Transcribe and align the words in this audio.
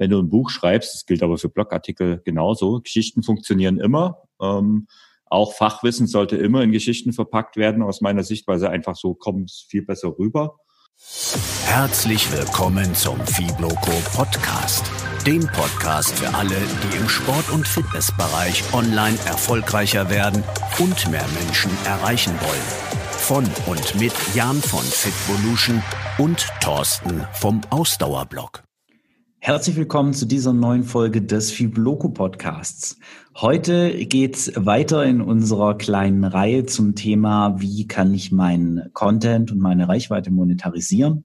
wenn 0.00 0.10
du 0.10 0.18
ein 0.18 0.30
Buch 0.30 0.48
schreibst, 0.48 0.94
das 0.94 1.04
gilt 1.04 1.22
aber 1.22 1.36
für 1.36 1.50
Blogartikel 1.50 2.22
genauso, 2.24 2.80
Geschichten 2.80 3.22
funktionieren 3.22 3.78
immer. 3.78 4.22
Ähm, 4.40 4.86
auch 5.26 5.52
Fachwissen 5.52 6.06
sollte 6.06 6.38
immer 6.38 6.62
in 6.62 6.72
Geschichten 6.72 7.12
verpackt 7.12 7.58
werden, 7.58 7.82
aus 7.82 8.00
meiner 8.00 8.24
Sicht, 8.24 8.48
weil 8.48 8.58
sie 8.58 8.68
einfach 8.68 8.96
so 8.96 9.12
kommen 9.12 9.46
viel 9.68 9.82
besser 9.82 10.18
rüber. 10.18 10.56
Herzlich 11.66 12.32
willkommen 12.32 12.94
zum 12.94 13.20
Fibloco 13.26 13.92
Podcast, 14.16 14.90
dem 15.26 15.46
Podcast 15.48 16.18
für 16.18 16.34
alle, 16.34 16.56
die 16.56 16.96
im 16.96 17.08
Sport- 17.08 17.50
und 17.50 17.68
Fitnessbereich 17.68 18.64
online 18.72 19.18
erfolgreicher 19.26 20.08
werden 20.08 20.42
und 20.78 21.10
mehr 21.10 21.28
Menschen 21.38 21.70
erreichen 21.84 22.32
wollen. 22.40 23.00
Von 23.10 23.44
und 23.66 24.00
mit 24.00 24.14
Jan 24.34 24.62
von 24.62 24.82
Fitvolution 24.82 25.82
und 26.16 26.48
Thorsten 26.62 27.26
vom 27.34 27.60
Ausdauerblog. 27.68 28.62
Herzlich 29.42 29.76
willkommen 29.76 30.12
zu 30.12 30.26
dieser 30.26 30.52
neuen 30.52 30.84
Folge 30.84 31.22
des 31.22 31.50
Fibloco 31.50 32.10
Podcasts. 32.10 32.98
Heute 33.34 34.04
geht's 34.04 34.52
weiter 34.54 35.02
in 35.06 35.22
unserer 35.22 35.78
kleinen 35.78 36.24
Reihe 36.24 36.66
zum 36.66 36.94
Thema, 36.94 37.58
wie 37.58 37.88
kann 37.88 38.12
ich 38.12 38.32
meinen 38.32 38.92
Content 38.92 39.50
und 39.50 39.58
meine 39.58 39.88
Reichweite 39.88 40.30
monetarisieren? 40.30 41.24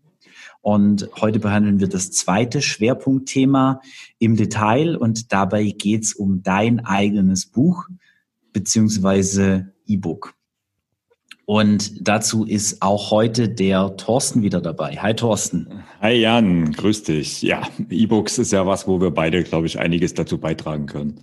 Und 0.62 1.10
heute 1.20 1.40
behandeln 1.40 1.82
wir 1.82 1.90
das 1.90 2.12
zweite 2.12 2.62
Schwerpunktthema 2.62 3.82
im 4.18 4.38
Detail 4.38 4.96
und 4.96 5.34
dabei 5.34 5.66
geht's 5.78 6.14
um 6.14 6.42
dein 6.42 6.86
eigenes 6.86 7.46
Buch 7.46 7.84
beziehungsweise 8.54 9.74
E-Book. 9.86 10.36
Und 11.46 12.08
dazu 12.08 12.44
ist 12.44 12.82
auch 12.82 13.12
heute 13.12 13.48
der 13.48 13.96
Thorsten 13.98 14.42
wieder 14.42 14.62
dabei. 14.62 14.98
Hi 14.98 15.14
Thorsten. 15.14 15.68
Hi 16.02 16.14
Jan, 16.14 16.72
grüß 16.72 17.04
dich. 17.04 17.44
Ja, 17.44 17.68
E-Books 17.90 18.40
ist 18.40 18.52
ja 18.52 18.66
was, 18.66 18.88
wo 18.88 19.00
wir 19.00 19.12
beide, 19.12 19.44
glaube 19.44 19.68
ich, 19.68 19.80
einiges 19.80 20.16
dazu 20.16 20.40
beitragen 20.40 20.88
können. 20.88 21.20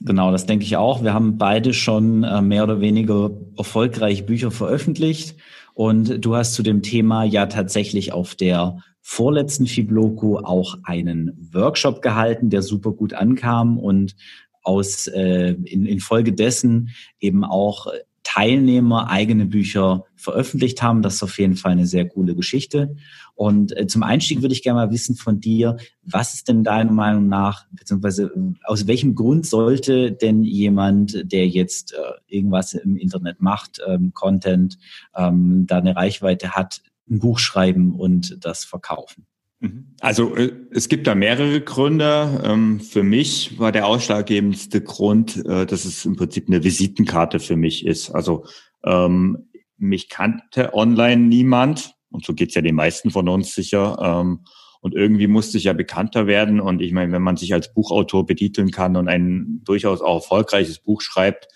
Genau, 0.00 0.30
das 0.30 0.46
denke 0.46 0.64
ich 0.64 0.76
auch. 0.76 1.02
Wir 1.02 1.12
haben 1.12 1.38
beide 1.38 1.74
schon 1.74 2.24
äh, 2.24 2.40
mehr 2.40 2.64
oder 2.64 2.80
weniger 2.80 3.30
erfolgreich 3.56 4.26
Bücher 4.26 4.50
veröffentlicht. 4.50 5.36
Und 5.74 6.24
du 6.24 6.34
hast 6.34 6.54
zu 6.54 6.62
dem 6.62 6.82
Thema 6.82 7.24
ja 7.24 7.46
tatsächlich 7.46 8.12
auf 8.12 8.34
der 8.34 8.78
vorletzten 9.02 9.66
Fibloco 9.66 10.38
auch 10.38 10.76
einen 10.84 11.50
Workshop 11.52 12.00
gehalten, 12.00 12.50
der 12.50 12.62
super 12.62 12.92
gut 12.92 13.12
ankam 13.12 13.78
und 13.78 14.16
aus 14.62 15.06
äh, 15.08 15.56
in, 15.64 15.86
in 15.86 16.00
Folge 16.00 16.32
dessen 16.32 16.90
eben 17.20 17.44
auch 17.44 17.86
Teilnehmer 18.28 19.08
eigene 19.08 19.46
Bücher 19.46 20.04
veröffentlicht 20.14 20.82
haben. 20.82 21.00
Das 21.00 21.14
ist 21.14 21.22
auf 21.22 21.38
jeden 21.38 21.56
Fall 21.56 21.72
eine 21.72 21.86
sehr 21.86 22.06
coole 22.06 22.34
Geschichte. 22.34 22.94
Und 23.34 23.74
äh, 23.74 23.86
zum 23.86 24.02
Einstieg 24.02 24.42
würde 24.42 24.52
ich 24.52 24.62
gerne 24.62 24.80
mal 24.80 24.90
wissen 24.90 25.16
von 25.16 25.40
dir, 25.40 25.78
was 26.02 26.34
ist 26.34 26.46
denn 26.46 26.62
deiner 26.62 26.92
Meinung 26.92 27.26
nach, 27.28 27.64
beziehungsweise 27.70 28.24
äh, 28.24 28.52
aus 28.64 28.86
welchem 28.86 29.14
Grund 29.14 29.46
sollte 29.46 30.12
denn 30.12 30.42
jemand, 30.42 31.32
der 31.32 31.48
jetzt 31.48 31.94
äh, 31.94 31.96
irgendwas 32.26 32.74
im 32.74 32.98
Internet 32.98 33.40
macht, 33.40 33.80
ähm, 33.86 34.12
Content, 34.12 34.76
ähm, 35.16 35.66
da 35.66 35.78
eine 35.78 35.96
Reichweite 35.96 36.50
hat, 36.50 36.82
ein 37.08 37.20
Buch 37.20 37.38
schreiben 37.38 37.94
und 37.94 38.44
das 38.44 38.62
verkaufen? 38.66 39.24
Mhm. 39.60 39.94
Also 40.00 40.36
äh, 40.36 40.52
es 40.70 40.88
gibt 40.88 41.06
da 41.06 41.14
mehrere 41.14 41.60
Gründe. 41.60 42.42
Ähm, 42.44 42.80
für 42.80 43.02
mich 43.02 43.58
war 43.58 43.72
der 43.72 43.86
ausschlaggebendste 43.86 44.82
Grund, 44.82 45.44
äh, 45.46 45.66
dass 45.66 45.84
es 45.84 46.04
im 46.04 46.16
Prinzip 46.16 46.48
eine 46.48 46.62
Visitenkarte 46.62 47.40
für 47.40 47.56
mich 47.56 47.84
ist. 47.86 48.10
Also 48.10 48.44
ähm, 48.84 49.48
mich 49.76 50.08
kannte 50.08 50.74
online 50.74 51.22
niemand 51.22 51.94
und 52.10 52.24
so 52.24 52.34
geht's 52.34 52.54
ja 52.54 52.62
den 52.62 52.74
meisten 52.74 53.10
von 53.10 53.28
uns 53.28 53.54
sicher. 53.54 53.98
Ähm, 54.00 54.44
und 54.80 54.94
irgendwie 54.94 55.26
musste 55.26 55.58
ich 55.58 55.64
ja 55.64 55.72
bekannter 55.72 56.28
werden. 56.28 56.60
Und 56.60 56.80
ich 56.80 56.92
meine, 56.92 57.10
wenn 57.12 57.22
man 57.22 57.36
sich 57.36 57.52
als 57.52 57.74
Buchautor 57.74 58.26
betiteln 58.26 58.70
kann 58.70 58.96
und 58.96 59.08
ein 59.08 59.60
durchaus 59.64 60.00
auch 60.00 60.22
erfolgreiches 60.22 60.78
Buch 60.78 61.00
schreibt, 61.00 61.48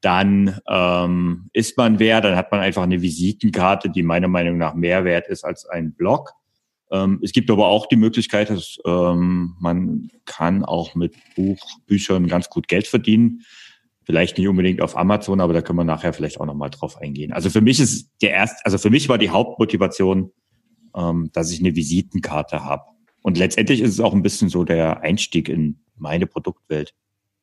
dann 0.00 0.60
ist 1.52 1.76
man 1.76 1.98
wer, 1.98 2.22
dann 2.22 2.34
hat 2.34 2.52
man 2.52 2.60
einfach 2.60 2.84
eine 2.84 3.02
Visitenkarte, 3.02 3.90
die 3.90 4.02
meiner 4.02 4.28
Meinung 4.28 4.56
nach 4.56 4.72
mehr 4.74 5.04
wert 5.04 5.28
ist 5.28 5.44
als 5.44 5.66
ein 5.66 5.92
Blog. 5.92 6.32
Ähm, 6.90 7.20
es 7.22 7.32
gibt 7.32 7.50
aber 7.50 7.68
auch 7.68 7.86
die 7.86 7.96
Möglichkeit, 7.96 8.50
dass 8.50 8.78
ähm, 8.84 9.54
man 9.60 10.08
kann 10.24 10.64
auch 10.64 10.94
mit 10.94 11.14
Buchbüchern 11.36 12.26
ganz 12.26 12.48
gut 12.48 12.68
Geld 12.68 12.86
verdienen. 12.86 13.42
Vielleicht 14.04 14.38
nicht 14.38 14.48
unbedingt 14.48 14.80
auf 14.80 14.96
Amazon, 14.96 15.40
aber 15.40 15.52
da 15.52 15.62
können 15.62 15.78
wir 15.78 15.84
nachher 15.84 16.12
vielleicht 16.12 16.40
auch 16.40 16.46
nochmal 16.46 16.70
drauf 16.70 16.96
eingehen. 16.96 17.32
Also 17.32 17.48
für 17.48 17.60
mich 17.60 17.78
ist 17.78 18.10
der 18.22 18.30
erst, 18.30 18.64
also 18.64 18.78
für 18.78 18.90
mich 18.90 19.08
war 19.08 19.18
die 19.18 19.30
Hauptmotivation, 19.30 20.32
ähm, 20.96 21.30
dass 21.32 21.52
ich 21.52 21.60
eine 21.60 21.76
Visitenkarte 21.76 22.64
habe. 22.64 22.84
Und 23.22 23.38
letztendlich 23.38 23.80
ist 23.80 23.90
es 23.90 24.00
auch 24.00 24.14
ein 24.14 24.22
bisschen 24.22 24.48
so 24.48 24.64
der 24.64 25.02
Einstieg 25.02 25.48
in 25.48 25.80
meine 25.96 26.26
Produktwelt. 26.26 26.94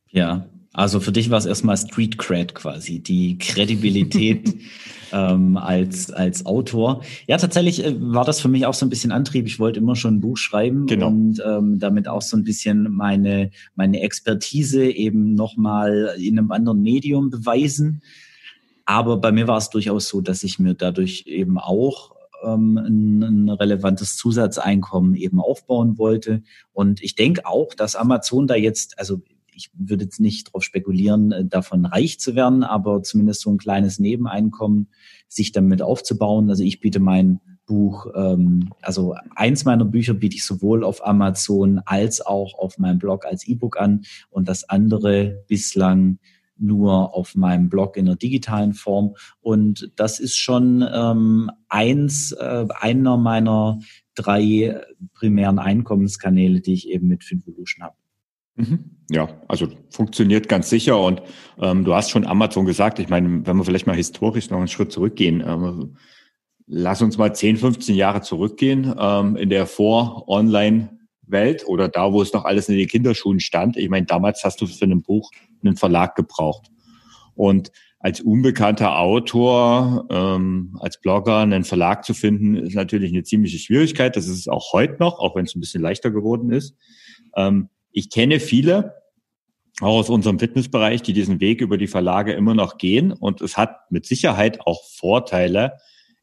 Ja, 0.10 0.50
also 0.78 1.00
für 1.00 1.12
dich 1.12 1.32
war 1.32 1.40
es 1.40 1.48
erstmal 1.48 1.76
Street 1.76 2.20
Cred 2.20 2.54
quasi, 2.54 3.00
die 3.00 3.40
Kredibilität 3.40 4.54
ähm, 5.12 5.58
als, 5.58 6.12
als 6.12 6.46
Autor. 6.46 7.02
Ja, 7.26 7.38
tatsächlich 7.38 7.84
äh, 7.84 7.96
war 8.00 8.26
das 8.26 8.40
für 8.40 8.48
mich 8.48 8.68
auch 8.68 8.76
so 8.76 8.86
ein 8.86 8.92
bisschen 8.92 9.12
Antrieb. 9.12 9.48
Ich 9.48 9.58
wollte 9.58 9.80
immer 9.80 9.96
schon 9.96 10.18
ein 10.18 10.22
Buch 10.22 10.38
schreiben 10.38 10.86
genau. 10.86 11.08
und 11.08 11.42
ähm, 11.44 11.80
damit 11.80 12.08
auch 12.08 12.22
so 12.22 12.38
ein 12.38 12.44
bisschen 12.44 12.92
meine, 12.92 13.50
meine 13.74 14.02
Expertise 14.02 14.86
eben 14.86 15.34
nochmal 15.34 16.14
in 16.20 16.38
einem 16.38 16.52
anderen 16.52 16.84
Medium 16.84 17.32
beweisen. 17.32 18.04
Aber 18.86 19.18
bei 19.18 19.32
mir 19.32 19.48
war 19.48 19.58
es 19.58 19.72
durchaus 19.72 20.08
so, 20.08 20.22
dass 20.22 20.44
ich 20.44 20.60
mir 20.60 20.76
dadurch 20.76 21.24
eben 21.26 21.58
auch 21.58 22.16
ähm, 22.44 22.78
ein, 22.78 23.24
ein 23.24 23.50
relevantes 23.50 24.16
Zusatzeinkommen 24.16 25.16
eben 25.16 25.40
aufbauen 25.40 25.98
wollte. 25.98 26.44
Und 26.72 27.02
ich 27.02 27.16
denke 27.16 27.48
auch, 27.48 27.74
dass 27.74 27.96
Amazon 27.96 28.46
da 28.46 28.54
jetzt, 28.54 29.00
also 29.00 29.24
ich 29.58 29.72
würde 29.74 30.06
jetzt 30.06 30.20
nicht 30.20 30.48
darauf 30.48 30.64
spekulieren, 30.64 31.32
äh, 31.32 31.46
davon 31.46 31.86
reich 31.86 32.20
zu 32.20 32.36
werden, 32.36 32.64
aber 32.64 33.04
zumindest 33.04 33.42
so 33.42 33.52
ein 33.52 33.58
kleines 33.58 34.00
Nebeneinkommen 34.00 34.88
sich 35.28 35.52
damit 35.52 35.82
aufzubauen. 35.82 36.50
Also 36.50 36.64
ich 36.64 36.80
biete 36.80 37.00
mein 37.00 37.42
Buch, 37.66 38.08
ähm, 38.16 38.70
also 38.82 39.16
eins 39.36 39.66
meiner 39.66 39.84
Bücher 39.84 40.14
biete 40.14 40.38
ich 40.38 40.46
sowohl 40.46 40.84
auf 40.84 41.06
Amazon 41.06 41.82
als 41.86 42.26
auch 42.26 42.58
auf 42.58 42.78
meinem 42.78 43.00
Blog 43.00 43.26
als 43.26 43.48
E-Book 43.48 43.78
an 43.78 44.06
und 44.30 44.48
das 44.48 44.70
andere 44.70 45.44
bislang 45.48 46.20
nur 46.60 47.14
auf 47.16 47.36
meinem 47.36 47.70
Blog 47.70 47.98
in 47.98 48.06
der 48.06 48.16
digitalen 48.16 48.74
Form. 48.74 49.16
Und 49.42 49.92
das 49.96 50.20
ist 50.20 50.38
schon 50.38 50.88
ähm, 50.92 51.52
eins, 51.70 52.32
äh, 52.32 52.66
einer 52.80 53.18
meiner 53.18 53.80
drei 54.16 54.82
primären 55.14 55.60
Einkommenskanäle, 55.60 56.62
die 56.62 56.74
ich 56.74 56.90
eben 56.90 57.08
mit 57.08 57.24
Finvolution 57.24 57.86
habe. 57.86 57.96
Mhm. 58.58 58.98
Ja, 59.10 59.30
also 59.48 59.68
funktioniert 59.90 60.50
ganz 60.50 60.70
sicher. 60.70 61.00
Und 61.00 61.22
ähm, 61.60 61.86
du 61.86 61.96
hast 61.96 62.10
schon 62.10 62.26
Amazon 62.26 62.66
gesagt. 62.66 63.00
Ich 63.00 63.08
meine, 63.08 63.46
wenn 63.46 63.56
wir 63.56 63.64
vielleicht 63.64 63.88
mal 63.88 63.96
historisch 63.96 64.50
noch 64.50 64.58
einen 64.58 64.68
Schritt 64.68 64.92
zurückgehen, 64.92 65.42
ähm, 65.48 65.96
lass 66.66 67.02
uns 67.02 67.18
mal 67.18 67.34
10, 67.34 67.58
15 67.58 67.96
Jahre 67.96 68.22
zurückgehen 68.22 68.94
ähm, 69.00 69.38
in 69.38 69.50
der 69.50 69.66
Vor-Online-Welt 69.66 71.66
oder 71.68 71.88
da, 71.88 72.12
wo 72.12 72.22
es 72.22 72.34
noch 72.34 72.44
alles 72.44 72.68
in 72.68 72.78
den 72.78 72.88
Kinderschuhen 72.88 73.40
stand. 73.40 73.78
Ich 73.78 73.90
meine, 73.90 74.06
damals 74.06 74.44
hast 74.44 74.60
du 74.60 74.68
für 74.68 74.86
ein 74.86 75.02
Buch 75.02 75.32
einen 75.64 75.78
Verlag 75.78 76.16
gebraucht. 76.16 76.70
Und 77.36 77.72
als 78.00 78.22
unbekannter 78.22 79.00
Autor, 79.00 80.06
ähm, 80.10 80.78
als 80.82 81.00
Blogger 81.00 81.38
einen 81.38 81.64
Verlag 81.64 82.04
zu 82.04 82.14
finden, 82.14 82.56
ist 82.56 82.76
natürlich 82.76 83.12
eine 83.12 83.24
ziemliche 83.24 83.58
Schwierigkeit. 83.58 84.16
Das 84.16 84.28
ist 84.28 84.40
es 84.40 84.48
auch 84.48 84.74
heute 84.74 84.98
noch, 85.00 85.20
auch 85.20 85.36
wenn 85.36 85.46
es 85.46 85.56
ein 85.56 85.62
bisschen 85.62 85.82
leichter 85.82 86.12
geworden 86.12 86.52
ist. 86.52 86.76
Ähm, 87.36 87.70
ich 87.98 88.12
kenne 88.12 88.40
viele, 88.40 89.02
auch 89.82 89.98
aus 89.98 90.12
unserem 90.12 90.38
Fitnessbereich, 90.38 91.02
die 91.02 91.14
diesen 91.14 91.40
Weg 91.40 91.62
über 91.62 91.80
die 91.80 91.88
Verlage 91.88 92.32
immer 92.34 92.54
noch 92.54 92.78
gehen. 92.78 93.12
Und 93.12 93.42
es 93.42 93.58
hat 93.58 93.90
mit 93.90 94.06
Sicherheit 94.06 94.62
auch 94.68 94.84
Vorteile. 94.86 95.74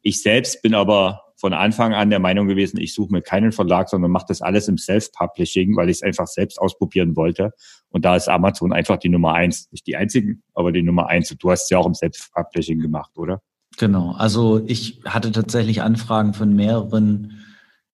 Ich 0.00 0.22
selbst 0.22 0.62
bin 0.62 0.76
aber 0.76 1.22
von 1.34 1.52
Anfang 1.52 1.92
an 1.92 2.10
der 2.10 2.20
Meinung 2.20 2.46
gewesen, 2.46 2.78
ich 2.78 2.94
suche 2.94 3.10
mir 3.10 3.22
keinen 3.22 3.50
Verlag, 3.50 3.88
sondern 3.88 4.12
mache 4.12 4.26
das 4.28 4.40
alles 4.40 4.68
im 4.68 4.78
Self-Publishing, 4.78 5.74
weil 5.74 5.90
ich 5.90 5.96
es 5.96 6.02
einfach 6.04 6.28
selbst 6.28 6.60
ausprobieren 6.60 7.16
wollte. 7.16 7.50
Und 7.88 8.04
da 8.04 8.14
ist 8.14 8.28
Amazon 8.28 8.72
einfach 8.72 8.98
die 8.98 9.08
Nummer 9.08 9.32
eins. 9.32 9.68
Nicht 9.72 9.88
die 9.88 9.96
einzigen, 9.96 10.44
aber 10.54 10.70
die 10.70 10.82
Nummer 10.82 11.08
eins. 11.08 11.32
Und 11.32 11.42
du 11.42 11.50
hast 11.50 11.64
es 11.64 11.70
ja 11.70 11.78
auch 11.78 11.86
im 11.86 11.94
Self-Publishing 11.94 12.78
gemacht, 12.78 13.18
oder? 13.18 13.42
Genau. 13.78 14.12
Also 14.12 14.62
ich 14.64 15.00
hatte 15.04 15.32
tatsächlich 15.32 15.82
Anfragen 15.82 16.34
von 16.34 16.54
mehreren 16.54 17.44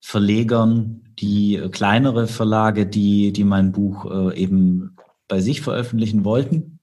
Verlegern, 0.01 1.10
die 1.21 1.61
kleinere 1.71 2.27
Verlage, 2.27 2.87
die, 2.87 3.33
die 3.33 3.45
mein 3.45 3.73
Buch 3.73 4.11
äh, 4.11 4.37
eben 4.41 4.97
bei 5.29 5.41
sich 5.41 5.61
veröffentlichen 5.61 6.25
wollten. 6.25 6.81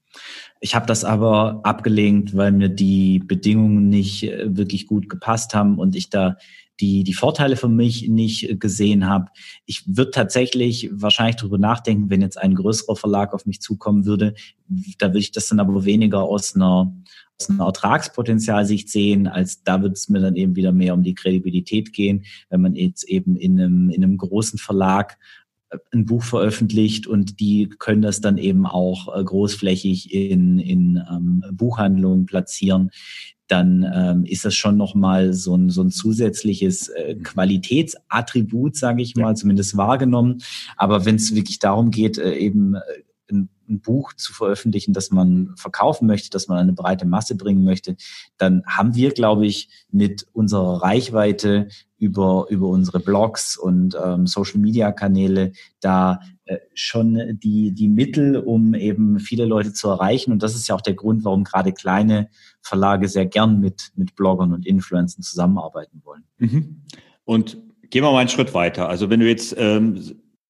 Ich 0.59 0.75
habe 0.75 0.85
das 0.87 1.03
aber 1.03 1.59
abgelehnt, 1.63 2.35
weil 2.35 2.51
mir 2.51 2.69
die 2.69 3.19
Bedingungen 3.19 3.89
nicht 3.89 4.23
äh, 4.23 4.55
wirklich 4.55 4.87
gut 4.87 5.09
gepasst 5.09 5.53
haben 5.53 5.77
und 5.77 5.95
ich 5.95 6.09
da 6.09 6.37
die, 6.79 7.03
die 7.03 7.13
Vorteile 7.13 7.55
für 7.55 7.69
mich 7.69 8.07
nicht 8.07 8.59
gesehen 8.59 9.07
habe. 9.07 9.27
Ich 9.65 9.83
würde 9.87 10.11
tatsächlich 10.11 10.89
wahrscheinlich 10.93 11.37
darüber 11.37 11.57
nachdenken, 11.57 12.09
wenn 12.09 12.21
jetzt 12.21 12.37
ein 12.37 12.53
größerer 12.53 12.95
Verlag 12.95 13.33
auf 13.33 13.45
mich 13.47 13.61
zukommen 13.61 14.05
würde. 14.05 14.35
Da 14.99 15.07
würde 15.07 15.19
ich 15.19 15.31
das 15.31 15.47
dann 15.47 15.59
aber 15.59 15.85
weniger 15.85 16.21
aus 16.21 16.55
einer, 16.55 16.93
aus 17.39 17.49
einer 17.49 17.65
Ertragspotenzialsicht 17.65 18.89
sehen, 18.89 19.27
als 19.27 19.63
da 19.63 19.81
wird 19.81 19.95
es 19.95 20.09
mir 20.09 20.19
dann 20.19 20.35
eben 20.35 20.55
wieder 20.55 20.71
mehr 20.71 20.93
um 20.93 21.03
die 21.03 21.15
Kredibilität 21.15 21.93
gehen, 21.93 22.25
wenn 22.49 22.61
man 22.61 22.75
jetzt 22.75 23.03
eben 23.03 23.35
in 23.35 23.59
einem, 23.59 23.89
in 23.89 24.03
einem 24.03 24.17
großen 24.17 24.59
Verlag 24.59 25.17
ein 25.93 26.05
Buch 26.05 26.23
veröffentlicht 26.23 27.07
und 27.07 27.39
die 27.39 27.69
können 27.77 28.01
das 28.01 28.21
dann 28.21 28.37
eben 28.37 28.65
auch 28.65 29.13
äh, 29.15 29.23
großflächig 29.23 30.13
in, 30.13 30.59
in 30.59 31.03
ähm, 31.11 31.43
Buchhandlungen 31.51 32.25
platzieren, 32.25 32.91
dann 33.47 33.85
ähm, 33.93 34.25
ist 34.25 34.45
das 34.45 34.55
schon 34.55 34.77
nochmal 34.77 35.33
so 35.33 35.55
ein, 35.55 35.69
so 35.69 35.81
ein 35.81 35.91
zusätzliches 35.91 36.89
äh. 36.89 37.15
Qualitätsattribut, 37.15 38.75
sage 38.75 39.01
ich 39.01 39.15
mal, 39.15 39.29
ja. 39.29 39.35
zumindest 39.35 39.77
wahrgenommen. 39.77 40.39
Aber 40.75 41.05
wenn 41.05 41.15
es 41.15 41.33
wirklich 41.33 41.59
darum 41.59 41.91
geht, 41.91 42.17
äh, 42.17 42.33
eben 42.35 42.75
äh, 42.75 42.79
ein, 43.67 43.79
Buch 43.79 44.13
zu 44.13 44.33
veröffentlichen, 44.33 44.93
das 44.93 45.11
man 45.11 45.53
verkaufen 45.55 46.07
möchte, 46.07 46.29
das 46.29 46.47
man 46.47 46.57
eine 46.57 46.73
breite 46.73 47.05
Masse 47.05 47.35
bringen 47.35 47.63
möchte, 47.63 47.95
dann 48.37 48.63
haben 48.65 48.95
wir, 48.95 49.11
glaube 49.11 49.45
ich, 49.45 49.69
mit 49.91 50.25
unserer 50.33 50.81
Reichweite 50.81 51.67
über, 51.97 52.45
über 52.49 52.67
unsere 52.67 52.99
Blogs 52.99 53.57
und 53.57 53.97
ähm, 54.01 54.27
Social-Media-Kanäle 54.27 55.53
da 55.79 56.19
äh, 56.45 56.57
schon 56.73 57.39
die, 57.41 57.73
die 57.73 57.87
Mittel, 57.87 58.37
um 58.37 58.73
eben 58.73 59.19
viele 59.19 59.45
Leute 59.45 59.73
zu 59.73 59.89
erreichen. 59.89 60.31
Und 60.31 60.43
das 60.43 60.55
ist 60.55 60.67
ja 60.67 60.75
auch 60.75 60.81
der 60.81 60.93
Grund, 60.93 61.25
warum 61.25 61.43
gerade 61.43 61.73
kleine 61.73 62.29
Verlage 62.61 63.07
sehr 63.07 63.25
gern 63.25 63.59
mit, 63.59 63.91
mit 63.95 64.15
Bloggern 64.15 64.53
und 64.53 64.65
Influencern 64.65 65.23
zusammenarbeiten 65.23 66.01
wollen. 66.03 66.23
Mhm. 66.37 66.83
Und 67.25 67.57
gehen 67.89 68.03
wir 68.03 68.11
mal 68.11 68.19
einen 68.19 68.29
Schritt 68.29 68.53
weiter. 68.53 68.89
Also 68.89 69.09
wenn 69.09 69.19
du 69.19 69.27
jetzt 69.27 69.55
ähm, 69.57 69.99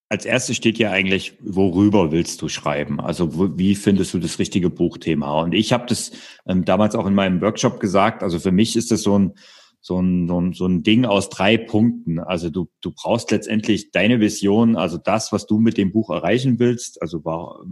als 0.10 0.26
erstes 0.26 0.56
steht 0.56 0.78
ja 0.78 0.92
eigentlich, 0.92 1.38
worüber 1.42 2.12
willst 2.12 2.42
du 2.42 2.48
schreiben? 2.48 3.00
Also 3.02 3.58
wie 3.58 3.76
findest 3.76 4.14
du 4.14 4.20
das 4.20 4.40
richtige 4.40 4.70
Buchthema? 4.70 5.42
Und 5.42 5.54
ich 5.54 5.74
habe 5.74 5.86
das 5.88 6.12
ähm, 6.48 6.64
damals 6.64 6.96
auch 6.96 7.06
in 7.06 7.14
meinem 7.14 7.42
Workshop 7.42 7.80
gesagt. 7.80 8.24
Also 8.24 8.40
für 8.40 8.52
mich 8.52 8.76
ist 8.76 8.92
das 8.92 9.02
so 9.02 9.18
ein 9.18 9.34
so 9.80 10.02
ein, 10.02 10.28
so 10.28 10.42
ein, 10.42 10.54
so 10.54 10.66
ein 10.66 10.84
Ding 10.84 11.06
aus 11.06 11.30
drei 11.30 11.58
Punkten. 11.58 12.20
Also 12.20 12.50
du, 12.50 12.68
du 12.82 12.92
brauchst 12.92 13.32
letztendlich 13.32 13.92
deine 13.92 14.20
Vision, 14.20 14.76
also 14.76 14.98
das, 14.98 15.32
was 15.32 15.46
du 15.46 15.60
mit 15.60 15.78
dem 15.78 15.94
Buch 15.94 16.10
erreichen 16.10 16.60
willst. 16.60 17.02
Also 17.02 17.24
war, 17.24 17.64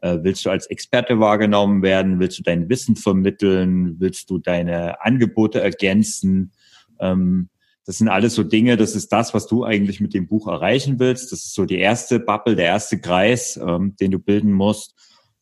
äh, 0.00 0.18
willst 0.22 0.44
du 0.44 0.50
als 0.50 0.66
Experte 0.66 1.18
wahrgenommen 1.18 1.82
werden? 1.82 2.20
Willst 2.20 2.38
du 2.38 2.42
dein 2.44 2.68
Wissen 2.68 2.94
vermitteln? 2.94 3.96
Willst 3.98 4.30
du 4.30 4.38
deine 4.38 5.02
Angebote 5.02 5.60
ergänzen? 5.60 6.52
Ähm, 7.00 7.48
das 7.88 7.96
sind 7.96 8.08
alles 8.08 8.34
so 8.34 8.42
Dinge, 8.42 8.76
das 8.76 8.94
ist 8.94 9.14
das, 9.14 9.32
was 9.32 9.46
du 9.46 9.64
eigentlich 9.64 9.98
mit 9.98 10.12
dem 10.12 10.26
Buch 10.28 10.46
erreichen 10.46 10.98
willst. 10.98 11.32
Das 11.32 11.46
ist 11.46 11.54
so 11.54 11.64
die 11.64 11.78
erste 11.78 12.20
Bubble, 12.20 12.54
der 12.54 12.66
erste 12.66 13.00
Kreis, 13.00 13.58
ähm, 13.66 13.96
den 13.96 14.10
du 14.10 14.18
bilden 14.18 14.52
musst. 14.52 14.94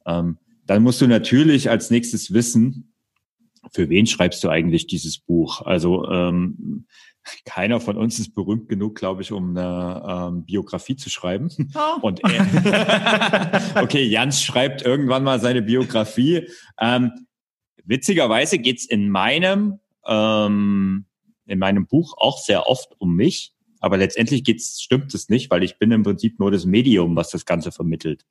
Ähm, 0.06 0.38
dann 0.64 0.84
musst 0.84 1.00
du 1.00 1.08
natürlich 1.08 1.70
als 1.70 1.90
nächstes 1.90 2.32
wissen, 2.32 2.94
für 3.72 3.88
wen 3.88 4.06
schreibst 4.06 4.44
du 4.44 4.48
eigentlich 4.48 4.86
dieses 4.86 5.18
Buch? 5.18 5.62
Also 5.62 6.08
ähm, 6.08 6.86
keiner 7.44 7.80
von 7.80 7.96
uns 7.96 8.20
ist 8.20 8.32
berühmt 8.32 8.68
genug, 8.68 8.94
glaube 8.94 9.22
ich, 9.22 9.32
um 9.32 9.56
eine 9.56 10.04
ähm, 10.08 10.44
Biografie 10.44 10.94
zu 10.94 11.10
schreiben. 11.10 11.50
Oh. 11.74 12.00
Und 12.00 12.20
er, 12.22 13.60
okay, 13.82 14.04
Jans 14.04 14.40
schreibt 14.40 14.82
irgendwann 14.82 15.24
mal 15.24 15.40
seine 15.40 15.62
Biografie. 15.62 16.46
Ähm, 16.80 17.10
witzigerweise 17.84 18.58
geht's 18.58 18.86
in 18.86 19.10
meinem 19.10 19.80
ähm, 20.06 21.06
in 21.46 21.58
meinem 21.58 21.86
Buch 21.86 22.14
auch 22.16 22.38
sehr 22.38 22.66
oft 22.66 22.94
um 22.98 23.14
mich, 23.14 23.52
aber 23.80 23.96
letztendlich 23.96 24.44
geht's, 24.44 24.80
stimmt 24.80 25.14
es 25.14 25.28
nicht, 25.28 25.50
weil 25.50 25.62
ich 25.62 25.78
bin 25.78 25.90
im 25.92 26.02
Prinzip 26.02 26.38
nur 26.38 26.50
das 26.50 26.66
Medium, 26.66 27.16
was 27.16 27.30
das 27.30 27.44
Ganze 27.44 27.72
vermittelt. 27.72 28.24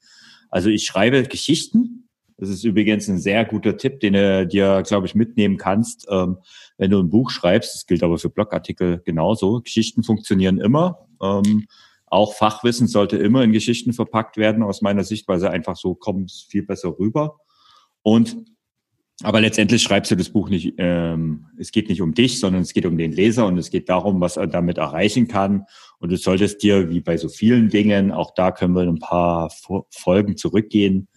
Also 0.50 0.70
ich 0.70 0.86
schreibe 0.86 1.24
Geschichten. 1.24 2.10
Das 2.38 2.50
ist 2.50 2.66
übrigens 2.66 3.08
ein 3.08 3.18
sehr 3.18 3.46
guter 3.46 3.78
Tipp, 3.78 4.02
den 4.02 4.14
du 4.14 4.46
dir, 4.46 4.84
glaube 4.86 5.08
ich, 5.08 5.16
mitnehmen 5.16 5.58
kannst, 5.58 6.06
ähm, 6.10 6.38
wenn 6.78 6.92
du 6.92 7.00
ein 7.00 7.10
Buch 7.10 7.30
schreibst. 7.30 7.74
Das 7.74 7.86
gilt 7.86 8.04
aber 8.04 8.18
für 8.18 8.30
Blogartikel 8.30 9.02
genauso. 9.06 9.62
Geschichten 9.62 10.04
funktionieren 10.04 10.60
immer. 10.60 11.08
Ähm, 11.22 11.66
auch 12.08 12.34
Fachwissen 12.34 12.88
sollte 12.88 13.18
immer 13.18 13.44
in 13.44 13.54
Geschichten 13.54 13.94
verpackt 13.94 14.38
werden, 14.38 14.64
aus 14.64 14.82
meiner 14.82 15.04
Sicht, 15.04 15.28
weil 15.28 15.40
sie 15.40 15.50
einfach 15.50 15.78
so 15.78 15.96
kommen 15.96 16.28
viel 16.28 16.64
besser 16.64 17.00
rüber. 17.00 17.40
Und 18.02 18.38
aber 19.24 19.40
letztendlich 19.40 19.82
schreibst 19.82 20.12
du 20.12 20.16
das 20.16 20.30
Buch 20.30 20.50
nicht, 20.50 20.74
ähm, 20.78 21.46
es 21.58 21.72
geht 21.72 21.88
nicht 21.88 22.02
um 22.02 22.14
dich, 22.14 22.40
sondern 22.40 22.64
es 22.64 22.74
geht 22.74 22.86
um 22.86 22.98
den 22.98 23.14
Leser 23.14 23.46
und 23.46 23.58
es 23.58 23.70
geht 23.70 23.88
darum, 23.88 24.20
was 24.20 24.36
er 24.36 24.48
damit 24.48 24.78
erreichen 24.78 25.28
kann. 25.28 25.66
Und 26.00 26.12
du 26.12 26.18
solltest 26.18 26.62
dir, 26.64 26.90
wie 26.90 27.00
bei 27.00 27.16
so 27.16 27.30
vielen 27.30 27.70
Dingen, 27.70 28.12
auch 28.12 28.34
da 28.36 28.52
können 28.52 28.76
wir 28.76 28.82
ein 28.82 29.00
paar 29.00 29.52
Folgen 29.90 30.36
zurückgehen 30.36 31.08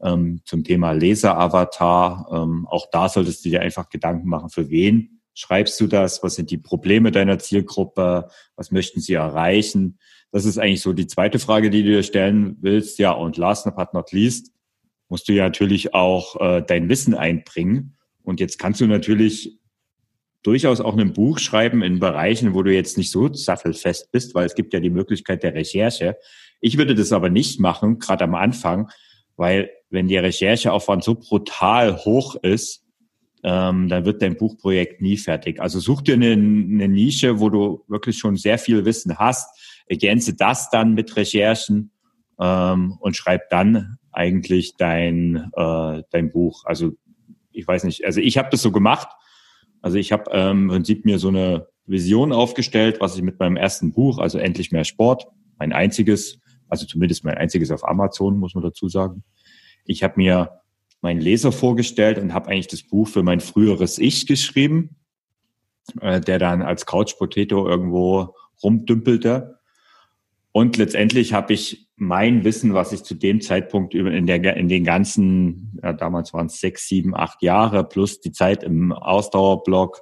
ähm, 0.00 0.42
zum 0.44 0.62
Thema 0.62 0.92
Leser-Avatar. 0.92 2.28
Ähm, 2.32 2.68
auch 2.68 2.86
da 2.92 3.08
solltest 3.08 3.44
du 3.44 3.48
dir 3.50 3.62
einfach 3.62 3.88
Gedanken 3.88 4.28
machen, 4.28 4.50
für 4.50 4.70
wen 4.70 5.20
schreibst 5.34 5.80
du 5.80 5.86
das? 5.88 6.22
Was 6.22 6.36
sind 6.36 6.50
die 6.50 6.58
Probleme 6.58 7.10
deiner 7.10 7.38
Zielgruppe? 7.38 8.28
Was 8.56 8.70
möchten 8.70 9.00
sie 9.00 9.14
erreichen? 9.14 9.98
Das 10.30 10.44
ist 10.44 10.58
eigentlich 10.58 10.82
so 10.82 10.92
die 10.92 11.08
zweite 11.08 11.38
Frage, 11.40 11.70
die 11.70 11.82
du 11.82 11.90
dir 11.90 12.02
stellen 12.04 12.56
willst. 12.60 12.98
Ja, 12.98 13.12
und 13.12 13.36
last 13.36 13.64
but 13.74 13.92
not 13.92 14.12
least, 14.12 14.52
musst 15.10 15.28
du 15.28 15.32
ja 15.32 15.44
natürlich 15.44 15.92
auch 15.92 16.40
äh, 16.40 16.62
dein 16.62 16.88
Wissen 16.88 17.14
einbringen. 17.14 17.96
Und 18.22 18.40
jetzt 18.40 18.58
kannst 18.58 18.80
du 18.80 18.86
natürlich 18.86 19.58
durchaus 20.42 20.80
auch 20.80 20.96
ein 20.96 21.12
Buch 21.12 21.38
schreiben 21.38 21.82
in 21.82 21.98
Bereichen, 21.98 22.54
wo 22.54 22.62
du 22.62 22.72
jetzt 22.72 22.96
nicht 22.96 23.10
so 23.10 23.30
sattelfest 23.32 24.10
bist, 24.12 24.34
weil 24.34 24.46
es 24.46 24.54
gibt 24.54 24.72
ja 24.72 24.80
die 24.80 24.88
Möglichkeit 24.88 25.42
der 25.42 25.54
Recherche. 25.54 26.16
Ich 26.60 26.78
würde 26.78 26.94
das 26.94 27.12
aber 27.12 27.28
nicht 27.28 27.60
machen, 27.60 27.98
gerade 27.98 28.24
am 28.24 28.34
Anfang, 28.34 28.88
weil 29.36 29.70
wenn 29.90 30.08
der 30.08 30.22
Rechercheaufwand 30.22 31.02
so 31.02 31.16
brutal 31.16 31.96
hoch 32.04 32.36
ist, 32.36 32.84
ähm, 33.42 33.88
dann 33.88 34.04
wird 34.04 34.22
dein 34.22 34.36
Buchprojekt 34.36 35.00
nie 35.00 35.16
fertig. 35.16 35.60
Also 35.60 35.80
such 35.80 36.02
dir 36.02 36.14
eine, 36.14 36.32
eine 36.32 36.88
Nische, 36.88 37.40
wo 37.40 37.48
du 37.48 37.84
wirklich 37.88 38.18
schon 38.18 38.36
sehr 38.36 38.58
viel 38.58 38.84
Wissen 38.84 39.18
hast, 39.18 39.48
ergänze 39.86 40.34
das 40.34 40.70
dann 40.70 40.94
mit 40.94 41.16
Recherchen 41.16 41.90
ähm, 42.38 42.96
und 43.00 43.16
schreib 43.16 43.48
dann 43.50 43.98
eigentlich 44.12 44.76
dein, 44.76 45.50
äh, 45.54 46.02
dein 46.10 46.30
Buch? 46.30 46.64
Also 46.64 46.92
ich 47.52 47.66
weiß 47.66 47.84
nicht, 47.84 48.04
also 48.04 48.20
ich 48.20 48.38
habe 48.38 48.48
das 48.50 48.62
so 48.62 48.72
gemacht. 48.72 49.08
Also 49.82 49.96
ich 49.96 50.12
habe 50.12 50.30
ähm, 50.32 50.62
im 50.64 50.68
Prinzip 50.68 51.04
mir 51.04 51.18
so 51.18 51.28
eine 51.28 51.66
Vision 51.86 52.32
aufgestellt, 52.32 53.00
was 53.00 53.16
ich 53.16 53.22
mit 53.22 53.38
meinem 53.38 53.56
ersten 53.56 53.92
Buch, 53.92 54.18
also 54.18 54.38
endlich 54.38 54.70
mehr 54.70 54.84
Sport, 54.84 55.26
mein 55.58 55.72
einziges, 55.72 56.38
also 56.68 56.86
zumindest 56.86 57.24
mein 57.24 57.36
einziges 57.36 57.70
auf 57.70 57.86
Amazon, 57.86 58.38
muss 58.38 58.54
man 58.54 58.62
dazu 58.62 58.88
sagen. 58.88 59.24
Ich 59.84 60.02
habe 60.02 60.14
mir 60.16 60.60
meinen 61.00 61.20
Leser 61.20 61.50
vorgestellt 61.50 62.18
und 62.18 62.34
habe 62.34 62.50
eigentlich 62.50 62.68
das 62.68 62.82
Buch 62.82 63.08
für 63.08 63.22
mein 63.22 63.40
früheres 63.40 63.98
Ich 63.98 64.26
geschrieben, 64.26 64.96
äh, 66.00 66.20
der 66.20 66.38
dann 66.38 66.62
als 66.62 66.86
Couch 66.86 67.16
Potato 67.18 67.68
irgendwo 67.68 68.34
rumdümpelte. 68.62 69.58
Und 70.52 70.76
letztendlich 70.76 71.32
habe 71.32 71.54
ich 71.54 71.88
mein 72.00 72.44
Wissen, 72.44 72.72
was 72.72 72.92
ich 72.92 73.02
zu 73.02 73.14
dem 73.14 73.42
Zeitpunkt 73.42 73.94
in, 73.94 74.26
der, 74.26 74.56
in 74.56 74.68
den 74.68 74.84
ganzen, 74.84 75.78
ja, 75.82 75.92
damals 75.92 76.32
waren 76.32 76.46
es 76.46 76.58
sechs, 76.58 76.88
sieben, 76.88 77.14
acht 77.14 77.42
Jahre 77.42 77.84
plus 77.84 78.20
die 78.20 78.32
Zeit 78.32 78.62
im 78.62 78.92
Ausdauerblock, 78.92 80.00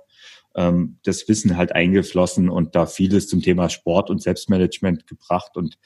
ähm, 0.54 0.98
das 1.02 1.28
Wissen 1.28 1.56
halt 1.56 1.72
eingeflossen 1.72 2.50
und 2.50 2.76
da 2.76 2.86
vieles 2.86 3.26
zum 3.26 3.42
Thema 3.42 3.68
Sport 3.68 4.10
und 4.10 4.22
Selbstmanagement 4.22 5.08
gebracht 5.08 5.56
und 5.56 5.76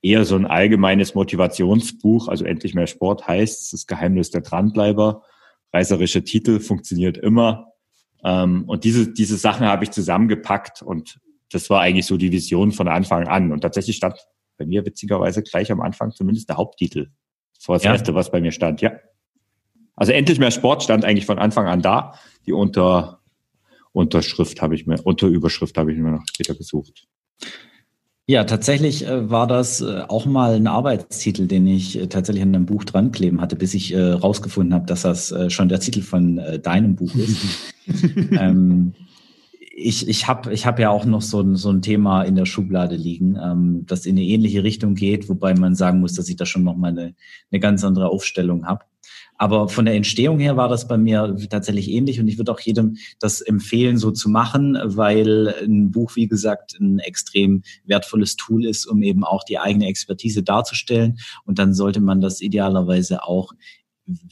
eher 0.00 0.24
so 0.24 0.36
ein 0.36 0.46
allgemeines 0.46 1.14
Motivationsbuch, 1.14 2.28
also 2.28 2.46
endlich 2.46 2.72
mehr 2.72 2.86
Sport 2.86 3.28
heißt, 3.28 3.74
das 3.74 3.86
Geheimnis 3.86 4.30
der 4.30 4.40
Dranbleiber, 4.40 5.22
reißerische 5.74 6.24
Titel, 6.24 6.60
funktioniert 6.60 7.18
immer. 7.18 7.72
Ähm, 8.24 8.64
und 8.66 8.84
diese, 8.84 9.12
diese 9.12 9.36
Sachen 9.36 9.66
habe 9.66 9.84
ich 9.84 9.90
zusammengepackt 9.90 10.80
und 10.80 11.20
das 11.52 11.68
war 11.68 11.82
eigentlich 11.82 12.06
so 12.06 12.16
die 12.16 12.32
Vision 12.32 12.72
von 12.72 12.88
Anfang 12.88 13.28
an. 13.28 13.52
Und 13.52 13.60
tatsächlich 13.60 13.96
stand 13.96 14.16
bei 14.58 14.66
mir 14.66 14.84
witzigerweise 14.84 15.42
gleich 15.42 15.72
am 15.72 15.80
Anfang 15.80 16.12
zumindest 16.12 16.48
der 16.48 16.56
Haupttitel. 16.56 17.08
Das 17.56 17.68
war 17.68 17.76
das 17.76 17.84
ja. 17.84 17.92
erste, 17.92 18.14
was 18.14 18.30
bei 18.30 18.40
mir 18.40 18.52
stand, 18.52 18.80
ja. 18.80 18.92
Also 19.96 20.12
endlich 20.12 20.38
mehr 20.38 20.50
Sport 20.50 20.82
stand 20.82 21.04
eigentlich 21.04 21.26
von 21.26 21.38
Anfang 21.38 21.66
an 21.66 21.82
da. 21.82 22.14
Die 22.46 22.52
unter, 22.52 23.20
Unterschrift 23.92 24.62
habe 24.62 24.74
ich 24.74 24.86
mir, 24.86 25.00
Unterüberschrift 25.04 25.76
habe 25.76 25.92
ich 25.92 25.98
mir 25.98 26.12
noch 26.12 26.24
später 26.28 26.54
gesucht. 26.54 27.08
Ja, 28.30 28.44
tatsächlich 28.44 29.06
äh, 29.06 29.30
war 29.30 29.46
das 29.46 29.80
äh, 29.80 30.02
auch 30.06 30.26
mal 30.26 30.54
ein 30.54 30.66
Arbeitstitel, 30.66 31.46
den 31.46 31.66
ich 31.66 31.98
äh, 31.98 32.08
tatsächlich 32.08 32.42
an 32.42 32.54
einem 32.54 32.66
Buch 32.66 32.84
dran 32.84 33.10
kleben 33.10 33.40
hatte, 33.40 33.56
bis 33.56 33.72
ich 33.72 33.96
rausgefunden 33.96 34.74
habe, 34.74 34.84
dass 34.84 35.02
das 35.02 35.34
schon 35.48 35.68
der 35.70 35.80
Titel 35.80 36.02
von 36.02 36.40
deinem 36.62 36.94
Buch 36.94 37.14
ist. 37.14 37.74
ähm, 38.38 38.92
ich, 39.80 40.08
ich 40.08 40.26
habe 40.26 40.52
ich 40.52 40.66
hab 40.66 40.78
ja 40.78 40.90
auch 40.90 41.04
noch 41.04 41.22
so 41.22 41.40
ein, 41.40 41.56
so 41.56 41.70
ein 41.70 41.82
Thema 41.82 42.22
in 42.22 42.34
der 42.34 42.46
Schublade 42.46 42.96
liegen, 42.96 43.38
ähm, 43.42 43.84
das 43.86 44.06
in 44.06 44.16
eine 44.16 44.24
ähnliche 44.24 44.64
Richtung 44.64 44.94
geht, 44.94 45.28
wobei 45.28 45.54
man 45.54 45.74
sagen 45.74 46.00
muss, 46.00 46.14
dass 46.14 46.28
ich 46.28 46.36
da 46.36 46.46
schon 46.46 46.64
noch 46.64 46.76
mal 46.76 46.90
eine, 46.90 47.14
eine 47.50 47.60
ganz 47.60 47.84
andere 47.84 48.08
Aufstellung 48.08 48.66
habe. 48.66 48.84
Aber 49.40 49.68
von 49.68 49.84
der 49.84 49.94
Entstehung 49.94 50.40
her 50.40 50.56
war 50.56 50.68
das 50.68 50.88
bei 50.88 50.98
mir 50.98 51.36
tatsächlich 51.48 51.90
ähnlich 51.90 52.18
und 52.18 52.26
ich 52.26 52.38
würde 52.38 52.50
auch 52.50 52.58
jedem 52.58 52.96
das 53.20 53.40
empfehlen, 53.40 53.96
so 53.96 54.10
zu 54.10 54.28
machen, 54.28 54.76
weil 54.82 55.54
ein 55.62 55.92
Buch, 55.92 56.16
wie 56.16 56.26
gesagt, 56.26 56.76
ein 56.80 56.98
extrem 56.98 57.62
wertvolles 57.84 58.34
Tool 58.34 58.66
ist, 58.66 58.86
um 58.86 59.00
eben 59.02 59.22
auch 59.22 59.44
die 59.44 59.60
eigene 59.60 59.86
Expertise 59.86 60.42
darzustellen. 60.42 61.18
Und 61.44 61.60
dann 61.60 61.72
sollte 61.72 62.00
man 62.00 62.20
das 62.20 62.40
idealerweise 62.40 63.22
auch 63.22 63.52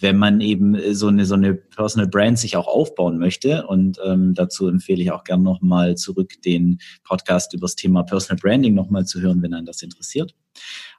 wenn 0.01 0.17
man 0.17 0.41
eben 0.41 0.95
so 0.95 1.09
eine 1.09 1.27
so 1.27 1.35
eine 1.35 1.55
Personal 1.55 2.09
Brand 2.09 2.39
sich 2.39 2.57
auch 2.57 2.67
aufbauen 2.67 3.19
möchte 3.19 3.67
und 3.67 3.99
ähm, 4.05 4.35
dazu 4.35 4.69
empfehle 4.69 5.03
ich 5.03 5.11
auch 5.11 5.25
gern 5.25 5.43
nochmal 5.43 5.97
zurück 5.97 6.41
den 6.43 6.79
Podcast 7.05 7.53
über 7.55 7.63
das 7.65 7.77
Thema 7.77 8.03
Personal 8.03 8.41
Branding 8.41 8.75
nochmal 8.75 9.05
zu 9.05 9.21
hören, 9.21 9.43
wenn 9.43 9.55
einen 9.55 9.67
das 9.67 9.83
interessiert 9.83 10.35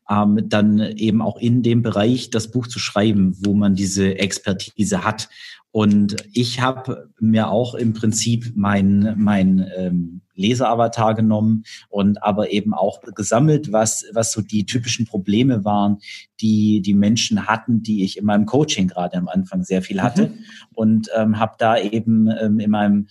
ähm, 0.10 0.48
dann 0.48 0.80
eben 0.80 1.22
auch 1.22 1.38
in 1.38 1.64
dem 1.64 1.82
Bereich 1.82 2.30
das 2.30 2.52
Buch 2.52 2.68
zu 2.68 2.80
schreiben, 2.80 3.36
wo 3.44 3.54
man 3.54 3.76
diese 3.76 4.18
Expertise 4.18 5.04
hat. 5.04 5.30
Und 5.72 6.16
ich 6.34 6.62
habe 6.62 7.10
mir 7.20 7.50
auch 7.50 7.76
im 7.76 7.94
Prinzip 7.94 8.54
mein, 8.56 9.16
mein 9.18 9.70
ähm, 9.76 10.22
Leseravatar 10.38 11.16
genommen 11.16 11.64
und 11.90 12.24
aber 12.24 12.52
eben 12.52 12.74
auch 12.74 13.02
gesammelt, 13.02 13.72
was, 13.72 14.06
was 14.14 14.32
so 14.32 14.42
die 14.42 14.66
typischen 14.66 15.06
Probleme 15.06 15.66
waren, 15.66 15.98
die 16.40 16.82
die 16.82 16.94
Menschen 16.94 17.48
hatten, 17.48 17.84
die 17.84 18.04
ich 18.04 18.18
in 18.18 18.26
meinem 18.26 18.46
Coaching 18.46 18.88
gerade 18.88 19.18
am 19.18 19.28
Anfang 19.28 19.64
sehr 19.64 19.82
viel 19.82 20.02
hatte. 20.02 20.28
Mhm. 20.28 20.34
Und 20.74 21.10
ähm, 21.16 21.40
habe 21.40 21.56
da 21.58 21.78
eben 21.78 22.30
ähm, 22.40 22.60
in 22.60 22.72
meinem 22.72 23.08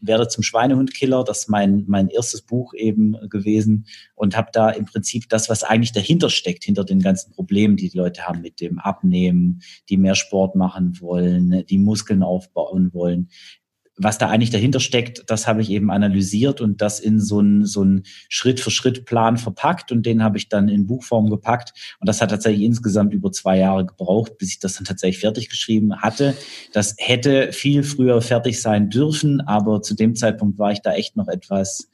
werde 0.00 0.28
zum 0.28 0.42
Schweinehundkiller, 0.42 1.24
das 1.24 1.40
ist 1.40 1.48
mein, 1.48 1.84
mein 1.88 2.08
erstes 2.08 2.42
Buch 2.42 2.72
eben 2.74 3.16
gewesen 3.28 3.86
und 4.14 4.36
habe 4.36 4.50
da 4.52 4.70
im 4.70 4.84
Prinzip 4.84 5.28
das, 5.28 5.48
was 5.48 5.64
eigentlich 5.64 5.92
dahinter 5.92 6.30
steckt, 6.30 6.64
hinter 6.64 6.84
den 6.84 7.00
ganzen 7.00 7.32
Problemen, 7.32 7.76
die 7.76 7.88
die 7.88 7.98
Leute 7.98 8.26
haben 8.26 8.40
mit 8.40 8.60
dem 8.60 8.78
Abnehmen, 8.78 9.60
die 9.88 9.96
mehr 9.96 10.14
Sport 10.14 10.54
machen 10.54 11.00
wollen, 11.00 11.64
die 11.66 11.78
Muskeln 11.78 12.22
aufbauen 12.22 12.92
wollen, 12.92 13.28
was 13.98 14.18
da 14.18 14.28
eigentlich 14.28 14.50
dahinter 14.50 14.80
steckt, 14.80 15.24
das 15.26 15.46
habe 15.46 15.60
ich 15.60 15.70
eben 15.70 15.90
analysiert 15.90 16.60
und 16.60 16.80
das 16.80 17.00
in 17.00 17.20
so 17.20 17.40
einen 17.40 17.64
so 17.64 17.84
Schritt-für-Schritt-Plan 18.28 19.36
verpackt 19.36 19.92
und 19.92 20.06
den 20.06 20.22
habe 20.22 20.38
ich 20.38 20.48
dann 20.48 20.68
in 20.68 20.86
Buchform 20.86 21.28
gepackt 21.28 21.72
und 22.00 22.08
das 22.08 22.20
hat 22.20 22.30
tatsächlich 22.30 22.64
insgesamt 22.64 23.12
über 23.12 23.32
zwei 23.32 23.58
Jahre 23.58 23.84
gebraucht, 23.84 24.38
bis 24.38 24.50
ich 24.50 24.60
das 24.60 24.74
dann 24.74 24.84
tatsächlich 24.84 25.20
fertig 25.20 25.48
geschrieben 25.48 26.00
hatte. 26.00 26.34
Das 26.72 26.94
hätte 26.98 27.52
viel 27.52 27.82
früher 27.82 28.22
fertig 28.22 28.62
sein 28.62 28.88
dürfen, 28.88 29.40
aber 29.40 29.82
zu 29.82 29.94
dem 29.94 30.14
Zeitpunkt 30.14 30.58
war 30.58 30.72
ich 30.72 30.80
da 30.80 30.92
echt 30.92 31.16
noch 31.16 31.28
etwas 31.28 31.90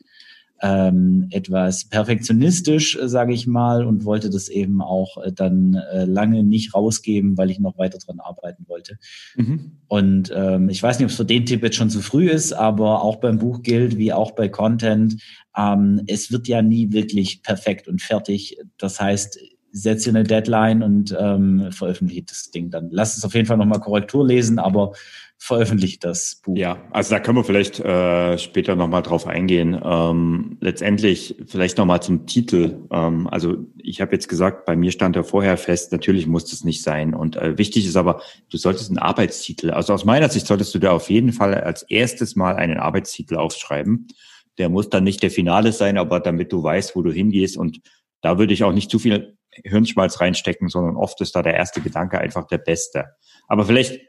ähm, 0.63 1.27
etwas 1.31 1.85
perfektionistisch, 1.85 2.97
äh, 2.97 3.09
sage 3.09 3.33
ich 3.35 3.47
mal, 3.47 3.85
und 3.85 4.05
wollte 4.05 4.31
das 4.31 4.49
eben 4.49 4.81
auch 4.81 5.23
äh, 5.23 5.33
dann 5.33 5.75
äh, 5.75 6.05
lange 6.05 6.43
nicht 6.43 6.75
rausgeben, 6.75 7.37
weil 7.37 7.51
ich 7.51 7.59
noch 7.59 7.77
weiter 7.77 7.99
dran 7.99 8.21
arbeiten 8.21 8.65
wollte. 8.69 8.99
Mhm. 9.37 9.73
Und 9.89 10.33
ähm, 10.35 10.69
ich 10.69 10.83
weiß 10.83 10.99
nicht, 10.99 11.07
ob 11.07 11.11
es 11.11 11.17
für 11.17 11.25
den 11.25 11.47
Tipp 11.47 11.63
jetzt 11.63 11.77
schon 11.77 11.91
zu 11.91 12.01
früh 12.01 12.29
ist, 12.29 12.53
aber 12.53 13.03
auch 13.03 13.17
beim 13.17 13.39
Buch 13.39 13.63
gilt, 13.63 13.99
wie 13.99 14.13
auch 14.13 14.31
bei 14.33 14.49
Content, 14.49 15.21
ähm, 15.57 16.03
es 16.07 16.33
wird 16.33 16.49
ja 16.49 16.63
nie 16.63 16.93
wirklich 16.93 17.43
perfekt 17.43 17.89
und 17.89 18.01
fertig. 18.01 18.59
Das 18.79 19.01
heißt, 19.01 19.39
setze 19.75 20.11
eine 20.11 20.23
Deadline 20.23 20.83
und 20.85 21.15
ähm, 21.19 21.73
veröffentliche 21.73 22.23
das 22.23 22.51
Ding 22.53 22.71
dann. 22.71 22.89
Lass 22.93 23.17
es 23.17 23.25
auf 23.25 23.35
jeden 23.35 23.47
Fall 23.47 23.57
nochmal 23.57 23.81
Korrektur 23.81 24.25
lesen, 24.25 24.61
aber 24.61 24.93
veröffentlicht 25.39 26.05
das 26.05 26.41
Buch. 26.43 26.57
Ja, 26.57 26.79
also 26.91 27.11
da 27.11 27.21
können 27.21 27.37
wir 27.37 27.45
vielleicht 27.45 27.79
äh, 27.81 28.39
später 28.39 28.77
nochmal 28.77 29.03
drauf 29.03 29.27
eingehen. 29.27 29.79
Ähm, 29.85 30.57
letztendlich 30.61 31.37
vielleicht 31.47 31.77
nochmal 31.77 32.03
zum 32.03 32.27
Titel. 32.27 32.79
Ähm, 32.91 33.27
also 33.27 33.57
ich 33.77 34.01
habe 34.01 34.13
jetzt 34.13 34.29
gesagt, 34.29 34.65
bei 34.65 34.75
mir 34.75 34.91
stand 34.91 35.17
ja 35.17 35.23
vorher 35.23 35.57
fest, 35.59 35.93
natürlich 35.93 36.27
muss 36.27 36.51
das 36.51 36.65
nicht 36.65 36.83
sein. 36.83 37.15
Und 37.15 37.37
äh, 37.37 37.59
wichtig 37.59 37.87
ist 37.87 37.97
aber, 37.97 38.23
du 38.49 38.57
solltest 38.57 38.89
einen 38.89 38.99
Arbeitstitel, 38.99 39.71
also 39.71 39.93
aus 39.93 40.05
meiner 40.05 40.31
Sicht 40.31 40.47
solltest 40.47 40.75
du 40.75 40.79
da 40.79 40.93
auf 40.93 41.11
jeden 41.11 41.33
Fall 41.33 41.55
als 41.55 41.83
erstes 41.83 42.37
mal 42.37 42.57
einen 42.57 42.79
Arbeitstitel 42.79 43.37
aufschreiben. 43.37 44.09
Der 44.57 44.69
muss 44.69 44.89
dann 44.89 45.05
nicht 45.05 45.23
der 45.23 45.31
Finale 45.31 45.73
sein, 45.73 45.99
aber 45.99 46.21
damit 46.21 46.53
du 46.53 46.63
weißt, 46.63 46.97
wo 46.97 47.03
du 47.03 47.11
hingehst. 47.11 47.57
Und 47.57 47.81
da 48.23 48.39
würde 48.39 48.55
ich 48.55 48.65
auch 48.65 48.73
nicht 48.73 48.91
zu 48.91 48.99
viel 48.99 49.37
Hirnschmalz 49.63 50.21
reinstecken, 50.21 50.69
sondern 50.69 50.97
oft 50.97 51.21
ist 51.21 51.37
da 51.37 51.43
der 51.43 51.55
erste 51.55 51.81
Gedanke 51.81 52.19
einfach 52.19 52.47
der 52.47 52.59
beste. 52.59 53.05
Aber 53.47 53.67
vielleicht 53.67 54.01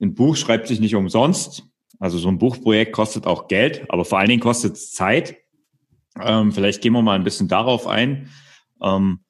ein 0.00 0.14
Buch 0.14 0.36
schreibt 0.36 0.68
sich 0.68 0.80
nicht 0.80 0.94
umsonst. 0.94 1.64
Also 1.98 2.18
so 2.18 2.28
ein 2.28 2.38
Buchprojekt 2.38 2.92
kostet 2.92 3.26
auch 3.26 3.48
Geld, 3.48 3.84
aber 3.90 4.04
vor 4.04 4.18
allen 4.18 4.28
Dingen 4.28 4.40
kostet 4.40 4.74
es 4.74 4.92
Zeit. 4.92 5.36
Ähm, 6.18 6.52
vielleicht 6.52 6.80
gehen 6.80 6.92
wir 6.92 7.02
mal 7.02 7.14
ein 7.14 7.24
bisschen 7.24 7.48
darauf 7.48 7.86
ein. 7.86 8.30
Ähm, 8.82 9.20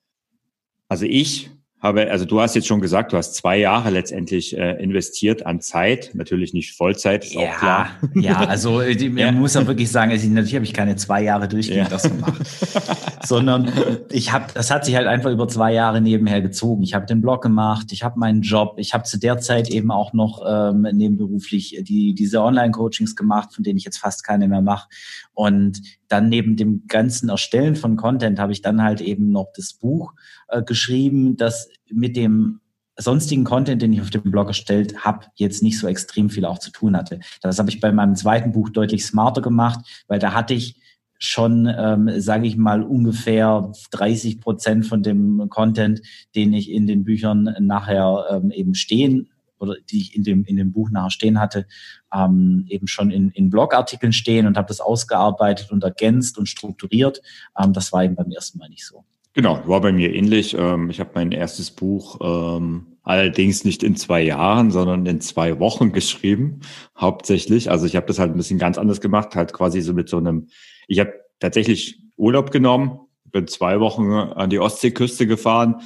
also 0.88 1.04
ich 1.04 1.50
habe, 1.80 2.10
also 2.10 2.24
du 2.26 2.40
hast 2.40 2.54
jetzt 2.54 2.66
schon 2.66 2.80
gesagt, 2.80 3.12
du 3.12 3.16
hast 3.16 3.34
zwei 3.34 3.58
Jahre 3.58 3.90
letztendlich 3.90 4.56
äh, 4.56 4.82
investiert 4.82 5.46
an 5.46 5.60
Zeit, 5.60 6.10
natürlich 6.14 6.52
nicht 6.52 6.76
Vollzeit, 6.76 7.24
ist 7.24 7.34
ja, 7.34 7.40
auch 7.40 7.58
klar. 7.58 7.88
Ja, 8.14 8.40
also 8.40 8.82
die, 8.82 9.08
man 9.08 9.18
ja. 9.18 9.32
muss 9.32 9.56
auch 9.56 9.66
wirklich 9.66 9.90
sagen, 9.90 10.10
also 10.10 10.28
natürlich 10.28 10.54
habe 10.54 10.64
ich 10.64 10.74
keine 10.74 10.96
zwei 10.96 11.22
Jahre 11.22 11.48
durchgehend 11.48 11.84
ja. 11.84 11.88
das 11.88 12.02
gemacht, 12.02 12.42
sondern 13.24 13.72
ich 14.10 14.32
habe, 14.32 14.46
das 14.52 14.70
hat 14.70 14.84
sich 14.84 14.94
halt 14.94 15.06
einfach 15.06 15.30
über 15.30 15.48
zwei 15.48 15.72
Jahre 15.72 16.00
nebenher 16.00 16.42
gezogen. 16.42 16.82
Ich 16.82 16.94
habe 16.94 17.06
den 17.06 17.22
Blog 17.22 17.42
gemacht, 17.42 17.92
ich 17.92 18.02
habe 18.02 18.18
meinen 18.18 18.42
Job, 18.42 18.74
ich 18.76 18.92
habe 18.92 19.04
zu 19.04 19.18
der 19.18 19.38
Zeit 19.38 19.70
eben 19.70 19.90
auch 19.90 20.12
noch 20.12 20.42
ähm, 20.46 20.86
nebenberuflich 20.92 21.82
die 21.82 22.14
diese 22.14 22.42
Online-Coachings 22.42 23.16
gemacht, 23.16 23.54
von 23.54 23.64
denen 23.64 23.78
ich 23.78 23.84
jetzt 23.84 23.98
fast 23.98 24.22
keine 24.24 24.48
mehr 24.48 24.62
mache. 24.62 24.88
Und 25.32 25.80
dann 26.10 26.28
neben 26.28 26.56
dem 26.56 26.86
ganzen 26.88 27.28
Erstellen 27.28 27.76
von 27.76 27.96
Content 27.96 28.38
habe 28.38 28.52
ich 28.52 28.62
dann 28.62 28.82
halt 28.82 29.00
eben 29.00 29.30
noch 29.30 29.52
das 29.54 29.72
Buch 29.72 30.12
äh, 30.48 30.62
geschrieben, 30.62 31.36
das 31.36 31.68
mit 31.88 32.16
dem 32.16 32.60
sonstigen 32.96 33.44
Content, 33.44 33.80
den 33.80 33.92
ich 33.92 34.00
auf 34.00 34.10
dem 34.10 34.30
Blog 34.30 34.48
erstellt 34.48 35.04
habe, 35.04 35.26
jetzt 35.36 35.62
nicht 35.62 35.78
so 35.78 35.86
extrem 35.86 36.28
viel 36.28 36.44
auch 36.44 36.58
zu 36.58 36.70
tun 36.70 36.96
hatte. 36.96 37.20
Das 37.40 37.58
habe 37.58 37.70
ich 37.70 37.80
bei 37.80 37.92
meinem 37.92 38.16
zweiten 38.16 38.52
Buch 38.52 38.68
deutlich 38.70 39.06
smarter 39.06 39.40
gemacht, 39.40 40.04
weil 40.08 40.18
da 40.18 40.34
hatte 40.34 40.52
ich 40.52 40.76
schon, 41.18 41.72
ähm, 41.78 42.10
sage 42.20 42.46
ich 42.46 42.56
mal, 42.56 42.82
ungefähr 42.82 43.70
30 43.92 44.40
Prozent 44.40 44.86
von 44.86 45.02
dem 45.02 45.48
Content, 45.48 46.02
den 46.34 46.52
ich 46.52 46.70
in 46.70 46.86
den 46.86 47.04
Büchern 47.04 47.54
nachher 47.60 48.26
ähm, 48.30 48.50
eben 48.50 48.74
stehen 48.74 49.28
oder 49.60 49.76
die 49.90 50.00
ich 50.00 50.16
in 50.16 50.24
dem, 50.24 50.44
in 50.44 50.56
dem 50.56 50.72
Buch 50.72 50.90
nachher 50.90 51.10
stehen 51.10 51.40
hatte, 51.40 51.66
ähm, 52.12 52.64
eben 52.68 52.86
schon 52.86 53.10
in, 53.10 53.30
in 53.30 53.50
Blogartikeln 53.50 54.12
stehen 54.12 54.46
und 54.46 54.56
habe 54.56 54.68
das 54.68 54.80
ausgearbeitet 54.80 55.70
und 55.70 55.84
ergänzt 55.84 56.38
und 56.38 56.48
strukturiert. 56.48 57.22
Ähm, 57.58 57.72
das 57.72 57.92
war 57.92 58.04
eben 58.04 58.16
beim 58.16 58.30
ersten 58.30 58.58
Mal 58.58 58.68
nicht 58.68 58.86
so. 58.86 59.04
Genau, 59.32 59.62
war 59.66 59.80
bei 59.80 59.92
mir 59.92 60.12
ähnlich. 60.12 60.56
Ähm, 60.58 60.90
ich 60.90 60.98
habe 60.98 61.10
mein 61.14 61.30
erstes 61.30 61.70
Buch 61.70 62.18
ähm, 62.20 62.98
allerdings 63.02 63.64
nicht 63.64 63.82
in 63.82 63.96
zwei 63.96 64.22
Jahren, 64.22 64.70
sondern 64.70 65.06
in 65.06 65.20
zwei 65.20 65.58
Wochen 65.60 65.92
geschrieben, 65.92 66.60
hauptsächlich. 66.98 67.70
Also 67.70 67.86
ich 67.86 67.96
habe 67.96 68.06
das 68.06 68.18
halt 68.18 68.32
ein 68.32 68.36
bisschen 68.36 68.58
ganz 68.58 68.76
anders 68.76 69.00
gemacht, 69.00 69.36
halt 69.36 69.52
quasi 69.52 69.80
so 69.82 69.92
mit 69.92 70.08
so 70.08 70.16
einem, 70.16 70.48
ich 70.88 70.98
habe 70.98 71.12
tatsächlich 71.38 72.02
Urlaub 72.16 72.50
genommen, 72.50 73.00
bin 73.24 73.46
zwei 73.46 73.78
Wochen 73.80 74.12
an 74.12 74.50
die 74.50 74.58
Ostseeküste 74.58 75.26
gefahren, 75.26 75.76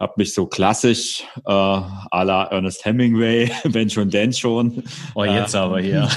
habe 0.00 0.14
mich 0.16 0.34
so 0.34 0.46
klassisch 0.46 1.24
äh, 1.44 1.50
à 1.50 2.24
la 2.24 2.44
Ernest 2.44 2.84
Hemingway, 2.84 3.50
wenn 3.64 3.88
schon, 3.88 4.10
denn 4.10 4.32
schon. 4.32 4.82
Oh, 5.14 5.24
jetzt 5.24 5.54
äh, 5.54 5.58
aber 5.58 5.80
hier. 5.80 6.02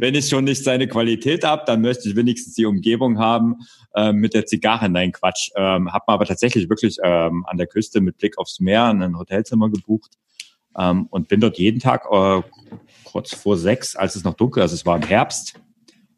wenn 0.00 0.14
ich 0.14 0.28
schon 0.28 0.44
nicht 0.44 0.64
seine 0.64 0.88
Qualität 0.88 1.44
habe, 1.44 1.64
dann 1.66 1.82
möchte 1.82 2.08
ich 2.08 2.16
wenigstens 2.16 2.54
die 2.54 2.64
Umgebung 2.64 3.18
haben 3.18 3.56
äh, 3.94 4.12
mit 4.12 4.32
der 4.34 4.46
Zigarre. 4.46 4.88
Nein, 4.88 5.12
Quatsch. 5.12 5.50
Ähm, 5.56 5.92
habe 5.92 6.04
mir 6.08 6.14
aber 6.14 6.24
tatsächlich 6.24 6.70
wirklich 6.70 6.96
ähm, 7.02 7.44
an 7.46 7.58
der 7.58 7.66
Küste 7.66 8.00
mit 8.00 8.16
Blick 8.16 8.38
aufs 8.38 8.60
Meer 8.60 8.84
ein 8.84 9.18
Hotelzimmer 9.18 9.70
gebucht 9.70 10.16
ähm, 10.78 11.06
und 11.10 11.28
bin 11.28 11.40
dort 11.40 11.58
jeden 11.58 11.80
Tag 11.80 12.06
äh, 12.10 12.40
kurz 13.04 13.34
vor 13.34 13.58
sechs, 13.58 13.94
als 13.94 14.16
es 14.16 14.24
noch 14.24 14.34
dunkel, 14.34 14.62
also 14.62 14.74
es 14.74 14.86
war 14.86 14.96
im 14.96 15.02
Herbst, 15.02 15.60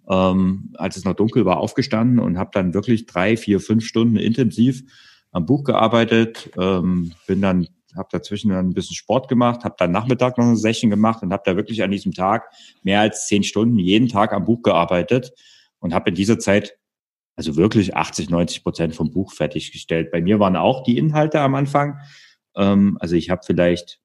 ähm, 0.08 0.74
als 0.74 0.96
es 0.96 1.04
noch 1.04 1.14
dunkel 1.14 1.44
war, 1.44 1.58
aufgestanden 1.58 2.20
und 2.20 2.38
habe 2.38 2.50
dann 2.52 2.72
wirklich 2.72 3.06
drei, 3.06 3.36
vier, 3.36 3.60
fünf 3.60 3.84
Stunden 3.84 4.16
intensiv 4.16 4.84
am 5.32 5.46
Buch 5.46 5.64
gearbeitet, 5.64 6.50
ähm, 6.58 7.12
bin 7.26 7.40
dann 7.40 7.68
habe 7.96 8.08
dazwischen 8.12 8.50
dann 8.50 8.68
ein 8.68 8.74
bisschen 8.74 8.96
Sport 8.96 9.28
gemacht, 9.28 9.64
habe 9.64 9.74
dann 9.78 9.90
Nachmittag 9.90 10.38
noch 10.38 10.44
eine 10.44 10.56
Session 10.56 10.90
gemacht 10.90 11.22
und 11.22 11.32
habe 11.32 11.42
da 11.44 11.56
wirklich 11.56 11.82
an 11.82 11.90
diesem 11.90 12.12
Tag 12.12 12.48
mehr 12.82 13.00
als 13.00 13.26
zehn 13.26 13.42
Stunden 13.42 13.78
jeden 13.78 14.08
Tag 14.08 14.32
am 14.32 14.44
Buch 14.44 14.62
gearbeitet 14.62 15.32
und 15.80 15.94
habe 15.94 16.10
in 16.10 16.14
dieser 16.14 16.38
Zeit 16.38 16.76
also 17.36 17.56
wirklich 17.56 17.96
80, 17.96 18.28
90 18.28 18.62
Prozent 18.62 18.94
vom 18.94 19.10
Buch 19.10 19.32
fertiggestellt. 19.32 20.10
Bei 20.10 20.20
mir 20.20 20.38
waren 20.40 20.56
auch 20.56 20.82
die 20.82 20.98
Inhalte 20.98 21.40
am 21.40 21.54
Anfang. 21.54 21.98
Ähm, 22.54 22.98
also 23.00 23.16
ich 23.16 23.30
habe 23.30 23.42
vielleicht 23.44 24.00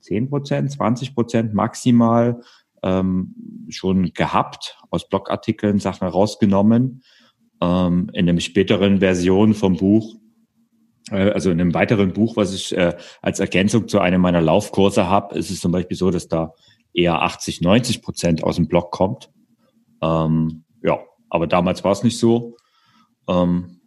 10 0.00 0.30
Prozent, 0.30 0.72
20 0.72 1.14
Prozent 1.14 1.54
maximal 1.54 2.40
ähm, 2.82 3.66
schon 3.68 4.12
gehabt, 4.14 4.78
aus 4.90 5.08
Blogartikeln 5.08 5.80
Sachen 5.80 6.08
rausgenommen. 6.08 7.02
Ähm, 7.60 8.08
in 8.14 8.28
einem 8.28 8.40
späteren 8.40 9.00
Version 9.00 9.52
vom 9.52 9.76
Buch 9.76 10.16
also 11.10 11.50
in 11.50 11.60
einem 11.60 11.74
weiteren 11.74 12.12
Buch, 12.12 12.36
was 12.36 12.54
ich 12.54 12.76
äh, 12.76 12.96
als 13.22 13.40
Ergänzung 13.40 13.88
zu 13.88 14.00
einem 14.00 14.20
meiner 14.20 14.40
Laufkurse 14.40 15.08
habe, 15.08 15.36
ist 15.36 15.50
es 15.50 15.60
zum 15.60 15.72
Beispiel 15.72 15.96
so, 15.96 16.10
dass 16.10 16.28
da 16.28 16.54
eher 16.92 17.22
80, 17.22 17.60
90 17.60 18.02
Prozent 18.02 18.44
aus 18.44 18.56
dem 18.56 18.68
Blog 18.68 18.90
kommt. 18.90 19.30
Ähm, 20.02 20.64
ja, 20.82 20.98
aber 21.30 21.46
damals 21.46 21.84
war 21.84 21.92
es 21.92 22.02
nicht 22.02 22.18
so. 22.18 22.56
Ähm, 23.28 23.80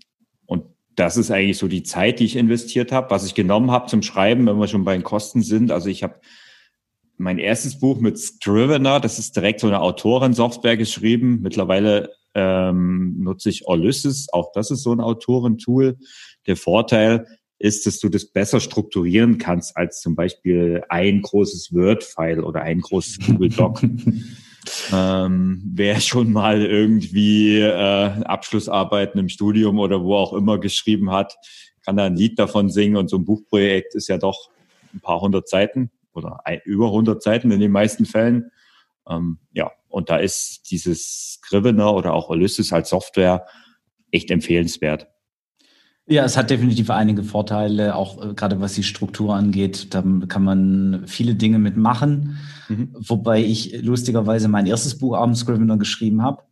und 0.45 0.65
das 0.95 1.17
ist 1.17 1.31
eigentlich 1.31 1.57
so 1.57 1.67
die 1.67 1.83
Zeit, 1.83 2.19
die 2.19 2.25
ich 2.25 2.35
investiert 2.35 2.91
habe, 2.91 3.09
was 3.11 3.25
ich 3.25 3.35
genommen 3.35 3.71
habe 3.71 3.87
zum 3.87 4.01
Schreiben, 4.01 4.45
wenn 4.45 4.57
wir 4.57 4.67
schon 4.67 4.85
bei 4.85 4.93
den 4.93 5.03
Kosten 5.03 5.41
sind. 5.41 5.71
Also 5.71 5.89
ich 5.89 6.03
habe 6.03 6.19
mein 7.17 7.37
erstes 7.37 7.79
Buch 7.79 7.99
mit 7.99 8.17
Scrivener, 8.17 8.99
das 8.99 9.19
ist 9.19 9.35
direkt 9.35 9.59
so 9.59 9.67
eine 9.67 9.81
Autorensoftware 9.81 10.77
geschrieben. 10.77 11.39
Mittlerweile 11.41 12.09
ähm, 12.33 13.15
nutze 13.19 13.49
ich 13.49 13.67
Ulysses, 13.67 14.27
auch 14.31 14.51
das 14.53 14.71
ist 14.71 14.83
so 14.83 14.93
ein 14.93 15.01
Autorentool. 15.01 15.97
Der 16.47 16.55
Vorteil, 16.55 17.27
ist, 17.61 17.85
dass 17.85 17.99
du 17.99 18.09
das 18.09 18.25
besser 18.25 18.59
strukturieren 18.59 19.37
kannst 19.37 19.77
als 19.77 20.01
zum 20.01 20.15
Beispiel 20.15 20.83
ein 20.89 21.21
großes 21.21 21.73
Word-File 21.73 22.43
oder 22.43 22.61
ein 22.61 22.81
großes 22.81 23.19
Google 23.19 23.49
Doc. 23.49 23.83
ähm, 24.93 25.61
wer 25.73 25.99
schon 25.99 26.31
mal 26.31 26.65
irgendwie 26.65 27.59
äh, 27.59 28.23
Abschlussarbeiten 28.23 29.19
im 29.19 29.29
Studium 29.29 29.77
oder 29.77 30.03
wo 30.03 30.15
auch 30.15 30.33
immer 30.33 30.59
geschrieben 30.59 31.11
hat, 31.11 31.35
kann 31.85 31.97
da 31.97 32.05
ein 32.05 32.15
Lied 32.15 32.39
davon 32.39 32.69
singen 32.69 32.97
und 32.97 33.09
so 33.09 33.17
ein 33.17 33.25
Buchprojekt 33.25 33.93
ist 33.93 34.07
ja 34.07 34.17
doch 34.17 34.49
ein 34.93 34.99
paar 34.99 35.21
hundert 35.21 35.47
Seiten 35.47 35.91
oder 36.13 36.41
ein, 36.45 36.61
über 36.65 36.87
100 36.87 37.21
Seiten 37.21 37.51
in 37.51 37.59
den 37.59 37.71
meisten 37.71 38.05
Fällen. 38.05 38.51
Ähm, 39.07 39.37
ja, 39.53 39.71
und 39.91 40.09
da 40.09 40.17
ist 40.17 40.71
dieses 40.71 41.39
Scrivener 41.43 41.93
oder 41.93 42.13
auch 42.13 42.29
Ulysses 42.29 42.73
als 42.73 42.89
Software 42.89 43.45
echt 44.11 44.31
empfehlenswert. 44.31 45.07
Ja, 46.07 46.25
es 46.25 46.35
hat 46.35 46.49
definitiv 46.49 46.89
einige 46.89 47.23
Vorteile, 47.23 47.95
auch 47.95 48.21
äh, 48.21 48.33
gerade 48.33 48.59
was 48.59 48.73
die 48.73 48.83
Struktur 48.83 49.35
angeht. 49.35 49.93
Da 49.93 50.03
kann 50.27 50.43
man 50.43 51.03
viele 51.05 51.35
Dinge 51.35 51.59
mitmachen. 51.59 52.37
Mhm. 52.67 52.89
Wobei 52.93 53.41
ich 53.41 53.81
lustigerweise 53.81 54.47
mein 54.47 54.65
erstes 54.65 54.97
Buch 54.97 55.15
abends 55.15 55.41
Scrivener 55.41 55.77
geschrieben 55.77 56.21
habe 56.21 56.43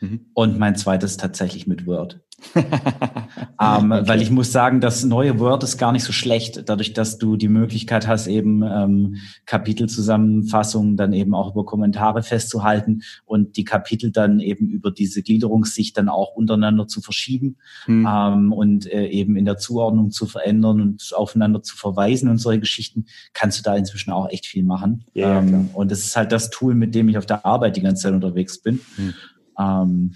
mhm. 0.00 0.26
und 0.34 0.58
mein 0.58 0.74
zweites 0.76 1.16
tatsächlich 1.16 1.66
mit 1.66 1.86
Word. 1.86 2.20
ähm, 3.60 3.92
okay. 3.92 4.08
Weil 4.08 4.22
ich 4.22 4.30
muss 4.30 4.52
sagen, 4.52 4.80
das 4.80 5.04
neue 5.04 5.38
Word 5.38 5.62
ist 5.62 5.78
gar 5.78 5.92
nicht 5.92 6.04
so 6.04 6.12
schlecht, 6.12 6.68
dadurch, 6.68 6.92
dass 6.92 7.18
du 7.18 7.36
die 7.36 7.48
Möglichkeit 7.48 8.06
hast, 8.06 8.26
eben 8.26 8.62
ähm, 8.62 9.16
Kapitelzusammenfassungen 9.46 10.96
dann 10.96 11.12
eben 11.12 11.34
auch 11.34 11.52
über 11.52 11.64
Kommentare 11.64 12.22
festzuhalten 12.22 13.02
und 13.24 13.56
die 13.56 13.64
Kapitel 13.64 14.10
dann 14.10 14.40
eben 14.40 14.68
über 14.68 14.90
diese 14.90 15.22
Gliederungssicht 15.22 15.96
dann 15.96 16.08
auch 16.08 16.34
untereinander 16.34 16.86
zu 16.86 17.00
verschieben 17.00 17.56
hm. 17.86 18.08
ähm, 18.08 18.52
und 18.52 18.90
äh, 18.90 19.06
eben 19.06 19.36
in 19.36 19.44
der 19.44 19.58
Zuordnung 19.58 20.10
zu 20.10 20.26
verändern 20.26 20.80
und 20.80 21.12
aufeinander 21.14 21.62
zu 21.62 21.76
verweisen 21.76 22.28
und 22.28 22.38
solche 22.38 22.60
Geschichten, 22.60 23.06
kannst 23.32 23.58
du 23.58 23.62
da 23.62 23.76
inzwischen 23.76 24.10
auch 24.10 24.28
echt 24.30 24.46
viel 24.46 24.64
machen. 24.64 25.04
Ja, 25.14 25.38
ähm, 25.38 25.70
und 25.74 25.90
das 25.90 26.00
ist 26.00 26.16
halt 26.16 26.32
das 26.32 26.50
Tool, 26.50 26.74
mit 26.74 26.94
dem 26.94 27.08
ich 27.08 27.18
auf 27.18 27.26
der 27.26 27.44
Arbeit 27.44 27.76
die 27.76 27.82
ganze 27.82 28.04
Zeit 28.04 28.14
unterwegs 28.14 28.58
bin. 28.58 28.80
Hm. 28.96 29.14
Ähm, 29.58 30.14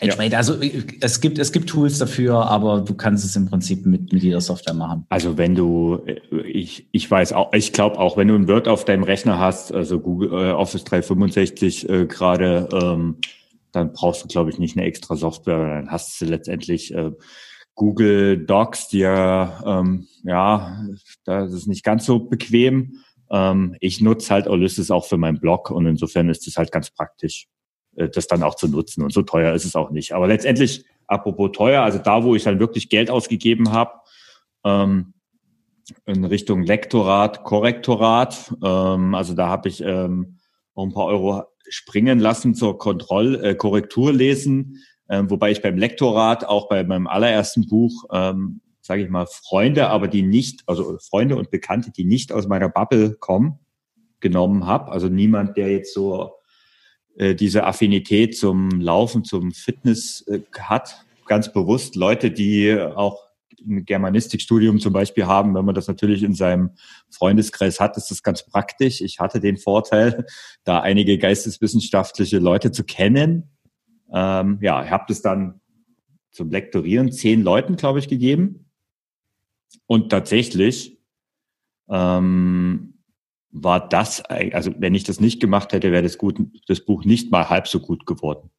Entsprechend, 0.00 0.32
ja. 0.32 0.38
also 0.38 0.56
es 1.00 1.20
gibt, 1.20 1.38
es 1.38 1.50
gibt 1.50 1.68
Tools 1.68 1.98
dafür, 1.98 2.46
aber 2.46 2.82
du 2.82 2.94
kannst 2.94 3.24
es 3.24 3.34
im 3.34 3.46
Prinzip 3.46 3.84
mit, 3.84 4.12
mit 4.12 4.22
jeder 4.22 4.40
Software 4.40 4.74
machen. 4.74 5.04
Also 5.08 5.36
wenn 5.36 5.56
du, 5.56 6.00
ich, 6.44 6.88
ich 6.92 7.10
weiß 7.10 7.32
auch, 7.32 7.52
ich 7.52 7.72
glaube 7.72 7.98
auch, 7.98 8.16
wenn 8.16 8.28
du 8.28 8.36
ein 8.36 8.46
Word 8.46 8.68
auf 8.68 8.84
deinem 8.84 9.02
Rechner 9.02 9.40
hast, 9.40 9.72
also 9.72 9.98
Google 9.98 10.30
äh, 10.32 10.52
Office 10.52 10.84
365 10.84 11.88
äh, 11.88 12.06
gerade, 12.06 12.68
ähm, 12.72 13.16
dann 13.72 13.92
brauchst 13.92 14.22
du, 14.22 14.28
glaube 14.28 14.50
ich, 14.50 14.58
nicht 14.58 14.76
eine 14.76 14.86
extra 14.86 15.16
Software. 15.16 15.58
Dann 15.58 15.90
hast 15.90 16.20
du 16.20 16.26
letztendlich 16.26 16.94
äh, 16.94 17.10
Google 17.74 18.38
Docs, 18.44 18.88
die 18.88 18.98
ja, 18.98 19.62
ähm, 19.80 20.06
ja, 20.22 20.84
das 21.24 21.52
ist 21.52 21.66
nicht 21.66 21.84
ganz 21.84 22.06
so 22.06 22.20
bequem. 22.20 23.02
Ähm, 23.30 23.76
ich 23.80 24.00
nutze 24.00 24.32
halt 24.32 24.46
Ulysses 24.46 24.90
auch 24.90 25.06
für 25.06 25.16
meinen 25.16 25.40
Blog 25.40 25.70
und 25.70 25.86
insofern 25.86 26.28
ist 26.28 26.46
es 26.46 26.56
halt 26.56 26.70
ganz 26.70 26.90
praktisch. 26.90 27.48
Äh, 27.98 28.08
das 28.08 28.26
dann 28.26 28.42
auch 28.42 28.54
zu 28.54 28.68
nutzen. 28.68 29.02
Und 29.02 29.12
so 29.12 29.22
teuer 29.22 29.54
ist 29.54 29.64
es 29.64 29.76
auch 29.76 29.90
nicht. 29.90 30.12
Aber 30.12 30.26
letztendlich, 30.26 30.84
apropos 31.06 31.50
teuer, 31.52 31.82
also 31.82 31.98
da, 31.98 32.22
wo 32.24 32.34
ich 32.34 32.44
dann 32.44 32.60
wirklich 32.60 32.88
Geld 32.88 33.10
ausgegeben 33.10 33.72
habe, 33.72 33.92
ähm, 34.64 35.14
in 36.04 36.24
Richtung 36.24 36.62
Lektorat, 36.62 37.44
Korrektorat, 37.44 38.54
ähm, 38.62 39.14
also 39.14 39.34
da 39.34 39.48
habe 39.48 39.68
ich 39.68 39.80
ähm, 39.80 40.38
auch 40.74 40.84
ein 40.84 40.92
paar 40.92 41.06
Euro 41.06 41.44
springen 41.68 42.18
lassen 42.18 42.54
zur 42.54 42.78
Kontroll, 42.78 43.42
äh, 43.42 43.54
Korrektur 43.54 44.12
lesen, 44.12 44.82
ähm, 45.08 45.30
wobei 45.30 45.50
ich 45.50 45.62
beim 45.62 45.78
Lektorat 45.78 46.46
auch 46.46 46.68
bei 46.68 46.84
meinem 46.84 47.06
allerersten 47.06 47.66
Buch, 47.66 48.04
ähm, 48.12 48.60
sage 48.82 49.02
ich 49.02 49.08
mal, 49.08 49.26
Freunde, 49.26 49.88
aber 49.88 50.08
die 50.08 50.22
nicht, 50.22 50.62
also 50.66 50.98
Freunde 50.98 51.36
und 51.36 51.50
Bekannte, 51.50 51.90
die 51.90 52.04
nicht 52.04 52.32
aus 52.32 52.46
meiner 52.46 52.68
Bubble 52.68 53.16
kommen, 53.18 53.58
genommen 54.20 54.66
habe. 54.66 54.90
Also 54.90 55.08
niemand, 55.08 55.56
der 55.56 55.70
jetzt 55.70 55.94
so 55.94 56.22
äh, 56.22 56.28
diese 57.34 57.64
Affinität 57.64 58.36
zum 58.36 58.70
Laufen, 58.80 59.24
zum 59.24 59.52
Fitness 59.52 60.24
äh, 60.28 60.40
hat. 60.60 61.04
Ganz 61.26 61.52
bewusst 61.52 61.96
Leute, 61.96 62.30
die 62.30 62.72
auch 62.80 63.28
ein 63.66 63.84
Germanistikstudium 63.84 64.78
zum 64.78 64.92
Beispiel 64.92 65.26
haben, 65.26 65.54
wenn 65.54 65.64
man 65.64 65.74
das 65.74 65.88
natürlich 65.88 66.22
in 66.22 66.34
seinem 66.34 66.70
Freundeskreis 67.10 67.80
hat, 67.80 67.96
ist 67.96 68.10
das 68.10 68.22
ganz 68.22 68.46
praktisch. 68.46 69.00
Ich 69.00 69.18
hatte 69.18 69.40
den 69.40 69.56
Vorteil, 69.56 70.26
da 70.64 70.80
einige 70.80 71.18
geisteswissenschaftliche 71.18 72.38
Leute 72.38 72.72
zu 72.72 72.84
kennen. 72.84 73.50
Ähm, 74.12 74.58
ja, 74.62 74.84
ich 74.84 74.90
habe 74.90 75.04
das 75.08 75.22
dann 75.22 75.60
zum 76.30 76.50
Lektorieren 76.50 77.10
zehn 77.10 77.42
Leuten, 77.42 77.76
glaube 77.76 77.98
ich, 77.98 78.08
gegeben. 78.08 78.70
Und 79.86 80.10
tatsächlich 80.10 80.98
ähm, 81.88 82.97
war 83.62 83.88
das, 83.88 84.22
also 84.22 84.72
wenn 84.78 84.94
ich 84.94 85.04
das 85.04 85.20
nicht 85.20 85.40
gemacht 85.40 85.72
hätte, 85.72 85.92
wäre 85.92 86.02
das, 86.02 86.18
gut, 86.18 86.38
das 86.66 86.84
Buch 86.84 87.04
nicht 87.04 87.30
mal 87.30 87.48
halb 87.48 87.68
so 87.68 87.80
gut 87.80 88.06
geworden. 88.06 88.50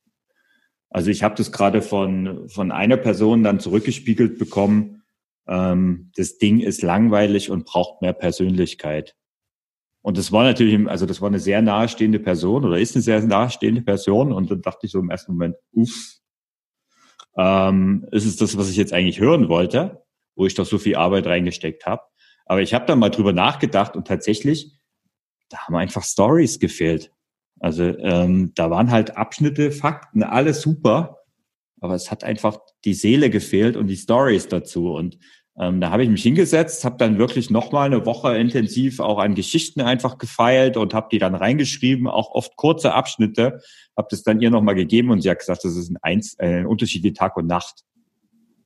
Also 0.89 1.11
ich 1.11 1.23
habe 1.23 1.35
das 1.35 1.51
gerade 1.51 1.81
von, 1.81 2.49
von 2.49 2.71
einer 2.71 2.97
Person 2.97 3.43
dann 3.43 3.59
zurückgespiegelt 3.59 4.39
bekommen, 4.39 5.03
ähm, 5.47 6.11
das 6.15 6.37
Ding 6.37 6.59
ist 6.59 6.81
langweilig 6.81 7.51
und 7.51 7.65
braucht 7.65 8.01
mehr 8.01 8.13
Persönlichkeit. 8.13 9.15
Und 10.01 10.17
das 10.17 10.31
war 10.31 10.43
natürlich, 10.43 10.87
also 10.87 11.05
das 11.05 11.21
war 11.21 11.27
eine 11.27 11.39
sehr 11.39 11.61
nahestehende 11.61 12.19
Person 12.19 12.65
oder 12.65 12.79
ist 12.79 12.95
eine 12.95 13.01
sehr 13.01 13.21
nahestehende 13.21 13.81
Person. 13.81 14.31
Und 14.31 14.49
dann 14.49 14.61
dachte 14.61 14.85
ich 14.85 14.91
so 14.91 14.99
im 14.99 15.09
ersten 15.09 15.33
Moment, 15.33 15.55
uff, 15.73 16.19
ähm, 17.37 18.07
ist 18.11 18.25
es 18.25 18.37
das, 18.37 18.57
was 18.57 18.69
ich 18.69 18.77
jetzt 18.77 18.93
eigentlich 18.93 19.19
hören 19.19 19.49
wollte, 19.49 20.03
wo 20.35 20.45
ich 20.45 20.55
doch 20.55 20.65
so 20.65 20.77
viel 20.77 20.95
Arbeit 20.95 21.27
reingesteckt 21.27 21.85
habe. 21.85 22.03
Aber 22.45 22.61
ich 22.61 22.73
habe 22.73 22.85
dann 22.85 22.99
mal 22.99 23.09
drüber 23.09 23.33
nachgedacht 23.33 23.95
und 23.95 24.07
tatsächlich 24.07 24.78
da 25.49 25.57
haben 25.59 25.75
einfach 25.75 26.03
Stories 26.03 26.59
gefehlt. 26.59 27.11
Also 27.59 27.83
ähm, 27.83 28.53
da 28.55 28.69
waren 28.69 28.91
halt 28.91 29.17
Abschnitte, 29.17 29.71
Fakten, 29.71 30.23
alles 30.23 30.61
super, 30.61 31.17
aber 31.81 31.95
es 31.95 32.09
hat 32.09 32.23
einfach 32.23 32.59
die 32.85 32.93
Seele 32.93 33.29
gefehlt 33.29 33.75
und 33.75 33.87
die 33.87 33.97
Stories 33.97 34.47
dazu. 34.47 34.93
Und 34.93 35.17
ähm, 35.59 35.81
da 35.81 35.89
habe 35.91 36.03
ich 36.03 36.09
mich 36.09 36.23
hingesetzt, 36.23 36.85
habe 36.85 36.97
dann 36.97 37.17
wirklich 37.17 37.49
nochmal 37.49 37.87
eine 37.87 38.05
Woche 38.05 38.37
intensiv 38.37 39.01
auch 39.01 39.19
an 39.19 39.35
Geschichten 39.35 39.81
einfach 39.81 40.17
gefeilt 40.17 40.77
und 40.77 40.93
habe 40.93 41.09
die 41.11 41.19
dann 41.19 41.35
reingeschrieben, 41.35 42.07
auch 42.07 42.31
oft 42.31 42.55
kurze 42.55 42.93
Abschnitte, 42.93 43.59
habe 43.97 44.07
das 44.09 44.23
dann 44.23 44.39
ihr 44.39 44.51
nochmal 44.51 44.75
gegeben 44.75 45.11
und 45.11 45.21
sie 45.21 45.29
hat 45.29 45.39
gesagt, 45.39 45.65
das 45.65 45.75
ist 45.75 45.89
ein, 45.89 45.97
Eins, 46.01 46.35
äh, 46.39 46.59
ein 46.59 46.65
Unterschied 46.65 47.03
wie 47.03 47.13
Tag 47.13 47.35
und 47.35 47.47
Nacht. 47.47 47.83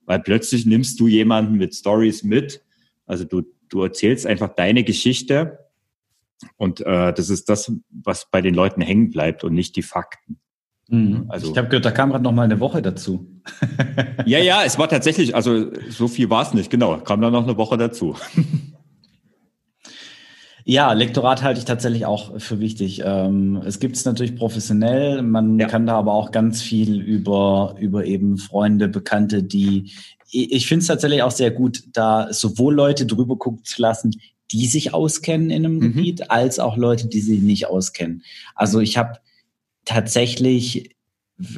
Weil 0.06 0.20
plötzlich 0.20 0.66
nimmst 0.66 1.00
du 1.00 1.08
jemanden 1.08 1.56
mit 1.56 1.74
Stories 1.74 2.24
mit, 2.24 2.62
also 3.08 3.24
du, 3.24 3.42
du 3.70 3.82
erzählst 3.82 4.28
einfach 4.28 4.54
deine 4.54 4.84
Geschichte 4.84 5.63
und 6.58 6.82
äh, 6.82 7.14
das 7.14 7.30
ist 7.30 7.50
das, 7.50 7.72
was 7.90 8.30
bei 8.30 8.42
den 8.42 8.54
Leuten 8.54 8.82
hängen 8.82 9.10
bleibt 9.10 9.44
und 9.44 9.54
nicht 9.54 9.76
die 9.76 9.82
Fakten. 9.82 10.40
Mhm. 10.90 11.26
Also, 11.30 11.52
ich 11.52 11.58
habe 11.58 11.70
gehört, 11.70 11.86
da 11.86 11.92
kam 11.92 12.10
gerade 12.12 12.24
noch 12.24 12.34
mal 12.34 12.44
eine 12.44 12.60
Woche 12.60 12.82
dazu. 12.82 13.28
ja, 14.26 14.40
ja, 14.40 14.64
es 14.64 14.78
war 14.78 14.90
tatsächlich, 14.90 15.36
also 15.36 15.72
so 15.90 16.08
viel 16.08 16.30
war 16.30 16.44
es 16.44 16.54
nicht, 16.54 16.70
genau, 16.70 16.98
kam 16.98 17.22
da 17.22 17.32
noch 17.32 17.44
eine 17.44 17.58
Woche 17.58 17.78
dazu. 17.78 18.16
Ja, 20.66 20.94
Lektorat 20.94 21.44
halte 21.44 21.60
ich 21.60 21.66
tatsächlich 21.66 22.06
auch 22.06 22.40
für 22.40 22.62
wichtig. 22.62 23.02
Ähm, 23.04 23.62
es 23.66 23.80
gibt 23.80 23.98
es 23.98 24.06
natürlich 24.06 24.38
professionell, 24.38 25.22
man 25.22 25.60
ja. 25.60 25.68
kann 25.68 25.86
da 25.86 25.98
aber 25.98 26.14
auch 26.14 26.32
ganz 26.32 26.62
viel 26.62 27.02
über, 27.02 27.76
über 27.80 28.06
eben 28.06 28.38
Freunde, 28.38 28.88
Bekannte, 28.88 29.44
die 29.44 29.92
ich 30.36 30.66
finde 30.68 30.82
es 30.82 30.88
tatsächlich 30.88 31.22
auch 31.22 31.32
sehr 31.32 31.52
gut, 31.52 31.84
da 31.94 32.34
sowohl 32.34 32.74
Leute 32.74 33.06
drüber 33.06 33.38
gucken 33.38 33.64
zu 33.64 33.80
lassen, 33.80 34.20
die 34.54 34.68
sich 34.68 34.94
auskennen 34.94 35.50
in 35.50 35.66
einem 35.66 35.76
mhm. 35.78 35.82
Gebiet, 35.82 36.30
als 36.30 36.60
auch 36.60 36.78
Leute, 36.78 37.08
die 37.08 37.22
sich 37.22 37.42
nicht 37.42 37.68
auskennen. 37.68 38.24
Also 38.56 38.80
ich 38.80 38.98
habe 38.98 39.18
tatsächlich, 39.84 40.96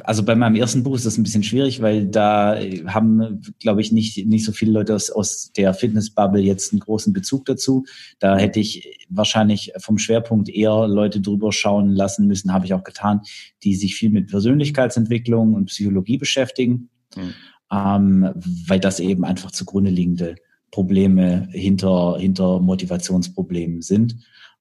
also 0.02 0.22
bei 0.22 0.34
meinem 0.34 0.54
ersten 0.54 0.82
Buch 0.82 0.96
ist 0.96 1.04
das 1.04 1.18
ein 1.18 1.22
bisschen 1.22 1.42
schwierig, 1.42 1.82
weil 1.82 2.06
da 2.06 2.58
haben, 2.86 3.42
glaube 3.60 3.82
ich, 3.82 3.92
nicht, 3.92 4.26
nicht 4.26 4.46
so 4.46 4.52
viele 4.52 4.72
Leute 4.72 4.94
aus, 4.94 5.10
aus 5.10 5.52
der 5.54 5.74
Fitnessbubble 5.74 6.40
jetzt 6.40 6.72
einen 6.72 6.80
großen 6.80 7.12
Bezug 7.12 7.44
dazu. 7.44 7.84
Da 8.18 8.38
hätte 8.38 8.60
ich 8.60 9.06
wahrscheinlich 9.10 9.72
vom 9.76 9.98
Schwerpunkt 9.98 10.48
eher 10.48 10.88
Leute 10.88 11.20
drüber 11.20 11.52
schauen 11.52 11.90
lassen 11.90 12.26
müssen, 12.26 12.54
habe 12.54 12.64
ich 12.64 12.72
auch 12.72 12.84
getan, 12.84 13.20
die 13.62 13.74
sich 13.74 13.94
viel 13.94 14.10
mit 14.10 14.28
Persönlichkeitsentwicklung 14.28 15.52
und 15.52 15.66
Psychologie 15.66 16.16
beschäftigen. 16.16 16.88
Mhm. 17.14 17.34
Ähm, 17.70 18.32
weil 18.66 18.80
das 18.80 19.00
eben 19.00 19.24
einfach 19.24 19.50
zugrunde 19.50 19.90
liegende 19.90 20.36
Probleme 20.76 21.48
hinter, 21.52 22.18
hinter 22.18 22.60
Motivationsproblemen 22.60 23.80
sind. 23.80 24.14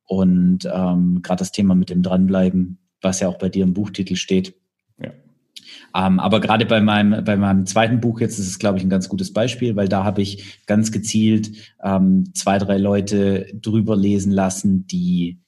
Und 0.05 0.59
ähm, 0.73 1.21
gerade 1.21 1.39
das 1.39 1.51
Thema 1.51 1.75
mit 1.75 1.89
dem 1.89 2.03
Dranbleiben, 2.03 2.77
was 3.01 3.19
ja 3.19 3.27
auch 3.27 3.37
bei 3.37 3.49
dir 3.49 3.65
im 3.65 3.73
Buchtitel 3.73 4.15
steht. 4.15 4.55
Ja. 4.97 5.11
Ähm, 5.93 6.21
aber 6.21 6.39
gerade 6.39 6.65
bei 6.65 6.79
meinem, 6.79 7.25
bei 7.25 7.35
meinem 7.35 7.65
zweiten 7.65 7.99
Buch 7.99 8.21
jetzt 8.21 8.39
ist 8.39 8.47
es, 8.47 8.59
glaube 8.59 8.77
ich, 8.77 8.85
ein 8.85 8.89
ganz 8.89 9.09
gutes 9.09 9.33
Beispiel, 9.33 9.75
weil 9.75 9.89
da 9.89 10.05
habe 10.05 10.21
ich 10.21 10.65
ganz 10.67 10.93
gezielt 10.93 11.51
ähm, 11.83 12.33
zwei, 12.33 12.59
drei 12.59 12.77
Leute 12.77 13.47
drüber 13.53 13.97
lesen 13.97 14.31
lassen, 14.31 14.87
die 14.87 15.41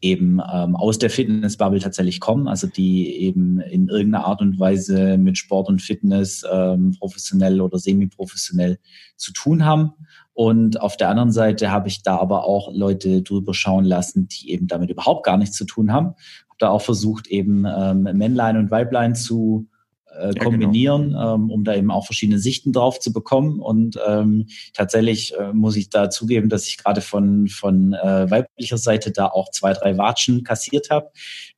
eben 0.00 0.40
ähm, 0.52 0.76
aus 0.76 0.98
der 0.98 1.10
Fitnessbubble 1.10 1.80
tatsächlich 1.80 2.20
kommen, 2.20 2.48
also 2.48 2.66
die 2.66 3.16
eben 3.18 3.60
in 3.60 3.88
irgendeiner 3.88 4.24
Art 4.24 4.40
und 4.40 4.58
Weise 4.58 5.18
mit 5.18 5.36
Sport 5.36 5.68
und 5.68 5.82
Fitness 5.82 6.44
ähm, 6.50 6.96
professionell 6.98 7.60
oder 7.60 7.78
semi-professionell 7.78 8.78
zu 9.16 9.32
tun 9.32 9.64
haben. 9.64 9.92
Und 10.32 10.80
auf 10.80 10.96
der 10.96 11.10
anderen 11.10 11.32
Seite 11.32 11.70
habe 11.70 11.88
ich 11.88 12.02
da 12.02 12.16
aber 12.16 12.44
auch 12.44 12.72
Leute 12.72 13.22
drüber 13.22 13.52
schauen 13.52 13.84
lassen, 13.84 14.28
die 14.28 14.50
eben 14.50 14.68
damit 14.68 14.88
überhaupt 14.88 15.24
gar 15.24 15.36
nichts 15.36 15.56
zu 15.56 15.66
tun 15.66 15.92
haben. 15.92 16.06
Habe 16.06 16.58
da 16.58 16.70
auch 16.70 16.82
versucht, 16.82 17.26
eben 17.26 17.66
ähm, 17.66 18.02
Männlein 18.02 18.56
und 18.56 18.70
Weiblein 18.70 19.14
zu 19.14 19.68
äh, 20.18 20.34
kombinieren, 20.34 21.12
ja, 21.12 21.18
genau. 21.18 21.34
ähm, 21.34 21.50
um 21.50 21.64
da 21.64 21.74
eben 21.74 21.90
auch 21.90 22.06
verschiedene 22.06 22.38
Sichten 22.38 22.72
drauf 22.72 22.98
zu 23.00 23.12
bekommen. 23.12 23.60
Und 23.60 23.98
ähm, 24.06 24.46
tatsächlich 24.74 25.34
äh, 25.38 25.52
muss 25.52 25.76
ich 25.76 25.90
da 25.90 26.10
zugeben, 26.10 26.48
dass 26.48 26.66
ich 26.66 26.78
gerade 26.78 27.00
von, 27.00 27.48
von 27.48 27.94
äh, 27.94 28.30
weiblicher 28.30 28.78
Seite 28.78 29.12
da 29.12 29.26
auch 29.26 29.50
zwei, 29.50 29.72
drei 29.72 29.96
Watschen 29.98 30.44
kassiert 30.44 30.90
habe. 30.90 31.10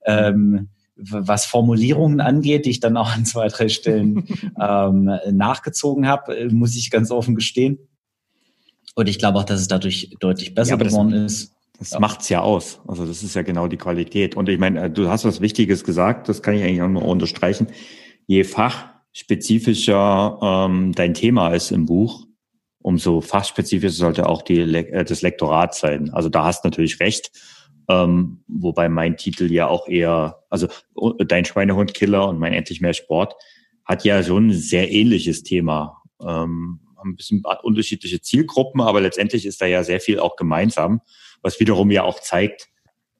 Ähm, 0.05 0.69
was 0.95 1.45
Formulierungen 1.45 2.21
angeht, 2.21 2.65
die 2.65 2.69
ich 2.69 2.79
dann 2.79 2.97
auch 2.97 3.11
an 3.13 3.25
zwei, 3.25 3.47
drei 3.47 3.69
Stellen 3.69 4.27
ähm, 4.61 5.11
nachgezogen 5.31 6.07
habe, 6.07 6.37
äh, 6.37 6.49
muss 6.49 6.75
ich 6.75 6.91
ganz 6.91 7.11
offen 7.11 7.35
gestehen. 7.35 7.79
Und 8.95 9.09
ich 9.09 9.17
glaube 9.17 9.39
auch, 9.39 9.43
dass 9.43 9.59
es 9.59 9.67
dadurch 9.67 10.15
deutlich 10.19 10.53
besser 10.53 10.77
ja, 10.77 10.83
geworden 10.83 11.11
das, 11.11 11.33
ist. 11.33 11.53
Das 11.79 11.91
ja. 11.91 11.99
macht's 11.99 12.29
ja 12.29 12.41
aus. 12.41 12.79
Also 12.87 13.05
das 13.05 13.23
ist 13.23 13.33
ja 13.33 13.41
genau 13.41 13.67
die 13.67 13.77
Qualität. 13.77 14.35
Und 14.35 14.47
ich 14.49 14.59
meine, 14.59 14.83
äh, 14.83 14.89
du 14.89 15.09
hast 15.09 15.25
was 15.25 15.41
Wichtiges 15.41 15.83
gesagt, 15.83 16.29
das 16.29 16.43
kann 16.43 16.53
ich 16.53 16.63
eigentlich 16.63 16.81
auch 16.83 16.87
nur 16.87 17.03
unterstreichen 17.03 17.67
je 18.27 18.43
fachspezifischer 18.43 20.39
ähm, 20.41 20.91
dein 20.93 21.13
Thema 21.13 21.53
ist 21.53 21.71
im 21.71 21.85
Buch, 21.85 22.25
umso 22.79 23.21
fachspezifischer 23.21 23.93
sollte 23.93 24.27
auch 24.27 24.41
die, 24.41 24.59
äh, 24.59 25.03
das 25.03 25.21
Lektorat 25.21 25.75
sein. 25.75 26.09
Also 26.11 26.29
da 26.29 26.45
hast 26.45 26.63
natürlich 26.65 26.99
recht. 26.99 27.31
Ähm, 27.89 28.43
wobei 28.47 28.87
mein 28.87 29.17
Titel 29.17 29.51
ja 29.51 29.67
auch 29.67 29.87
eher, 29.87 30.43
also 30.49 30.67
dein 31.27 31.43
Schweinehundkiller 31.43 32.29
und 32.29 32.39
mein 32.39 32.53
Endlich 32.53 32.79
mehr 32.79 32.93
Sport 32.93 33.35
hat 33.83 34.05
ja 34.05 34.23
schon 34.23 34.47
ein 34.47 34.53
sehr 34.53 34.89
ähnliches 34.89 35.43
Thema. 35.43 36.01
Ähm, 36.21 36.79
ein 37.03 37.17
bisschen 37.17 37.43
unterschiedliche 37.63 38.21
Zielgruppen, 38.21 38.79
aber 38.79 39.01
letztendlich 39.01 39.45
ist 39.45 39.61
da 39.61 39.65
ja 39.65 39.83
sehr 39.83 39.99
viel 39.99 40.19
auch 40.19 40.37
gemeinsam, 40.37 41.01
was 41.41 41.59
wiederum 41.59 41.91
ja 41.91 42.03
auch 42.03 42.21
zeigt, 42.21 42.69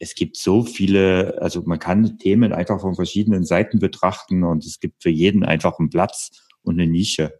es 0.03 0.15
gibt 0.15 0.35
so 0.35 0.63
viele, 0.63 1.41
also 1.41 1.61
man 1.65 1.79
kann 1.79 2.17
Themen 2.19 2.51
einfach 2.51 2.81
von 2.81 2.93
verschiedenen 2.93 3.45
Seiten 3.45 3.79
betrachten 3.79 4.43
und 4.43 4.65
es 4.65 4.81
gibt 4.81 5.01
für 5.01 5.09
jeden 5.09 5.43
einfach 5.45 5.79
einen 5.79 5.89
Platz 5.89 6.43
und 6.61 6.79
eine 6.79 6.91
Nische. 6.91 7.39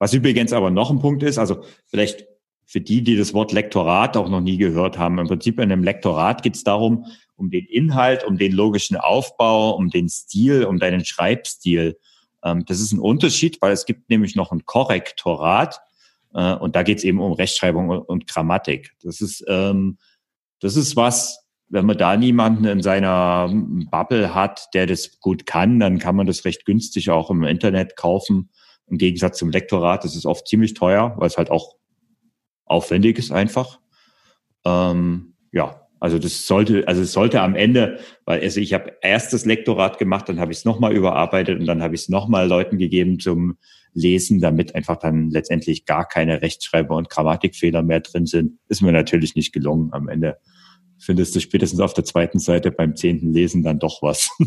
Was 0.00 0.12
übrigens 0.12 0.52
aber 0.52 0.70
noch 0.70 0.90
ein 0.90 0.98
Punkt 0.98 1.22
ist, 1.22 1.38
also 1.38 1.62
vielleicht 1.86 2.26
für 2.66 2.80
die, 2.80 3.02
die 3.02 3.16
das 3.16 3.32
Wort 3.32 3.52
Lektorat 3.52 4.16
auch 4.16 4.28
noch 4.28 4.40
nie 4.40 4.56
gehört 4.56 4.98
haben, 4.98 5.18
im 5.18 5.28
Prinzip 5.28 5.58
in 5.58 5.70
einem 5.70 5.84
Lektorat 5.84 6.42
geht 6.42 6.56
es 6.56 6.64
darum, 6.64 7.06
um 7.36 7.50
den 7.50 7.64
Inhalt, 7.66 8.24
um 8.24 8.38
den 8.38 8.52
logischen 8.52 8.96
Aufbau, 8.96 9.70
um 9.76 9.88
den 9.88 10.08
Stil, 10.08 10.64
um 10.64 10.78
deinen 10.78 11.04
Schreibstil. 11.04 11.96
Ähm, 12.42 12.64
das 12.66 12.80
ist 12.80 12.92
ein 12.92 12.98
Unterschied, 12.98 13.62
weil 13.62 13.72
es 13.72 13.86
gibt 13.86 14.10
nämlich 14.10 14.34
noch 14.34 14.50
ein 14.50 14.64
Korrektorat 14.64 15.80
äh, 16.34 16.54
und 16.54 16.74
da 16.74 16.82
geht 16.82 16.98
es 16.98 17.04
eben 17.04 17.20
um 17.20 17.32
Rechtschreibung 17.32 17.88
und, 17.88 18.26
Grammatik. 18.26 18.96
Das 19.02 19.20
ist, 19.20 19.44
ähm, 19.46 19.98
das 20.60 20.76
ist 20.76 20.96
was, 20.96 21.39
wenn 21.70 21.86
man 21.86 21.96
da 21.96 22.16
niemanden 22.16 22.64
in 22.64 22.82
seiner 22.82 23.48
Bubble 23.90 24.34
hat, 24.34 24.68
der 24.74 24.86
das 24.86 25.20
gut 25.20 25.46
kann, 25.46 25.78
dann 25.78 25.98
kann 25.98 26.16
man 26.16 26.26
das 26.26 26.44
recht 26.44 26.64
günstig 26.64 27.10
auch 27.10 27.30
im 27.30 27.44
Internet 27.44 27.96
kaufen. 27.96 28.50
Im 28.88 28.98
Gegensatz 28.98 29.38
zum 29.38 29.50
Lektorat, 29.50 30.04
das 30.04 30.16
ist 30.16 30.26
oft 30.26 30.48
ziemlich 30.48 30.74
teuer, 30.74 31.14
weil 31.16 31.28
es 31.28 31.38
halt 31.38 31.50
auch 31.50 31.76
aufwendig 32.64 33.18
ist 33.18 33.30
einfach. 33.30 33.78
Ähm, 34.64 35.36
ja, 35.52 35.86
also 36.00 36.18
das 36.18 36.44
sollte, 36.46 36.88
also 36.88 37.02
es 37.02 37.12
sollte 37.12 37.40
am 37.40 37.54
Ende, 37.54 38.00
weil 38.24 38.40
also 38.40 38.58
ich 38.58 38.74
habe 38.74 38.92
erst 39.00 39.32
das 39.32 39.44
Lektorat 39.44 39.98
gemacht, 39.98 40.28
dann 40.28 40.40
habe 40.40 40.50
ich 40.50 40.58
es 40.58 40.64
nochmal 40.64 40.92
überarbeitet 40.92 41.60
und 41.60 41.66
dann 41.66 41.82
habe 41.82 41.94
ich 41.94 42.02
es 42.02 42.08
nochmal 42.08 42.48
Leuten 42.48 42.78
gegeben 42.78 43.20
zum 43.20 43.58
Lesen, 43.92 44.40
damit 44.40 44.74
einfach 44.74 44.96
dann 44.96 45.30
letztendlich 45.30 45.84
gar 45.84 46.06
keine 46.08 46.42
Rechtschreiber- 46.42 46.96
und 46.96 47.10
Grammatikfehler 47.10 47.82
mehr 47.82 48.00
drin 48.00 48.26
sind. 48.26 48.58
Ist 48.68 48.82
mir 48.82 48.92
natürlich 48.92 49.36
nicht 49.36 49.52
gelungen 49.52 49.92
am 49.92 50.08
Ende 50.08 50.38
findest 51.00 51.34
du 51.34 51.40
spätestens 51.40 51.80
auf 51.80 51.94
der 51.94 52.04
zweiten 52.04 52.38
Seite 52.38 52.70
beim 52.70 52.94
zehnten 52.94 53.32
Lesen 53.32 53.62
dann 53.62 53.78
doch 53.78 54.02
was. 54.02 54.30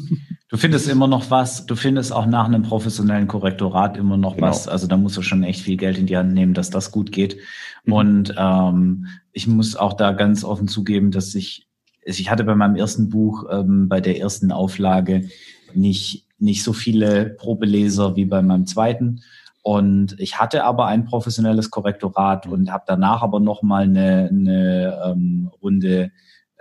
Du 0.50 0.60
findest 0.60 0.88
immer 0.88 1.08
noch 1.08 1.32
was. 1.32 1.66
Du 1.66 1.76
findest 1.76 2.13
auch 2.13 2.28
nach 2.28 2.46
einem 2.46 2.62
professionellen 2.62 3.28
Korrektorat 3.28 3.98
immer 3.98 4.18
noch 4.18 4.36
genau. 4.36 4.50
was. 4.50 4.68
Also 4.68 4.86
da 4.86 4.98
musst 4.98 5.18
du 5.18 5.24
schon 5.24 5.42
echt 5.42 5.62
viel 5.62 5.78
Geld 5.78 5.98
in 5.98 6.06
die 6.06 6.16
Hand 6.16 6.32
nehmen, 6.36 6.54
dass 6.54 6.70
das 6.70 6.92
gut 6.92 7.12
geht. 7.12 7.38
Mhm. 7.86 7.94
Und 7.94 8.36
ähm, 8.38 9.08
ich 9.32 9.48
muss 9.48 9.76
auch 9.76 9.94
da 9.94 10.12
ganz 10.12 10.44
offen 10.44 10.68
zugeben, 10.68 11.10
dass 11.10 11.34
ich, 11.34 11.68
ich 12.04 12.30
hatte 12.30 12.44
bei 12.44 12.54
meinem 12.54 12.76
ersten 12.76 13.10
Buch, 13.10 13.46
ähm, 13.50 13.89
bei 13.89 14.00
der 14.00 14.20
ersten 14.20 14.52
Auflage 14.52 15.28
nicht, 15.74 16.28
nicht 16.38 16.63
so 16.63 16.72
viele 16.72 17.32
Probeleser 17.32 18.16
wie 18.16 18.26
bei 18.26 18.44
meinem 18.44 18.68
zweiten. 18.68 19.24
Und 19.63 20.20
ich 20.20 20.39
hatte 20.39 20.66
aber 20.66 20.86
ein 20.86 21.06
professionelles 21.06 21.72
Korrektorat 21.72 22.46
und 22.46 22.72
habe 22.72 22.84
danach 22.86 23.24
aber 23.24 23.39
noch 23.39 23.63
mal 23.63 23.86
eine, 23.86 24.30
eine 24.30 25.02
ähm, 25.06 25.50
Runde 25.63 26.12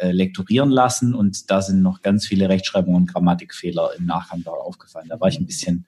äh, 0.03 0.11
lektorieren 0.11 0.71
lassen 0.71 1.15
und 1.15 1.51
da 1.51 1.63
sind 1.63 1.81
noch 1.81 2.03
ganz 2.03 2.27
viele 2.27 2.49
Rechtschreibungen 2.49 3.03
und 3.03 3.13
Grammatikfehler 3.13 3.91
im 3.97 4.07
Nachgang 4.07 4.43
da 4.45 4.51
aufgefallen. 4.51 5.07
Da 5.09 5.21
war 5.21 5.29
ich 5.29 5.39
ein 5.39 5.47
bisschen, 5.47 5.87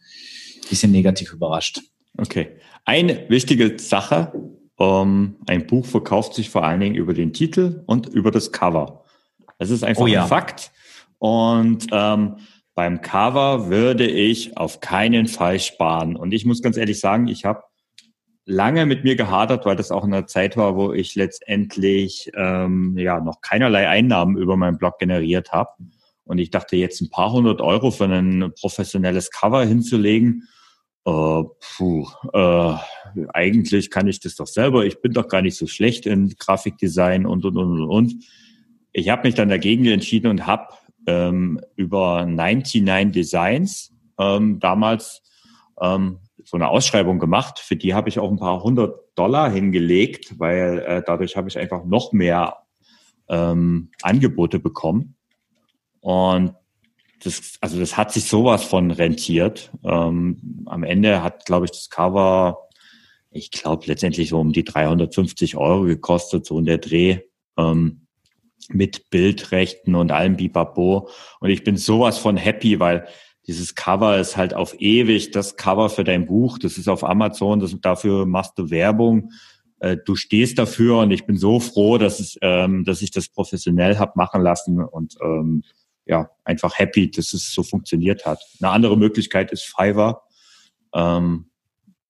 bisschen 0.71 0.93
negativ 0.93 1.33
überrascht. 1.33 1.81
Okay. 2.17 2.57
Eine 2.85 3.29
wichtige 3.29 3.79
Sache, 3.79 4.33
um, 4.77 5.37
ein 5.47 5.67
Buch 5.67 5.85
verkauft 5.85 6.35
sich 6.35 6.51
vor 6.51 6.65
allen 6.65 6.81
Dingen 6.81 6.95
über 6.95 7.13
den 7.13 7.33
Titel 7.33 7.83
und 7.87 8.07
über 8.07 8.31
das 8.31 8.53
Cover. 8.53 9.05
Das 9.59 9.71
ist 9.71 9.83
einfach 9.83 10.03
oh 10.03 10.07
ja. 10.07 10.23
ein 10.23 10.29
Fakt. 10.29 10.71
Und 11.19 11.87
ähm, 11.91 12.37
beim 12.75 13.01
Cover 13.01 13.69
würde 13.69 14.07
ich 14.07 14.57
auf 14.57 14.81
keinen 14.81 15.27
Fall 15.27 15.59
sparen. 15.59 16.17
Und 16.17 16.33
ich 16.33 16.45
muss 16.45 16.63
ganz 16.63 16.77
ehrlich 16.77 17.01
sagen, 17.01 17.29
ich 17.29 17.45
habe 17.45 17.63
lange 18.47 18.87
mit 18.87 19.05
mir 19.05 19.17
gehadert, 19.17 19.65
weil 19.65 19.77
das 19.77 19.91
auch 19.91 20.05
in 20.05 20.13
einer 20.13 20.27
Zeit 20.27 20.57
war, 20.57 20.77
wo 20.77 20.93
ich 20.93 21.15
letztendlich 21.15 22.31
ähm, 22.35 22.97
ja 22.99 23.21
noch 23.21 23.41
keinerlei 23.41 23.89
Einnahmen 23.89 24.37
über 24.37 24.57
meinen 24.57 24.79
Blog 24.79 24.99
generiert 24.99 25.53
habe. 25.53 25.71
Und 26.25 26.39
ich 26.39 26.51
dachte, 26.51 26.77
jetzt 26.77 27.01
ein 27.01 27.11
paar 27.11 27.33
hundert 27.33 27.61
Euro 27.61 27.91
für 27.91 28.05
ein 28.05 28.53
professionelles 28.59 29.31
Cover 29.31 29.65
hinzulegen, 29.65 30.49
äh, 31.07 31.43
puh, 31.77 32.09
äh, 32.33 32.75
eigentlich 33.33 33.91
kann 33.91 34.09
ich 34.09 34.21
das 34.21 34.37
doch 34.37 34.47
selber. 34.47 34.87
Ich 34.87 35.01
bin 35.03 35.13
doch 35.13 35.29
gar 35.29 35.43
nicht 35.43 35.57
so 35.57 35.67
schlecht 35.67 36.07
in 36.07 36.35
Grafikdesign 36.39 37.27
und 37.27 37.45
und 37.45 37.57
und 37.57 37.83
und. 37.83 38.15
Ich 38.93 39.09
habe 39.09 39.27
mich 39.27 39.35
dann 39.35 39.49
dagegen 39.49 39.85
entschieden 39.87 40.29
und 40.29 40.47
habe 40.47 40.75
ähm, 41.07 41.61
über 41.77 42.25
99 42.25 43.13
Designs 43.13 43.93
ähm, 44.19 44.61
damals 44.61 45.23
ähm, 45.81 46.21
so 46.45 46.57
eine 46.57 46.69
Ausschreibung 46.69 47.19
gemacht. 47.19 47.59
Für 47.59 47.77
die 47.77 47.95
habe 47.95 48.09
ich 48.09 48.19
auch 48.19 48.31
ein 48.31 48.39
paar 48.39 48.63
hundert 48.63 49.01
Dollar 49.15 49.51
hingelegt, 49.51 50.39
weil 50.39 50.79
äh, 50.81 51.03
dadurch 51.05 51.37
habe 51.37 51.49
ich 51.49 51.59
einfach 51.59 51.85
noch 51.85 52.13
mehr 52.13 52.59
ähm, 53.29 53.91
Angebote 54.03 54.59
bekommen. 54.59 55.17
Und 56.01 56.55
das, 57.23 57.55
also 57.61 57.79
das 57.81 57.97
hat 57.97 58.13
sich 58.13 58.25
sowas 58.25 58.65
von 58.65 58.91
rentiert. 58.91 59.71
Ähm, 59.83 60.65
am 60.67 60.83
Ende 60.85 61.23
hat, 61.23 61.47
glaube 61.47 61.65
ich, 61.65 61.73
das 61.73 61.89
Cover, 61.89 62.69
ich 63.31 63.51
glaube, 63.51 63.85
letztendlich 63.87 64.29
so 64.29 64.39
um 64.39 64.53
die 64.53 64.65
350 64.65 65.57
Euro 65.57 65.85
gekostet, 65.85 66.45
so 66.47 66.59
in 66.59 66.67
der 66.67 66.79
Dreh. 66.79 67.21
Ähm, 67.57 68.05
mit 68.69 69.11
Bildrechten 69.11 69.95
und 69.95 70.13
allem 70.13 70.37
Bibabo. 70.37 71.09
Und 71.41 71.51
ich 71.51 71.65
bin 71.65 71.77
sowas 71.77 72.19
von 72.19 72.37
happy, 72.37 72.81
weil 72.81 73.07
dieses 73.47 73.75
Cover 73.75 74.19
ist 74.19 74.37
halt 74.37 74.55
auf 74.55 74.81
ewig 74.81 75.31
das 75.31 75.57
Cover 75.57 75.91
für 75.91 76.05
dein 76.05 76.27
Buch. 76.27 76.59
Das 76.59 76.79
ist 76.79 76.89
auf 76.89 77.05
Amazon, 77.05 77.61
das, 77.61 77.79
dafür 77.81 78.27
machst 78.27 78.59
du 78.59 78.71
Werbung. 78.71 79.33
Äh, 79.81 79.99
du 80.05 80.17
stehst 80.17 80.59
dafür 80.59 80.99
und 80.99 81.11
ich 81.11 81.27
bin 81.27 81.37
so 81.37 81.61
froh, 81.61 81.99
dass, 81.99 82.21
es, 82.21 82.39
ähm, 82.41 82.85
dass 82.85 83.03
ich 83.03 83.11
das 83.11 83.29
professionell 83.29 83.99
hab 83.99 84.17
machen 84.17 84.41
lassen 84.41 84.83
und 84.83 85.15
ähm, 85.23 85.63
ja, 86.07 86.31
einfach 86.45 86.79
happy, 86.79 87.11
dass 87.11 87.33
es 87.33 87.53
so 87.53 87.63
funktioniert 87.63 88.25
hat. 88.27 88.41
Eine 88.61 88.71
andere 88.71 88.97
Möglichkeit 88.97 89.53
ist 89.53 89.65
Fiverr. 89.65 90.23
Ähm, 90.95 91.51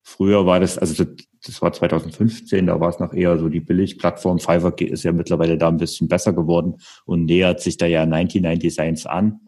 früher 0.03 0.47
war 0.47 0.61
das, 0.61 0.79
also 0.79 1.05
das, 1.05 1.25
das 1.45 1.63
war 1.63 1.73
2015, 1.73 2.67
da 2.67 2.79
war 2.81 2.91
es 2.91 2.99
noch 2.99 3.13
eher 3.13 3.39
so 3.39 3.49
die 3.49 3.61
Billigplattform. 3.61 4.39
Fiverr 4.39 4.79
ist 4.81 5.03
ja 5.03 5.13
mittlerweile 5.13 5.59
da 5.59 5.69
ein 5.69 5.77
bisschen 5.79 6.09
besser 6.09 6.33
geworden 6.33 6.77
und 7.07 7.25
nähert 7.25 7.61
sich 7.61 7.77
da 7.77 7.87
ja 7.87 8.07
99 8.07 8.61
Designs 8.61 9.07
an. 9.07 9.41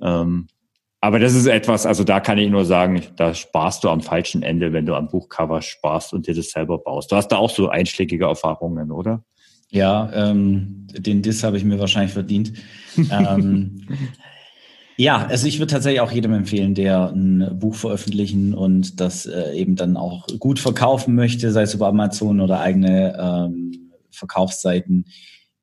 Ähm, 0.00 0.46
aber 1.00 1.20
das 1.20 1.34
ist 1.34 1.46
etwas, 1.46 1.86
also 1.86 2.02
da 2.02 2.18
kann 2.18 2.38
ich 2.38 2.50
nur 2.50 2.64
sagen, 2.64 3.02
da 3.16 3.32
sparst 3.32 3.84
du 3.84 3.88
am 3.88 4.00
falschen 4.00 4.42
Ende, 4.42 4.72
wenn 4.72 4.84
du 4.84 4.94
am 4.94 5.08
Buchcover 5.08 5.62
sparst 5.62 6.12
und 6.12 6.26
dir 6.26 6.34
das 6.34 6.50
selber 6.50 6.78
baust. 6.78 7.12
Du 7.12 7.16
hast 7.16 7.28
da 7.28 7.36
auch 7.36 7.50
so 7.50 7.68
einschlägige 7.68 8.24
Erfahrungen, 8.24 8.90
oder? 8.90 9.22
Ja, 9.70 10.10
ähm, 10.12 10.86
den 10.90 11.22
Diss 11.22 11.44
habe 11.44 11.56
ich 11.56 11.64
mir 11.64 11.78
wahrscheinlich 11.78 12.12
verdient. 12.12 12.52
ähm, 13.10 13.86
ja, 14.96 15.24
also 15.26 15.46
ich 15.46 15.60
würde 15.60 15.72
tatsächlich 15.72 16.00
auch 16.00 16.10
jedem 16.10 16.32
empfehlen, 16.32 16.74
der 16.74 17.10
ein 17.10 17.58
Buch 17.58 17.76
veröffentlichen 17.76 18.54
und 18.54 19.00
das 19.00 19.26
äh, 19.26 19.52
eben 19.54 19.76
dann 19.76 19.96
auch 19.96 20.26
gut 20.38 20.58
verkaufen 20.58 21.14
möchte, 21.14 21.52
sei 21.52 21.62
es 21.62 21.74
über 21.74 21.86
Amazon 21.86 22.40
oder 22.40 22.60
eigene 22.60 23.16
ähm, 23.20 23.92
Verkaufsseiten, 24.10 25.04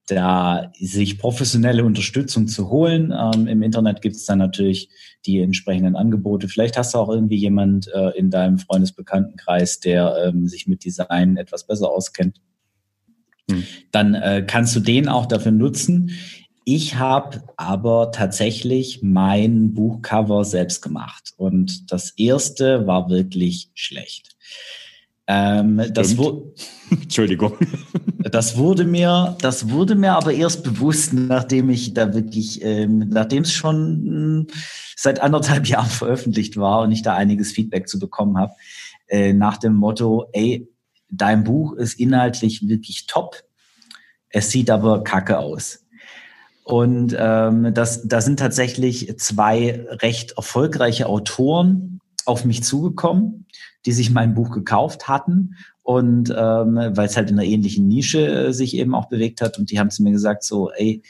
da 0.06 0.72
sich 0.80 1.18
professionelle 1.18 1.84
Unterstützung 1.84 2.48
zu 2.48 2.70
holen. 2.70 3.12
Ähm, 3.12 3.48
Im 3.48 3.64
Internet 3.64 4.02
gibt 4.02 4.16
es 4.16 4.26
dann 4.26 4.40
natürlich 4.40 4.90
die 5.26 5.40
entsprechenden 5.40 5.96
Angebote. 5.96 6.48
Vielleicht 6.48 6.78
hast 6.78 6.94
du 6.94 7.00
auch 7.00 7.10
irgendwie 7.10 7.38
jemand 7.38 7.88
äh, 7.94 8.10
in 8.18 8.30
deinem 8.30 8.60
Freundesbekanntenkreis, 8.60 9.80
der 9.80 10.16
ähm, 10.28 10.48
sich 10.48 10.68
mit 10.68 10.84
Design 10.86 11.38
etwas 11.38 11.66
besser 11.66 11.90
auskennt. 11.90 12.40
Hm. 13.50 13.64
Dann 13.92 14.14
äh, 14.14 14.44
kannst 14.46 14.76
du 14.76 14.80
den 14.80 15.08
auch 15.08 15.26
dafür 15.26 15.52
nutzen. 15.52 16.12
Ich 16.66 16.96
habe 16.96 17.44
aber 17.58 18.12
tatsächlich 18.12 19.02
mein 19.04 19.74
Buchcover 19.76 20.44
selbst 20.44 20.82
gemacht 20.82 21.34
und 21.38 21.92
das 21.92 22.12
erste 22.18 22.88
war 22.88 23.10
wirklich 23.10 23.70
schlecht. 23.76 24.36
Ähm, 25.28 25.82
das 25.92 26.18
wurde, 26.18 26.54
Entschuldigung. 26.92 27.54
Das 28.32 28.58
wurde 28.58 28.86
mir, 28.86 29.38
das 29.40 29.70
wurde 29.70 29.94
mir 29.94 30.14
aber 30.14 30.34
erst 30.34 30.64
bewusst, 30.64 31.14
nachdem 31.14 31.70
ich 31.70 31.94
da 31.94 32.12
wirklich, 32.16 32.64
ähm, 32.64 33.08
nachdem 33.10 33.44
es 33.44 33.54
schon 33.54 34.04
mh, 34.04 34.10
hm, 34.10 34.48
seit 34.96 35.22
anderthalb 35.22 35.68
Jahren 35.68 35.90
veröffentlicht 35.90 36.58
war 36.58 36.82
und 36.82 36.92
ich 36.92 37.04
da 37.04 37.14
einiges 37.14 37.52
Feedback 37.52 37.88
zu 37.88 38.00
bekommen 38.00 38.40
habe, 38.40 38.54
äh, 39.08 39.32
nach 39.32 39.58
dem 39.58 39.76
Motto, 39.76 40.26
ey, 40.34 40.68
dein 41.10 41.44
Buch 41.44 41.74
ist 41.74 42.00
inhaltlich 42.00 42.68
wirklich 42.68 43.06
top, 43.06 43.44
es 44.30 44.50
sieht 44.50 44.72
aber 44.72 45.04
kacke 45.04 45.38
aus. 45.38 45.86
Und 46.64 47.16
ähm, 47.18 47.76
das, 47.76 48.08
da 48.08 48.22
sind 48.22 48.40
tatsächlich 48.40 49.20
zwei 49.20 49.86
recht 50.02 50.32
erfolgreiche 50.32 51.06
Autoren 51.06 52.00
auf 52.26 52.44
mich 52.44 52.64
zugekommen, 52.64 53.46
die 53.86 53.92
sich 53.92 54.12
mein 54.12 54.34
Buch 54.34 54.52
gekauft 54.52 55.08
hatten. 55.08 55.56
Und 55.84 56.30
ähm, 56.36 56.76
weil 56.76 57.06
es 57.06 57.16
halt 57.16 57.30
in 57.30 57.40
einer 57.40 57.48
ähnlichen 57.48 57.88
Nische 57.88 58.48
äh, 58.48 58.54
sich 58.54 58.76
eben 58.76 58.96
auch 58.96 59.08
bewegt 59.08 59.42
hat. 59.42 59.60
Und 59.60 59.72
die 59.72 59.80
haben 59.80 59.92
zu 59.92 60.02
mir 60.02 60.12
gesagt 60.12 60.44
so, 60.44 60.72
ey, 60.72 61.04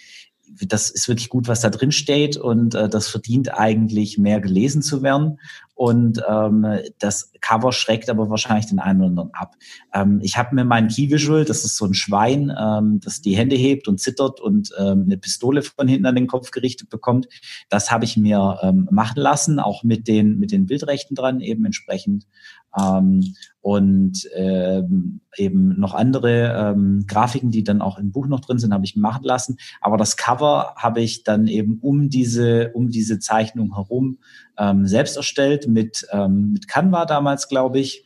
das 0.62 0.90
ist 0.90 1.08
wirklich 1.08 1.30
gut, 1.30 1.48
was 1.48 1.62
da 1.62 1.70
drin 1.70 1.92
steht. 1.92 2.36
Und 2.38 2.76
äh, 2.76 2.90
das 2.90 3.08
verdient 3.08 3.58
eigentlich 3.58 4.18
mehr 4.18 4.42
gelesen 4.42 4.82
zu 4.82 5.02
werden. 5.02 5.40
Und 5.76 6.22
ähm, 6.30 6.66
das 7.00 7.32
Cover 7.45 7.71
schreckt 7.71 8.10
aber 8.10 8.29
wahrscheinlich 8.29 8.65
den 8.65 8.79
einen 8.79 9.01
oder 9.01 9.10
anderen 9.10 9.34
ab. 9.34 9.55
Ähm, 9.93 10.19
ich 10.23 10.38
habe 10.38 10.55
mir 10.55 10.65
mein 10.65 10.88
Key 10.88 11.12
Visual, 11.12 11.45
das 11.45 11.63
ist 11.63 11.77
so 11.77 11.86
ein 11.86 11.93
Schwein, 11.93 12.51
ähm, 12.60 12.99
das 13.03 13.21
die 13.21 13.38
Hände 13.38 13.55
hebt 13.55 13.88
und 13.88 13.99
zittert 13.99 14.41
und 14.41 14.71
ähm, 14.79 15.03
eine 15.05 15.17
Pistole 15.17 15.62
von 15.62 15.88
hinten 15.88 16.08
an 16.08 16.15
den 16.15 16.27
Kopf 16.27 16.49
gerichtet 16.49 16.89
bekommt. 16.89 17.27
Das 17.69 17.91
habe 17.91 18.05
ich 18.05 18.17
mir 18.17 18.60
ähm, 18.63 18.88
machen 18.89 19.21
lassen, 19.21 19.60
auch 19.60 19.84
mit 19.84 20.08
den 20.08 20.39
mit 20.39 20.51
den 20.51 20.65
Bildrechten 20.65 21.15
dran 21.15 21.39
eben 21.39 21.65
entsprechend. 21.65 22.25
Ähm, 22.79 23.36
und 23.62 24.29
ähm, 24.36 25.21
eben 25.38 25.79
noch 25.79 25.95
andere 25.95 26.53
ähm, 26.53 27.05
Grafiken, 27.08 27.49
die 27.49 27.63
dann 27.63 27.81
auch 27.81 27.97
im 27.97 28.12
Buch 28.12 28.27
noch 28.27 28.41
drin 28.41 28.60
sind, 28.60 28.73
habe 28.73 28.86
ich 28.86 28.95
machen 28.95 29.23
lassen. 29.23 29.58
Aber 29.81 29.97
das 29.97 30.17
Cover 30.17 30.75
habe 30.77 31.01
ich 31.01 31.23
dann 31.23 31.47
eben 31.47 31.79
um 31.81 32.10
diese 32.10 32.71
um 32.73 32.89
diese 32.89 33.17
Zeichnung 33.17 33.73
herum 33.73 34.19
ähm, 34.58 34.86
selbst 34.86 35.17
erstellt 35.17 35.67
mit 35.67 36.05
ähm, 36.12 36.51
mit 36.51 36.67
Canva 36.67 37.05
damals, 37.05 37.35
glaube 37.48 37.80
ich. 37.80 38.06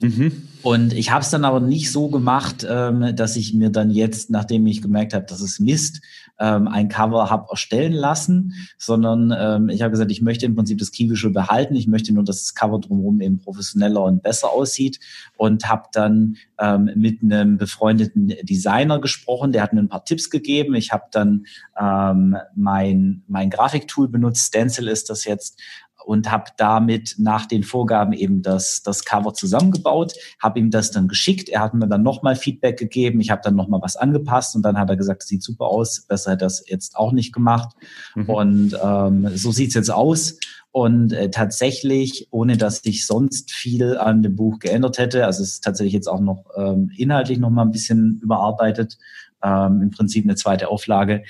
Mhm. 0.00 0.48
Und 0.62 0.92
ich 0.92 1.10
habe 1.10 1.22
es 1.22 1.30
dann 1.30 1.44
aber 1.44 1.60
nicht 1.60 1.90
so 1.90 2.08
gemacht, 2.08 2.66
ähm, 2.68 3.16
dass 3.16 3.36
ich 3.36 3.54
mir 3.54 3.70
dann 3.70 3.90
jetzt, 3.90 4.30
nachdem 4.30 4.66
ich 4.66 4.82
gemerkt 4.82 5.14
habe, 5.14 5.26
dass 5.26 5.40
es 5.40 5.58
Mist, 5.58 6.00
ähm, 6.38 6.68
ein 6.68 6.88
Cover 6.88 7.30
habe 7.30 7.46
erstellen 7.50 7.92
lassen, 7.92 8.54
sondern 8.76 9.34
ähm, 9.36 9.68
ich 9.68 9.82
habe 9.82 9.90
gesagt, 9.90 10.12
ich 10.12 10.22
möchte 10.22 10.46
im 10.46 10.54
Prinzip 10.54 10.78
das 10.78 10.92
Visual 10.92 11.32
behalten. 11.32 11.74
Ich 11.74 11.88
möchte 11.88 12.12
nur, 12.12 12.24
dass 12.24 12.42
das 12.42 12.54
Cover 12.54 12.78
drumherum 12.78 13.20
eben 13.20 13.38
professioneller 13.38 14.04
und 14.04 14.22
besser 14.22 14.50
aussieht 14.50 15.00
und 15.36 15.68
habe 15.68 15.88
dann 15.92 16.36
ähm, 16.60 16.90
mit 16.94 17.22
einem 17.22 17.58
befreundeten 17.58 18.32
Designer 18.42 19.00
gesprochen. 19.00 19.52
Der 19.52 19.62
hat 19.62 19.72
mir 19.72 19.80
ein 19.80 19.88
paar 19.88 20.04
Tipps 20.04 20.30
gegeben. 20.30 20.74
Ich 20.74 20.92
habe 20.92 21.04
dann 21.10 21.46
ähm, 21.80 22.36
mein 22.54 23.22
mein 23.26 23.50
Grafiktool 23.50 24.08
benutzt. 24.08 24.46
Stencil 24.46 24.88
ist 24.88 25.10
das 25.10 25.24
jetzt 25.24 25.60
und 26.04 26.30
habe 26.30 26.50
damit 26.56 27.16
nach 27.18 27.46
den 27.46 27.62
Vorgaben 27.62 28.12
eben 28.12 28.42
das, 28.42 28.82
das 28.82 29.04
Cover 29.04 29.34
zusammengebaut, 29.34 30.14
habe 30.42 30.58
ihm 30.58 30.70
das 30.70 30.90
dann 30.90 31.08
geschickt. 31.08 31.48
Er 31.48 31.60
hat 31.60 31.74
mir 31.74 31.86
dann 31.86 32.02
nochmal 32.02 32.36
Feedback 32.36 32.78
gegeben. 32.78 33.20
Ich 33.20 33.30
habe 33.30 33.42
dann 33.44 33.56
nochmal 33.56 33.82
was 33.82 33.96
angepasst 33.96 34.56
und 34.56 34.62
dann 34.62 34.78
hat 34.78 34.88
er 34.88 34.96
gesagt, 34.96 35.22
sieht 35.22 35.42
super 35.42 35.66
aus. 35.66 36.06
Besser 36.08 36.32
hätte 36.32 36.44
er 36.44 36.46
das 36.46 36.64
jetzt 36.66 36.96
auch 36.96 37.12
nicht 37.12 37.32
gemacht. 37.32 37.76
Mhm. 38.14 38.30
Und 38.30 38.78
ähm, 38.82 39.28
so 39.36 39.52
sieht's 39.52 39.74
jetzt 39.74 39.90
aus. 39.90 40.38
Und 40.70 41.12
äh, 41.12 41.30
tatsächlich, 41.30 42.28
ohne 42.30 42.56
dass 42.56 42.84
ich 42.84 43.06
sonst 43.06 43.50
viel 43.52 43.96
an 43.96 44.22
dem 44.22 44.36
Buch 44.36 44.58
geändert 44.58 44.98
hätte, 44.98 45.26
also 45.26 45.42
es 45.42 45.54
ist 45.54 45.64
tatsächlich 45.64 45.94
jetzt 45.94 46.08
auch 46.08 46.20
noch 46.20 46.44
ähm, 46.56 46.90
inhaltlich 46.96 47.38
noch 47.38 47.50
mal 47.50 47.62
ein 47.62 47.72
bisschen 47.72 48.20
überarbeitet, 48.22 48.98
ähm, 49.42 49.82
im 49.82 49.90
Prinzip 49.90 50.24
eine 50.24 50.36
zweite 50.36 50.68
Auflage, 50.68 51.24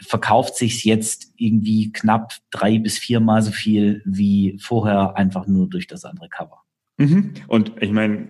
verkauft 0.00 0.56
sich 0.56 0.84
jetzt 0.84 1.32
irgendwie 1.36 1.92
knapp 1.92 2.32
drei 2.50 2.78
bis 2.78 2.98
viermal 2.98 3.42
so 3.42 3.50
viel 3.50 4.02
wie 4.04 4.58
vorher, 4.60 5.16
einfach 5.16 5.46
nur 5.46 5.68
durch 5.68 5.86
das 5.86 6.04
andere 6.04 6.28
Cover. 6.28 6.62
Mhm. 6.98 7.34
Und 7.46 7.72
ich 7.80 7.90
meine, 7.90 8.28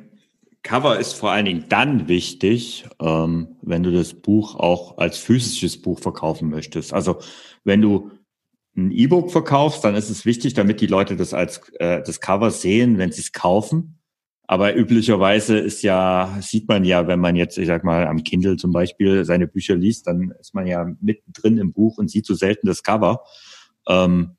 Cover 0.63 0.99
ist 0.99 1.15
vor 1.15 1.31
allen 1.31 1.45
Dingen 1.45 1.65
dann 1.69 2.09
wichtig, 2.09 2.87
ähm, 3.01 3.57
wenn 3.63 3.83
du 3.83 3.93
das 3.93 4.15
Buch 4.15 4.55
auch 4.55 4.99
als 4.99 5.19
physisches 5.19 5.81
Buch 5.81 6.01
verkaufen 6.01 6.51
möchtest. 6.51 6.93
Also 6.93 7.21
wenn 7.65 7.81
du 7.81 8.11
ein 8.77 8.91
E-Book 8.91 9.31
verkaufst, 9.31 9.85
dann 9.85 9.95
ist 9.95 10.11
es 10.11 10.25
wichtig, 10.25 10.55
damit 10.55 10.81
die 10.81 10.87
Leute 10.87 11.17
das 11.17 11.35
als 11.35 11.69
äh, 11.79 12.03
das 12.03 12.21
Cover 12.21 12.51
sehen, 12.51 12.99
wenn 12.99 13.13
sie 13.13 13.23
es 13.23 13.33
kaufen. 13.33 13.98
Aber 14.51 14.75
üblicherweise 14.75 15.59
ist 15.59 15.83
ja, 15.83 16.39
sieht 16.41 16.69
man 16.69 16.83
ja, 16.83 17.07
wenn 17.07 17.21
man 17.21 17.37
jetzt, 17.37 17.59
ich 17.59 17.67
sag 17.67 17.85
mal, 17.85 18.07
am 18.07 18.25
Kindle 18.25 18.57
zum 18.57 18.73
Beispiel 18.73 19.27
seine 19.27 19.47
Bücher 19.47 19.77
liest, 19.77 20.07
dann 20.07 20.33
ist 20.41 20.55
man 20.55 20.67
ja 20.67 20.87
mittendrin 21.03 21.59
im 21.59 21.75
Buch 21.75 21.99
und 21.99 22.11
sieht 22.11 22.25
so 22.25 22.33
selten 22.33 22.67
das 22.67 22.83
Cover. 22.83 23.25
Ähm, 23.87 24.39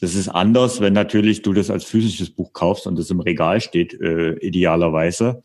das 0.00 0.14
ist 0.14 0.30
anders, 0.30 0.80
wenn 0.80 0.94
natürlich 0.94 1.42
du 1.42 1.52
das 1.52 1.70
als 1.70 1.84
physisches 1.84 2.30
Buch 2.30 2.54
kaufst 2.54 2.86
und 2.86 2.98
das 2.98 3.10
im 3.10 3.20
Regal 3.20 3.60
steht, 3.60 3.92
äh, 4.00 4.32
idealerweise. 4.38 5.42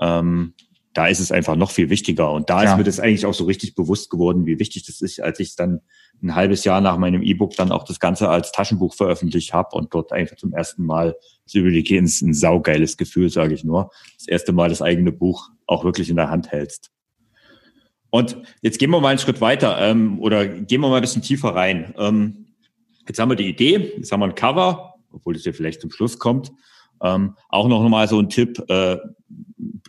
Ähm, 0.00 0.54
da 0.92 1.06
ist 1.06 1.20
es 1.20 1.30
einfach 1.30 1.56
noch 1.56 1.70
viel 1.70 1.88
wichtiger. 1.88 2.32
Und 2.32 2.50
da 2.50 2.64
ja. 2.64 2.70
ist 2.70 2.78
mir 2.78 2.84
das 2.84 2.98
eigentlich 2.98 3.26
auch 3.26 3.34
so 3.34 3.44
richtig 3.44 3.74
bewusst 3.74 4.10
geworden, 4.10 4.46
wie 4.46 4.58
wichtig 4.58 4.86
das 4.86 5.00
ist, 5.00 5.20
als 5.20 5.38
ich 5.38 5.54
dann 5.54 5.80
ein 6.22 6.34
halbes 6.34 6.64
Jahr 6.64 6.80
nach 6.80 6.98
meinem 6.98 7.22
E-Book 7.22 7.54
dann 7.56 7.72
auch 7.72 7.84
das 7.84 8.00
Ganze 8.00 8.28
als 8.28 8.52
Taschenbuch 8.52 8.94
veröffentlicht 8.94 9.54
habe 9.54 9.76
und 9.76 9.94
dort 9.94 10.12
einfach 10.12 10.36
zum 10.36 10.52
ersten 10.52 10.84
Mal 10.84 11.16
das 11.44 11.54
Überblick 11.54 11.90
ins 11.90 12.20
ein 12.22 12.34
saugeiles 12.34 12.96
Gefühl, 12.96 13.30
sage 13.30 13.54
ich 13.54 13.64
nur. 13.64 13.90
Das 14.18 14.28
erste 14.28 14.52
Mal 14.52 14.68
das 14.68 14.82
eigene 14.82 15.12
Buch 15.12 15.50
auch 15.66 15.84
wirklich 15.84 16.10
in 16.10 16.16
der 16.16 16.30
Hand 16.30 16.50
hältst. 16.50 16.90
Und 18.10 18.36
jetzt 18.60 18.78
gehen 18.78 18.90
wir 18.90 19.00
mal 19.00 19.10
einen 19.10 19.18
Schritt 19.20 19.40
weiter 19.40 19.78
ähm, 19.80 20.20
oder 20.20 20.46
gehen 20.46 20.80
wir 20.80 20.88
mal 20.88 20.96
ein 20.96 21.02
bisschen 21.02 21.22
tiefer 21.22 21.54
rein. 21.54 21.94
Ähm, 21.96 22.46
jetzt 23.06 23.20
haben 23.20 23.30
wir 23.30 23.36
die 23.36 23.48
Idee, 23.48 23.92
jetzt 23.96 24.10
haben 24.10 24.20
wir 24.20 24.26
ein 24.26 24.34
Cover, 24.34 24.94
obwohl 25.12 25.36
es 25.36 25.44
ja 25.44 25.52
vielleicht 25.52 25.80
zum 25.80 25.92
Schluss 25.92 26.18
kommt. 26.18 26.50
Ähm, 27.02 27.36
auch 27.48 27.68
noch 27.68 27.88
mal 27.88 28.08
so 28.08 28.18
ein 28.18 28.28
Tipp, 28.28 28.62
äh, 28.68 28.98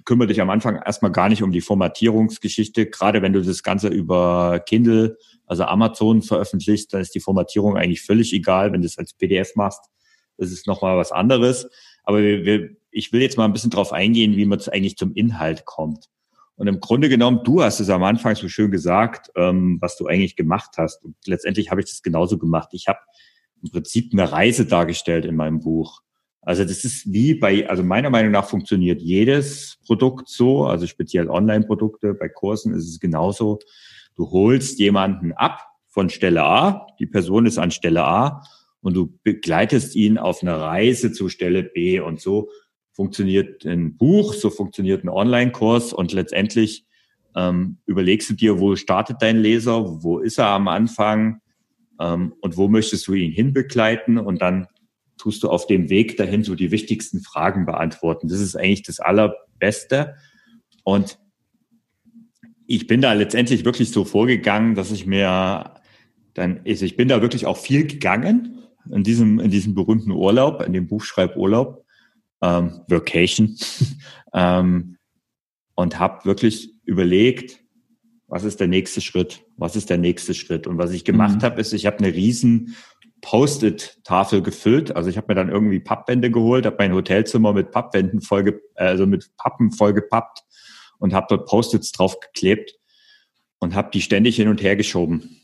kümmere 0.05 0.27
dich 0.27 0.41
am 0.41 0.49
Anfang 0.49 0.81
erstmal 0.85 1.11
gar 1.11 1.29
nicht 1.29 1.43
um 1.43 1.51
die 1.51 1.61
Formatierungsgeschichte. 1.61 2.87
Gerade 2.87 3.21
wenn 3.21 3.33
du 3.33 3.41
das 3.41 3.63
Ganze 3.63 3.87
über 3.87 4.59
Kindle, 4.59 5.17
also 5.45 5.63
Amazon 5.63 6.21
veröffentlichst, 6.21 6.93
dann 6.93 7.01
ist 7.01 7.15
die 7.15 7.19
Formatierung 7.19 7.77
eigentlich 7.77 8.01
völlig 8.01 8.33
egal. 8.33 8.71
Wenn 8.71 8.81
du 8.81 8.87
es 8.87 8.97
als 8.97 9.13
PDF 9.13 9.55
machst, 9.55 9.81
das 10.37 10.51
ist 10.51 10.67
noch 10.67 10.81
mal 10.81 10.97
was 10.97 11.11
anderes. 11.11 11.67
Aber 12.03 12.21
wir, 12.21 12.45
wir, 12.45 12.69
ich 12.89 13.13
will 13.13 13.21
jetzt 13.21 13.37
mal 13.37 13.45
ein 13.45 13.53
bisschen 13.53 13.69
drauf 13.69 13.93
eingehen, 13.93 14.35
wie 14.35 14.45
man 14.45 14.59
eigentlich 14.71 14.97
zum 14.97 15.13
Inhalt 15.13 15.65
kommt. 15.65 16.09
Und 16.55 16.67
im 16.67 16.79
Grunde 16.79 17.09
genommen, 17.09 17.41
du 17.43 17.63
hast 17.63 17.79
es 17.79 17.89
am 17.89 18.03
Anfang 18.03 18.35
so 18.35 18.47
schön 18.47 18.69
gesagt, 18.69 19.31
ähm, 19.35 19.77
was 19.81 19.97
du 19.97 20.07
eigentlich 20.07 20.35
gemacht 20.35 20.71
hast. 20.77 21.03
Und 21.03 21.15
letztendlich 21.25 21.71
habe 21.71 21.81
ich 21.81 21.87
das 21.87 22.03
genauso 22.03 22.37
gemacht. 22.37 22.69
Ich 22.73 22.87
habe 22.87 22.99
im 23.63 23.71
Prinzip 23.71 24.13
eine 24.13 24.31
Reise 24.31 24.65
dargestellt 24.65 25.25
in 25.25 25.35
meinem 25.35 25.59
Buch. 25.59 26.01
Also 26.41 26.63
das 26.63 26.83
ist 26.83 27.11
wie 27.11 27.35
bei, 27.35 27.69
also 27.69 27.83
meiner 27.83 28.09
Meinung 28.09 28.31
nach 28.31 28.45
funktioniert 28.45 29.01
jedes 29.01 29.77
Produkt 29.85 30.27
so, 30.27 30.65
also 30.65 30.87
speziell 30.87 31.29
Online-Produkte, 31.29 32.13
bei 32.15 32.29
Kursen 32.29 32.73
ist 32.73 32.87
es 32.87 32.99
genauso. 32.99 33.59
Du 34.15 34.31
holst 34.31 34.79
jemanden 34.79 35.33
ab 35.33 35.59
von 35.87 36.09
Stelle 36.09 36.43
A, 36.43 36.87
die 36.99 37.05
Person 37.05 37.45
ist 37.45 37.59
an 37.59 37.69
Stelle 37.69 38.03
A 38.03 38.43
und 38.81 38.95
du 38.95 39.13
begleitest 39.23 39.95
ihn 39.95 40.17
auf 40.17 40.41
eine 40.41 40.59
Reise 40.59 41.11
zu 41.11 41.29
Stelle 41.29 41.63
B 41.63 41.99
und 41.99 42.19
so 42.19 42.49
funktioniert 42.91 43.65
ein 43.65 43.95
Buch, 43.95 44.33
so 44.33 44.49
funktioniert 44.49 45.03
ein 45.03 45.09
Online-Kurs 45.09 45.93
und 45.93 46.11
letztendlich 46.11 46.85
ähm, 47.35 47.77
überlegst 47.85 48.29
du 48.29 48.33
dir, 48.33 48.59
wo 48.59 48.75
startet 48.75 49.17
dein 49.21 49.37
Leser, 49.37 50.03
wo 50.03 50.19
ist 50.19 50.39
er 50.39 50.47
am 50.47 50.67
Anfang 50.67 51.39
ähm, 51.99 52.33
und 52.41 52.57
wo 52.57 52.67
möchtest 52.67 53.07
du 53.07 53.13
ihn 53.13 53.31
hinbegleiten 53.31 54.17
und 54.17 54.41
dann 54.41 54.67
tust 55.21 55.43
du 55.43 55.49
auf 55.49 55.67
dem 55.67 55.89
Weg 55.89 56.17
dahin 56.17 56.43
so 56.43 56.55
die 56.55 56.71
wichtigsten 56.71 57.21
Fragen 57.21 57.67
beantworten. 57.67 58.27
Das 58.27 58.39
ist 58.39 58.55
eigentlich 58.55 58.81
das 58.81 58.99
Allerbeste. 58.99 60.15
Und 60.83 61.19
ich 62.65 62.87
bin 62.87 63.01
da 63.01 63.13
letztendlich 63.13 63.63
wirklich 63.63 63.91
so 63.91 64.03
vorgegangen, 64.03 64.73
dass 64.73 64.91
ich 64.91 65.05
mir 65.05 65.75
dann, 66.33 66.61
also 66.65 66.85
ich 66.85 66.97
bin 66.97 67.07
da 67.07 67.21
wirklich 67.21 67.45
auch 67.45 67.57
viel 67.57 67.85
gegangen 67.85 68.63
in 68.89 69.03
diesem, 69.03 69.39
in 69.39 69.51
diesem 69.51 69.75
berühmten 69.75 70.11
Urlaub, 70.11 70.63
in 70.63 70.73
dem 70.73 70.87
Buchschreiburlaub, 70.87 71.85
ähm, 72.41 72.81
Vacation, 72.87 73.55
ähm, 74.33 74.97
und 75.75 75.99
habe 75.99 76.25
wirklich 76.25 76.73
überlegt, 76.83 77.59
was 78.27 78.43
ist 78.43 78.59
der 78.59 78.67
nächste 78.67 79.01
Schritt? 79.01 79.43
Was 79.57 79.75
ist 79.75 79.91
der 79.91 79.97
nächste 79.99 80.33
Schritt? 80.33 80.65
Und 80.65 80.79
was 80.79 80.91
ich 80.91 81.05
gemacht 81.05 81.41
mhm. 81.41 81.43
habe, 81.43 81.61
ist, 81.61 81.73
ich 81.73 81.85
habe 81.85 81.99
eine 81.99 82.13
riesen 82.13 82.75
Post-it-Tafel 83.21 84.41
gefüllt. 84.41 84.95
Also 84.95 85.09
ich 85.09 85.17
habe 85.17 85.27
mir 85.29 85.35
dann 85.35 85.49
irgendwie 85.49 85.79
Pappwände 85.79 86.31
geholt, 86.31 86.65
habe 86.65 86.77
mein 86.79 86.93
Hotelzimmer 86.93 87.53
mit 87.53 87.71
Pappwänden 87.71 88.21
voll, 88.21 88.61
also 88.75 89.05
mit 89.05 89.35
Pappen 89.37 89.71
vollgepappt 89.71 90.43
und 90.97 91.13
habe 91.13 91.27
dort 91.29 91.47
Post-its 91.47 91.91
draufgeklebt 91.91 92.75
und 93.59 93.75
habe 93.75 93.91
die 93.93 94.01
ständig 94.01 94.35
hin 94.35 94.47
und 94.47 94.61
her 94.61 94.75
geschoben. 94.75 95.37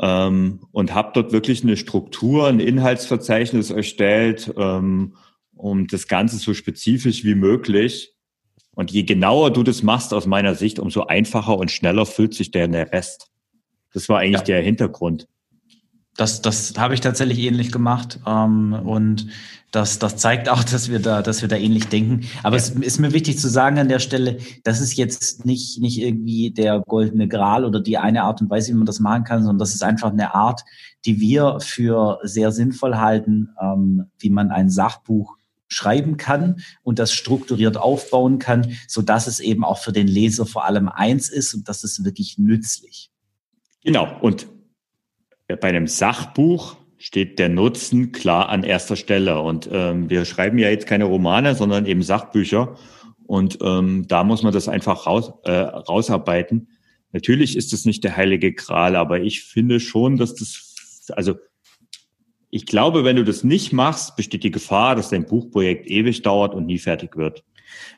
Ähm, 0.00 0.66
und 0.72 0.94
habe 0.94 1.12
dort 1.14 1.32
wirklich 1.32 1.62
eine 1.62 1.76
Struktur, 1.76 2.48
ein 2.48 2.60
Inhaltsverzeichnis 2.60 3.70
erstellt, 3.70 4.52
ähm, 4.56 5.16
um 5.54 5.86
das 5.86 6.08
Ganze 6.08 6.36
so 6.36 6.54
spezifisch 6.54 7.22
wie 7.22 7.34
möglich. 7.34 8.14
Und 8.72 8.90
je 8.90 9.02
genauer 9.02 9.52
du 9.52 9.62
das 9.62 9.82
machst 9.82 10.14
aus 10.14 10.26
meiner 10.26 10.54
Sicht, 10.54 10.78
umso 10.78 11.02
einfacher 11.04 11.58
und 11.58 11.70
schneller 11.70 12.06
füllt 12.06 12.34
sich 12.34 12.50
der, 12.50 12.66
der 12.66 12.92
Rest. 12.92 13.30
Das 13.92 14.08
war 14.08 14.18
eigentlich 14.20 14.48
ja. 14.48 14.56
der 14.56 14.62
Hintergrund. 14.62 15.28
Das, 16.16 16.42
das 16.42 16.74
habe 16.76 16.94
ich 16.94 17.00
tatsächlich 17.00 17.38
ähnlich 17.38 17.72
gemacht. 17.72 18.20
Ähm, 18.26 18.72
und 18.72 19.26
das, 19.70 19.98
das 19.98 20.16
zeigt 20.16 20.48
auch, 20.48 20.64
dass 20.64 20.90
wir 20.90 20.98
da, 20.98 21.22
dass 21.22 21.42
wir 21.42 21.48
da 21.48 21.56
ähnlich 21.56 21.88
denken. 21.88 22.26
Aber 22.42 22.56
ja. 22.56 22.62
es 22.62 22.70
ist 22.70 22.98
mir 22.98 23.12
wichtig 23.12 23.38
zu 23.38 23.48
sagen 23.48 23.78
an 23.78 23.88
der 23.88 24.00
Stelle, 24.00 24.38
das 24.64 24.80
ist 24.80 24.96
jetzt 24.96 25.44
nicht, 25.44 25.80
nicht 25.80 25.98
irgendwie 25.98 26.50
der 26.50 26.80
goldene 26.80 27.28
Gral 27.28 27.64
oder 27.64 27.80
die 27.80 27.98
eine 27.98 28.22
Art 28.24 28.40
und 28.40 28.50
Weise, 28.50 28.72
wie 28.72 28.76
man 28.76 28.86
das 28.86 29.00
machen 29.00 29.24
kann, 29.24 29.42
sondern 29.42 29.58
das 29.58 29.74
ist 29.74 29.82
einfach 29.82 30.10
eine 30.10 30.34
Art, 30.34 30.62
die 31.04 31.20
wir 31.20 31.58
für 31.60 32.18
sehr 32.22 32.52
sinnvoll 32.52 32.96
halten, 32.96 33.50
ähm, 33.60 34.06
wie 34.18 34.30
man 34.30 34.50
ein 34.50 34.70
Sachbuch 34.70 35.36
schreiben 35.68 36.16
kann 36.16 36.62
und 36.82 36.98
das 36.98 37.12
strukturiert 37.12 37.76
aufbauen 37.76 38.40
kann, 38.40 38.76
so 38.88 39.02
dass 39.02 39.28
es 39.28 39.38
eben 39.38 39.64
auch 39.64 39.78
für 39.78 39.92
den 39.92 40.08
Leser 40.08 40.44
vor 40.44 40.64
allem 40.64 40.88
eins 40.88 41.30
ist 41.30 41.54
und 41.54 41.68
das 41.68 41.84
ist 41.84 42.04
wirklich 42.04 42.38
nützlich. 42.38 43.10
Genau. 43.84 44.08
Und 44.20 44.48
bei 45.56 45.68
einem 45.68 45.86
Sachbuch 45.86 46.76
steht 46.98 47.38
der 47.38 47.48
Nutzen 47.48 48.12
klar 48.12 48.50
an 48.50 48.62
erster 48.62 48.96
Stelle. 48.96 49.40
Und 49.40 49.68
ähm, 49.72 50.10
wir 50.10 50.24
schreiben 50.24 50.58
ja 50.58 50.68
jetzt 50.68 50.86
keine 50.86 51.04
Romane, 51.04 51.54
sondern 51.54 51.86
eben 51.86 52.02
Sachbücher. 52.02 52.76
Und 53.26 53.58
ähm, 53.62 54.06
da 54.06 54.22
muss 54.24 54.42
man 54.42 54.52
das 54.52 54.68
einfach 54.68 55.06
raus, 55.06 55.32
äh, 55.44 55.52
rausarbeiten. 55.52 56.68
Natürlich 57.12 57.56
ist 57.56 57.72
es 57.72 57.84
nicht 57.84 58.04
der 58.04 58.16
heilige 58.16 58.52
Gral, 58.52 58.96
aber 58.96 59.20
ich 59.20 59.42
finde 59.42 59.80
schon, 59.80 60.16
dass 60.16 60.34
das, 60.34 61.10
also 61.16 61.36
ich 62.50 62.66
glaube, 62.66 63.04
wenn 63.04 63.16
du 63.16 63.24
das 63.24 63.44
nicht 63.44 63.72
machst, 63.72 64.16
besteht 64.16 64.44
die 64.44 64.50
Gefahr, 64.50 64.96
dass 64.96 65.10
dein 65.10 65.24
Buchprojekt 65.24 65.86
ewig 65.86 66.22
dauert 66.22 66.54
und 66.54 66.66
nie 66.66 66.78
fertig 66.78 67.16
wird. 67.16 67.44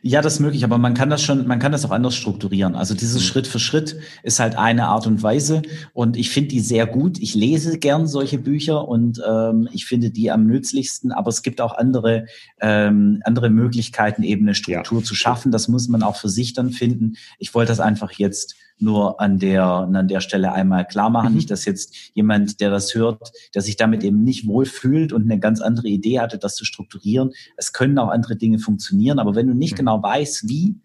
Ja, 0.03 0.21
das 0.21 0.35
ist 0.35 0.41
möglich, 0.41 0.65
aber 0.65 0.79
man 0.79 0.95
kann 0.95 1.11
das 1.11 1.23
schon, 1.23 1.47
man 1.47 1.59
kann 1.59 1.73
das 1.73 1.85
auch 1.85 1.91
anders 1.91 2.17
strukturieren. 2.17 2.75
Also 2.75 2.95
dieses 2.95 3.23
mhm. 3.23 3.27
Schritt 3.27 3.47
für 3.47 3.59
Schritt 3.59 3.97
ist 4.23 4.41
halt 4.41 4.57
eine 4.57 4.87
Art 4.87 5.07
und 5.07 5.23
Weise 5.23 5.63
und 5.93 6.17
ich 6.17 6.31
finde 6.31 6.49
die 6.49 6.61
sehr 6.61 6.87
gut. 6.87 7.19
Ich 7.21 7.35
lese 7.35 7.79
gern 7.79 8.07
solche 8.07 8.39
Bücher 8.39 8.89
und 8.89 9.23
ähm, 9.27 9.69
ich 9.73 9.87
finde 9.87 10.11
die 10.11 10.31
am 10.31 10.47
nützlichsten, 10.47 11.13
aber 11.13 11.29
es 11.29 11.43
gibt 11.43 11.61
auch 11.61 11.77
andere, 11.77 12.27
ähm, 12.61 13.21
andere 13.25 13.49
Möglichkeiten, 13.51 14.23
eben 14.23 14.45
eine 14.47 14.55
Struktur 14.55 15.01
ja. 15.01 15.05
zu 15.05 15.15
schaffen. 15.15 15.53
Das 15.53 15.69
muss 15.69 15.89
man 15.89 16.03
auch 16.03 16.17
für 16.17 16.29
sich 16.29 16.53
dann 16.53 16.71
finden. 16.71 17.15
Ich 17.39 17.55
wollte 17.55 17.71
das 17.71 17.81
einfach 17.81 18.13
jetzt 18.13 18.57
nur 18.83 19.21
an 19.21 19.39
der, 19.39 19.65
an 19.65 20.09
der 20.09 20.21
Stelle 20.21 20.53
einmal 20.53 20.87
klar 20.87 21.11
machen. 21.11 21.31
Mhm. 21.31 21.37
Nicht, 21.37 21.51
dass 21.51 21.65
jetzt 21.65 21.95
jemand, 22.15 22.61
der 22.61 22.71
das 22.71 22.95
hört, 22.95 23.33
der 23.55 23.63
sich 23.63 23.77
damit 23.77 24.05
eben 24.05 24.23
nicht 24.25 24.47
wohlfühlt 24.47 25.13
und 25.13 25.23
eine 25.23 25.39
ganz 25.39 25.61
andere 25.61 25.89
Idee 25.89 26.21
hatte, 26.21 26.39
das 26.39 26.57
zu 26.57 26.65
strukturieren. 26.65 27.31
Es 27.57 27.73
können 27.73 27.99
auch 27.99 28.09
andere 28.09 28.37
Dinge 28.37 28.59
funktionieren, 28.59 29.19
aber 29.19 29.35
wenn 29.35 29.47
du 29.47 29.55
nicht 29.55 29.73
mhm. 29.73 29.79
genau 29.79 30.03
weißt, 30.03 30.49
wie 30.49 30.77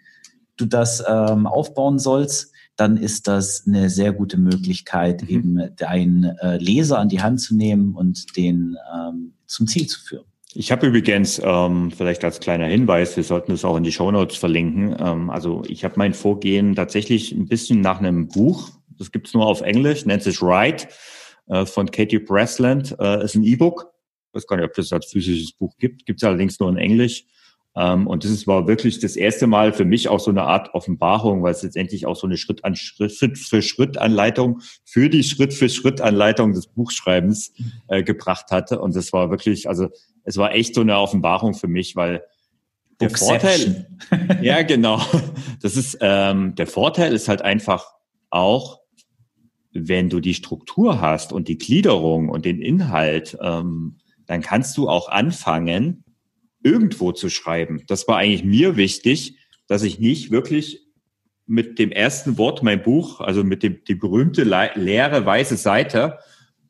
du 0.56 0.66
das 0.66 1.04
ähm, 1.08 1.48
aufbauen 1.48 2.00
sollst, 2.00 2.52
dann 2.76 2.96
ist 2.96 3.28
das 3.28 3.66
eine 3.66 3.90
sehr 3.90 4.14
gute 4.14 4.38
Möglichkeit, 4.38 5.24
mhm. 5.24 5.30
eben 5.30 5.76
deinen 5.76 6.24
äh, 6.24 6.58
Leser 6.58 7.00
an 7.00 7.10
die 7.10 7.22
Hand 7.22 7.42
zu 7.42 7.56
nehmen 7.56 7.96
und 7.96 8.38
den 8.38 8.78
ähm, 8.96 9.34
zum 9.48 9.68
Ziel 9.68 9.88
zu 9.88 10.00
führen. 10.00 10.26
Ich 10.60 10.72
habe 10.72 10.88
übrigens, 10.88 11.40
ähm, 11.44 11.92
vielleicht 11.92 12.24
als 12.24 12.40
kleiner 12.40 12.66
Hinweis, 12.66 13.16
wir 13.16 13.24
sollten 13.24 13.52
das 13.52 13.64
auch 13.64 13.78
in 13.78 13.84
die 13.84 13.92
Show 13.92 14.10
Notes 14.10 14.38
verlinken. 14.38 14.96
Ähm, 15.00 15.30
also 15.30 15.62
ich 15.68 15.84
habe 15.84 15.94
mein 15.98 16.16
Vorgehen 16.16 16.74
tatsächlich 16.74 17.32
ein 17.32 17.48
bisschen 17.48 17.82
nach 17.82 18.00
einem 18.00 18.28
Buch. 18.28 18.72
Das 18.98 19.12
gibt's 19.12 19.36
nur 19.36 19.46
auf 19.46 19.62
Englisch, 19.62 20.08
nennt 20.08 20.24
sich 20.24 20.42
Write 20.42 20.88
äh, 21.46 21.68
von 21.68 21.92
Katie 21.92 22.18
Bresland. 22.18 22.96
Äh, 23.00 23.24
ist 23.24 23.36
ein 23.36 23.44
E-Book. 23.44 23.86
Ich 24.30 24.34
weiß 24.34 24.48
gar 24.48 24.56
nicht, 24.56 24.66
ob 24.66 24.74
das 24.74 24.92
als 24.92 25.06
physisches 25.12 25.52
Buch 25.52 25.78
gibt. 25.78 26.08
Gibt's 26.08 26.24
allerdings 26.24 26.60
nur 26.60 26.70
in 26.70 26.78
Englisch. 26.78 27.26
Ähm, 27.76 28.08
und 28.08 28.24
das 28.24 28.48
war 28.48 28.68
wirklich 28.68 29.00
das 29.00 29.16
erste 29.16 29.46
Mal 29.46 29.72
für 29.74 29.86
mich 29.86 30.10
auch 30.10 30.20
so 30.20 30.32
eine 30.32 30.42
Art 30.42 30.74
Offenbarung, 30.74 31.44
weil 31.44 31.52
es 31.52 31.62
letztendlich 31.62 32.08
auch 32.08 32.16
so 32.16 32.26
eine 32.26 32.36
Schritt, 32.36 32.66
an 32.66 32.76
Schritt 32.76 33.38
für 33.38 33.62
Schritt 33.62 34.00
Anleitung 34.00 34.62
für 34.84 35.08
die 35.08 35.24
Schritt 35.24 35.54
für 35.54 35.70
Schritt 35.70 36.02
Anleitung 36.02 36.54
des 36.54 36.66
Buchschreibens 36.66 37.54
äh, 37.90 38.02
gebracht 38.02 38.50
hatte. 38.50 38.82
Und 38.82 38.96
das 38.96 39.14
war 39.14 39.30
wirklich, 39.30 39.70
also 39.70 39.90
es 40.28 40.36
war 40.36 40.54
echt 40.54 40.76
so 40.76 40.82
eine 40.82 41.00
Offenbarung 41.00 41.54
für 41.54 41.70
mich, 41.70 41.96
weil 41.96 42.22
der 43.00 43.10
Vorteil, 43.12 43.88
ja 44.42 44.62
genau, 44.64 45.02
das 45.62 45.78
ist 45.78 45.98
ähm, 46.02 46.54
der 46.56 46.68
Vorteil 46.68 47.14
ist 47.14 47.30
halt 47.30 47.42
einfach 47.42 47.94
auch, 48.30 48.82
wenn 49.72 50.10
du 50.10 50.20
die 50.20 50.34
Struktur 50.34 51.00
hast 51.00 51.32
und 51.32 51.48
die 51.48 51.58
Gliederung 51.58 52.28
und 52.28 52.44
den 52.44 52.62
Inhalt, 52.62 53.38
ähm, 53.42 54.00
dann 54.26 54.42
kannst 54.42 54.76
du 54.76 54.90
auch 54.90 55.08
anfangen, 55.08 56.04
irgendwo 56.62 57.14
zu 57.14 57.30
schreiben. 57.30 57.84
Das 57.88 58.06
war 58.10 58.18
eigentlich 58.18 58.44
mir 58.44 58.76
wichtig, 58.76 59.38
dass 59.68 59.84
ich 59.84 60.00
nicht 60.00 60.30
wirklich 60.30 60.82
mit 61.46 61.80
dem 61.80 61.92
ersten 61.92 62.38
Wort 62.38 62.64
mein 62.64 62.84
Buch, 62.84 63.22
also 63.22 63.46
mit 63.46 63.64
dem 63.64 63.82
die 63.88 63.96
berühmte 63.96 64.44
leere 64.44 65.26
weiße 65.26 65.56
Seite, 65.56 66.18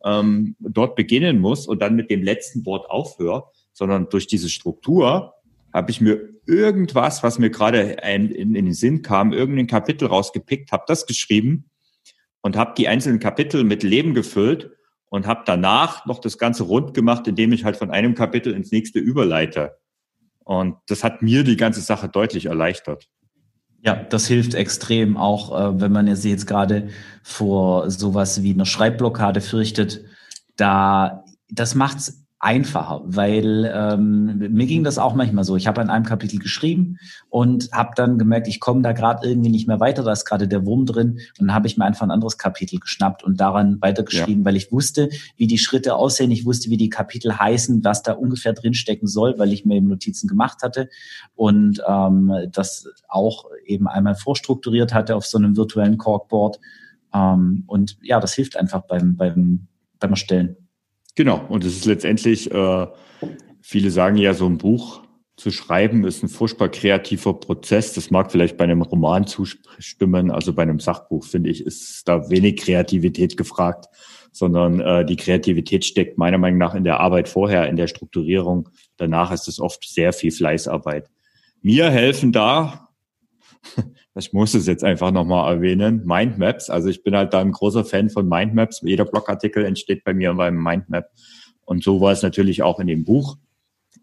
ähm, 0.03 0.55
dort 0.59 0.95
beginnen 0.95 1.39
muss 1.39 1.67
und 1.67 1.81
dann 1.81 1.95
mit 1.95 2.09
dem 2.09 2.23
letzten 2.23 2.65
Wort 2.65 2.89
aufhöre, 2.89 3.45
sondern 3.73 4.09
durch 4.09 4.27
diese 4.27 4.49
Struktur 4.49 5.33
habe 5.73 5.91
ich 5.91 6.01
mir 6.01 6.29
irgendwas, 6.45 7.23
was 7.23 7.39
mir 7.39 7.49
gerade 7.49 7.97
in, 8.03 8.31
in, 8.31 8.55
in, 8.55 8.65
den 8.65 8.73
Sinn 8.73 9.01
kam, 9.01 9.33
irgendein 9.33 9.67
Kapitel 9.67 10.07
rausgepickt, 10.07 10.71
habe 10.71 10.85
das 10.87 11.05
geschrieben 11.05 11.69
und 12.41 12.55
habe 12.55 12.73
die 12.77 12.87
einzelnen 12.87 13.19
Kapitel 13.19 13.63
mit 13.63 13.83
Leben 13.83 14.13
gefüllt 14.13 14.71
und 15.09 15.27
habe 15.27 15.43
danach 15.45 16.05
noch 16.05 16.19
das 16.19 16.37
Ganze 16.37 16.63
rund 16.63 16.93
gemacht, 16.93 17.27
indem 17.27 17.51
ich 17.53 17.63
halt 17.63 17.77
von 17.77 17.91
einem 17.91 18.15
Kapitel 18.15 18.53
ins 18.53 18.71
nächste 18.71 18.99
überleite. 18.99 19.77
Und 20.43 20.77
das 20.87 21.03
hat 21.03 21.21
mir 21.21 21.43
die 21.43 21.57
ganze 21.57 21.81
Sache 21.81 22.07
deutlich 22.07 22.45
erleichtert. 22.45 23.09
Ja, 23.87 23.95
das 23.95 24.27
hilft 24.27 24.53
extrem, 24.53 25.15
auch 25.15 25.57
äh, 25.57 25.79
wenn 25.79 25.93
man 25.93 26.13
sich 26.13 26.29
jetzt 26.29 26.45
gerade 26.45 26.89
vor 27.23 27.89
sowas 27.89 28.43
wie 28.43 28.51
einer 28.51 28.65
Schreibblockade 28.65 29.39
fürchtet. 29.39 30.03
Da, 30.57 31.23
das 31.49 31.73
macht's 31.73 32.26
einfacher, 32.39 33.01
weil 33.03 33.71
ähm, 33.73 34.37
mir 34.37 34.67
ging 34.67 34.83
das 34.83 34.99
auch 34.99 35.15
manchmal 35.15 35.43
so. 35.43 35.55
Ich 35.55 35.65
habe 35.65 35.81
an 35.81 35.89
einem 35.89 36.05
Kapitel 36.05 36.37
geschrieben 36.37 36.99
und 37.29 37.69
habe 37.71 37.93
dann 37.95 38.19
gemerkt, 38.19 38.47
ich 38.47 38.59
komme 38.59 38.83
da 38.83 38.91
gerade 38.91 39.27
irgendwie 39.27 39.49
nicht 39.49 39.67
mehr 39.67 39.79
weiter, 39.79 40.03
da 40.03 40.11
ist 40.11 40.25
gerade 40.25 40.47
der 40.47 40.63
Wurm 40.63 40.85
drin 40.85 41.19
und 41.39 41.47
dann 41.47 41.53
habe 41.55 41.65
ich 41.65 41.77
mir 41.77 41.85
einfach 41.85 42.03
ein 42.03 42.11
anderes 42.11 42.37
Kapitel 42.37 42.79
geschnappt 42.79 43.23
und 43.23 43.41
daran 43.41 43.81
weitergeschrieben, 43.81 44.43
ja. 44.43 44.45
weil 44.45 44.55
ich 44.55 44.71
wusste, 44.71 45.09
wie 45.35 45.47
die 45.47 45.57
Schritte 45.57 45.95
aussehen, 45.95 46.29
ich 46.29 46.45
wusste, 46.45 46.69
wie 46.69 46.77
die 46.77 46.91
Kapitel 46.91 47.39
heißen, 47.39 47.83
was 47.83 48.03
da 48.03 48.13
ungefähr 48.13 48.53
drinstecken 48.53 49.07
soll, 49.07 49.39
weil 49.39 49.51
ich 49.51 49.65
mir 49.65 49.77
eben 49.77 49.87
Notizen 49.87 50.27
gemacht 50.27 50.61
hatte 50.61 50.89
und 51.35 51.81
ähm, 51.87 52.31
das 52.51 52.87
auch 53.07 53.45
eben 53.65 53.87
einmal 53.87 54.13
vorstrukturiert 54.13 54.93
hatte 54.93 55.15
auf 55.15 55.25
so 55.25 55.39
einem 55.39 55.57
virtuellen 55.57 55.97
Corkboard. 55.97 56.59
Ähm, 57.15 57.63
und 57.65 57.97
ja, 58.03 58.19
das 58.19 58.35
hilft 58.35 58.57
einfach 58.57 58.83
beim, 58.83 59.15
beim, 59.15 59.67
beim 59.99 60.11
Erstellen. 60.11 60.66
Genau, 61.17 61.43
und 61.49 61.65
es 61.65 61.75
ist 61.75 61.85
letztendlich, 61.85 62.51
äh, 62.51 62.87
viele 63.59 63.89
sagen 63.89 64.17
ja, 64.17 64.35
so 64.35 64.45
ein 64.45 64.59
Buch 64.59 65.01
zu 65.35 65.49
schreiben 65.49 66.05
ist 66.05 66.21
ein 66.21 66.29
furchtbar 66.29 66.69
kreativer 66.69 67.33
Prozess. 67.33 67.93
Das 67.93 68.11
mag 68.11 68.31
vielleicht 68.31 68.55
bei 68.55 68.65
einem 68.65 68.83
Roman 68.83 69.25
zustimmen, 69.25 70.29
also 70.29 70.53
bei 70.53 70.61
einem 70.61 70.79
Sachbuch, 70.79 71.25
finde 71.25 71.49
ich, 71.49 71.65
ist 71.65 72.07
da 72.07 72.29
wenig 72.29 72.57
Kreativität 72.57 73.35
gefragt, 73.35 73.87
sondern 74.31 74.79
äh, 74.79 75.05
die 75.05 75.15
Kreativität 75.15 75.85
steckt 75.85 76.19
meiner 76.19 76.37
Meinung 76.37 76.59
nach 76.59 76.75
in 76.75 76.83
der 76.83 76.99
Arbeit 76.99 77.29
vorher, 77.29 77.67
in 77.67 77.77
der 77.77 77.87
Strukturierung. 77.87 78.69
Danach 78.97 79.31
ist 79.31 79.47
es 79.47 79.59
oft 79.59 79.89
sehr 79.89 80.13
viel 80.13 80.31
Fleißarbeit. 80.31 81.09
Mir 81.63 81.89
helfen 81.89 82.31
da, 82.31 82.89
ich 84.17 84.33
muss 84.33 84.53
es 84.53 84.67
jetzt 84.67 84.83
einfach 84.83 85.11
nochmal 85.11 85.53
erwähnen, 85.53 86.05
Mindmaps. 86.05 86.69
Also 86.69 86.89
ich 86.89 87.03
bin 87.03 87.15
halt 87.15 87.33
da 87.33 87.39
ein 87.39 87.51
großer 87.51 87.85
Fan 87.85 88.09
von 88.09 88.27
Mindmaps. 88.27 88.81
Jeder 88.81 89.05
Blogartikel 89.05 89.65
entsteht 89.65 90.03
bei 90.03 90.13
mir 90.13 90.33
beim 90.33 90.61
Mindmap. 90.61 91.09
Und 91.65 91.83
so 91.83 92.01
war 92.01 92.11
es 92.11 92.23
natürlich 92.23 92.63
auch 92.63 92.79
in 92.79 92.87
dem 92.87 93.03
Buch. 93.03 93.37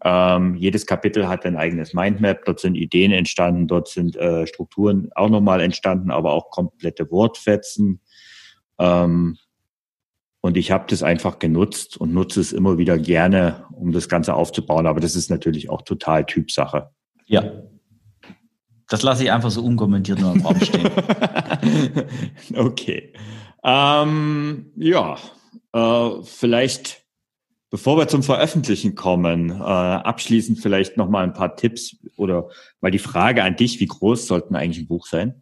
Ähm, 0.03 0.55
jedes 0.55 0.85
Kapitel 0.85 1.27
hat 1.27 1.45
ein 1.45 1.55
eigenes 1.55 1.93
Mindmap. 1.93 2.45
Dort 2.45 2.59
sind 2.59 2.75
Ideen 2.75 3.11
entstanden, 3.11 3.67
dort 3.67 3.87
sind 3.87 4.15
äh, 4.15 4.45
Strukturen 4.45 5.09
auch 5.15 5.29
nochmal 5.29 5.61
entstanden, 5.61 6.11
aber 6.11 6.33
auch 6.33 6.49
komplette 6.49 7.09
Wortfetzen. 7.09 8.01
Ähm, 8.77 9.37
und 10.41 10.57
ich 10.57 10.69
habe 10.69 10.85
das 10.87 11.01
einfach 11.01 11.39
genutzt 11.39 11.97
und 11.97 12.13
nutze 12.13 12.39
es 12.39 12.53
immer 12.53 12.77
wieder 12.77 12.99
gerne, 12.99 13.65
um 13.71 13.91
das 13.91 14.07
Ganze 14.07 14.35
aufzubauen. 14.35 14.85
Aber 14.85 14.99
das 14.99 15.15
ist 15.15 15.31
natürlich 15.31 15.69
auch 15.71 15.81
total 15.81 16.25
Typsache. 16.25 16.91
Ja, 17.25 17.63
Das 18.87 19.01
lasse 19.01 19.23
ich 19.23 19.31
einfach 19.31 19.51
so 19.51 19.63
unkommentiert 19.63 20.19
nur 20.19 20.33
im 20.33 20.45
Raum 20.45 20.59
stehen. 20.61 20.89
okay. 22.55 23.13
Ähm, 23.63 24.71
ja, 24.75 25.17
äh, 25.73 26.09
vielleicht, 26.23 27.03
bevor 27.71 27.97
wir 27.97 28.07
zum 28.07 28.21
Veröffentlichen 28.21 28.93
kommen, 28.93 29.49
äh, 29.49 29.63
abschließend 29.63 30.59
vielleicht 30.59 30.97
noch 30.97 31.09
mal 31.09 31.23
ein 31.23 31.33
paar 31.33 31.55
Tipps 31.55 31.97
oder 32.15 32.49
mal 32.79 32.91
die 32.91 32.99
Frage 32.99 33.43
an 33.43 33.55
dich: 33.55 33.79
Wie 33.79 33.87
groß 33.87 34.27
sollten 34.27 34.55
eigentlich 34.55 34.83
ein 34.83 34.87
Buch 34.87 35.07
sein? 35.07 35.41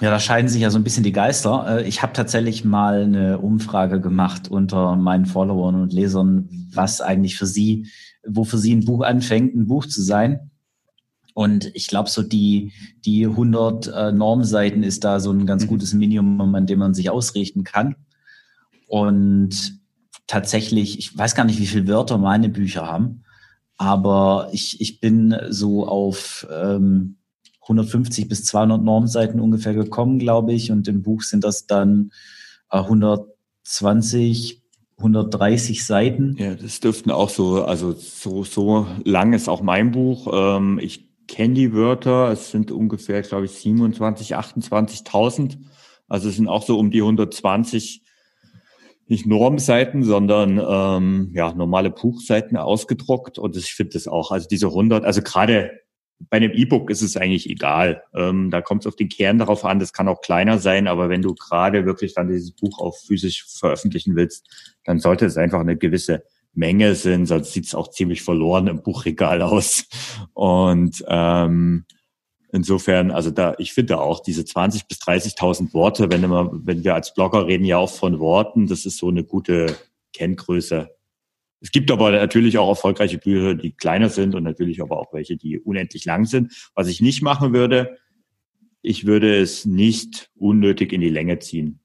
Ja, 0.00 0.10
da 0.10 0.20
scheiden 0.20 0.48
sich 0.48 0.62
ja 0.62 0.70
so 0.70 0.78
ein 0.78 0.84
bisschen 0.84 1.02
die 1.02 1.12
Geister. 1.12 1.78
Äh, 1.78 1.88
ich 1.88 2.02
habe 2.02 2.12
tatsächlich 2.12 2.64
mal 2.64 3.02
eine 3.02 3.38
Umfrage 3.38 4.00
gemacht 4.00 4.48
unter 4.48 4.94
meinen 4.96 5.26
Followern 5.26 5.74
und 5.74 5.92
Lesern, 5.92 6.48
was 6.72 7.00
eigentlich 7.00 7.36
für 7.36 7.46
sie, 7.46 7.88
wo 8.28 8.44
für 8.44 8.58
sie 8.58 8.74
ein 8.74 8.84
Buch 8.84 9.02
anfängt, 9.02 9.54
ein 9.54 9.66
Buch 9.66 9.86
zu 9.86 10.02
sein. 10.02 10.50
Und 11.34 11.70
ich 11.74 11.86
glaube, 11.86 12.10
so 12.10 12.22
die, 12.22 12.72
die 13.04 13.24
100 13.24 13.86
äh, 13.86 14.12
Normseiten 14.12 14.82
ist 14.82 15.04
da 15.04 15.20
so 15.20 15.30
ein 15.30 15.46
ganz 15.46 15.64
mhm. 15.64 15.68
gutes 15.68 15.94
Minimum, 15.94 16.54
an 16.54 16.66
dem 16.66 16.80
man 16.80 16.94
sich 16.94 17.10
ausrichten 17.10 17.64
kann. 17.64 17.94
Und 18.88 19.78
tatsächlich, 20.26 20.98
ich 20.98 21.16
weiß 21.16 21.34
gar 21.34 21.44
nicht, 21.44 21.60
wie 21.60 21.66
viele 21.66 21.86
Wörter 21.86 22.18
meine 22.18 22.48
Bücher 22.48 22.86
haben, 22.86 23.22
aber 23.76 24.48
ich, 24.52 24.80
ich 24.80 25.00
bin 25.00 25.36
so 25.48 25.86
auf 25.86 26.46
ähm, 26.50 27.18
150 27.62 28.28
bis 28.28 28.44
200 28.44 28.82
Normseiten 28.82 29.40
ungefähr 29.40 29.74
gekommen, 29.74 30.18
glaube 30.18 30.52
ich. 30.52 30.72
Und 30.72 30.88
im 30.88 31.02
Buch 31.02 31.22
sind 31.22 31.44
das 31.44 31.66
dann 31.66 32.10
äh, 32.70 32.78
120, 32.78 34.62
130 34.98 35.86
Seiten. 35.86 36.36
Ja, 36.38 36.54
das 36.54 36.80
dürften 36.80 37.10
auch 37.10 37.28
so, 37.28 37.64
also 37.64 37.92
so, 37.92 38.44
so 38.44 38.86
lang 39.04 39.32
ist 39.32 39.48
auch 39.48 39.62
mein 39.62 39.92
Buch. 39.92 40.28
Ähm, 40.32 40.78
ich 40.82 41.08
kenne 41.28 41.54
die 41.54 41.72
Wörter. 41.72 42.32
Es 42.32 42.50
sind 42.50 42.72
ungefähr, 42.72 43.22
glaube 43.22 43.44
ich, 43.44 43.52
27, 43.52 44.36
28.000. 44.36 45.58
Also 46.08 46.28
es 46.28 46.36
sind 46.36 46.48
auch 46.48 46.62
so 46.62 46.78
um 46.78 46.90
die 46.90 47.00
120 47.00 48.02
nicht 49.06 49.26
Normseiten, 49.26 50.02
sondern 50.02 50.60
ähm, 50.62 51.30
ja 51.34 51.54
normale 51.54 51.90
Buchseiten 51.90 52.56
ausgedruckt. 52.56 53.38
Und 53.38 53.56
ich 53.56 53.72
finde 53.72 53.94
das 53.94 54.08
auch, 54.08 54.32
also 54.32 54.48
diese 54.48 54.66
100, 54.66 55.04
also 55.04 55.22
gerade 55.22 55.70
bei 56.20 56.38
einem 56.38 56.52
E-Book 56.52 56.90
ist 56.90 57.02
es 57.02 57.16
eigentlich 57.16 57.48
egal. 57.48 58.02
Ähm, 58.14 58.50
da 58.50 58.60
kommt 58.60 58.82
es 58.82 58.86
auf 58.86 58.96
den 58.96 59.08
Kern 59.08 59.38
darauf 59.38 59.64
an. 59.64 59.78
Das 59.78 59.92
kann 59.92 60.08
auch 60.08 60.20
kleiner 60.20 60.58
sein, 60.58 60.88
aber 60.88 61.08
wenn 61.08 61.22
du 61.22 61.34
gerade 61.34 61.86
wirklich 61.86 62.14
dann 62.14 62.28
dieses 62.28 62.52
Buch 62.52 62.80
auch 62.80 62.96
physisch 62.96 63.46
veröffentlichen 63.46 64.16
willst, 64.16 64.46
dann 64.84 64.98
sollte 64.98 65.26
es 65.26 65.36
einfach 65.36 65.60
eine 65.60 65.76
gewisse 65.76 66.24
Menge 66.54 66.94
sein, 66.94 67.24
sonst 67.24 67.52
sieht 67.52 67.66
es 67.66 67.74
auch 67.74 67.88
ziemlich 67.88 68.22
verloren 68.22 68.66
im 68.66 68.82
Buchregal 68.82 69.42
aus. 69.42 69.86
Und 70.34 71.04
ähm, 71.06 71.84
insofern, 72.52 73.10
also 73.10 73.30
da, 73.30 73.54
ich 73.58 73.72
finde 73.72 74.00
auch 74.00 74.20
diese 74.20 74.44
20 74.44 74.88
bis 74.88 74.98
30.000 74.98 75.72
Worte, 75.72 76.10
wenn 76.10 76.24
immer, 76.24 76.50
wenn 76.52 76.82
wir 76.82 76.94
als 76.94 77.14
Blogger 77.14 77.46
reden 77.46 77.64
ja 77.64 77.78
auch 77.78 77.90
von 77.90 78.18
Worten, 78.18 78.66
das 78.66 78.86
ist 78.86 78.98
so 78.98 79.08
eine 79.08 79.22
gute 79.22 79.76
Kenngröße. 80.12 80.90
Es 81.60 81.72
gibt 81.72 81.90
aber 81.90 82.12
natürlich 82.12 82.58
auch 82.58 82.68
erfolgreiche 82.68 83.18
Bücher, 83.18 83.54
die 83.54 83.72
kleiner 83.72 84.08
sind 84.08 84.34
und 84.34 84.44
natürlich 84.44 84.80
aber 84.80 84.98
auch 84.98 85.12
welche, 85.12 85.36
die 85.36 85.58
unendlich 85.58 86.04
lang 86.04 86.24
sind. 86.24 86.70
Was 86.74 86.88
ich 86.88 87.00
nicht 87.00 87.22
machen 87.22 87.52
würde, 87.52 87.98
ich 88.82 89.06
würde 89.06 89.36
es 89.40 89.64
nicht 89.64 90.30
unnötig 90.36 90.92
in 90.92 91.00
die 91.00 91.08
Länge 91.08 91.38
ziehen. 91.40 91.80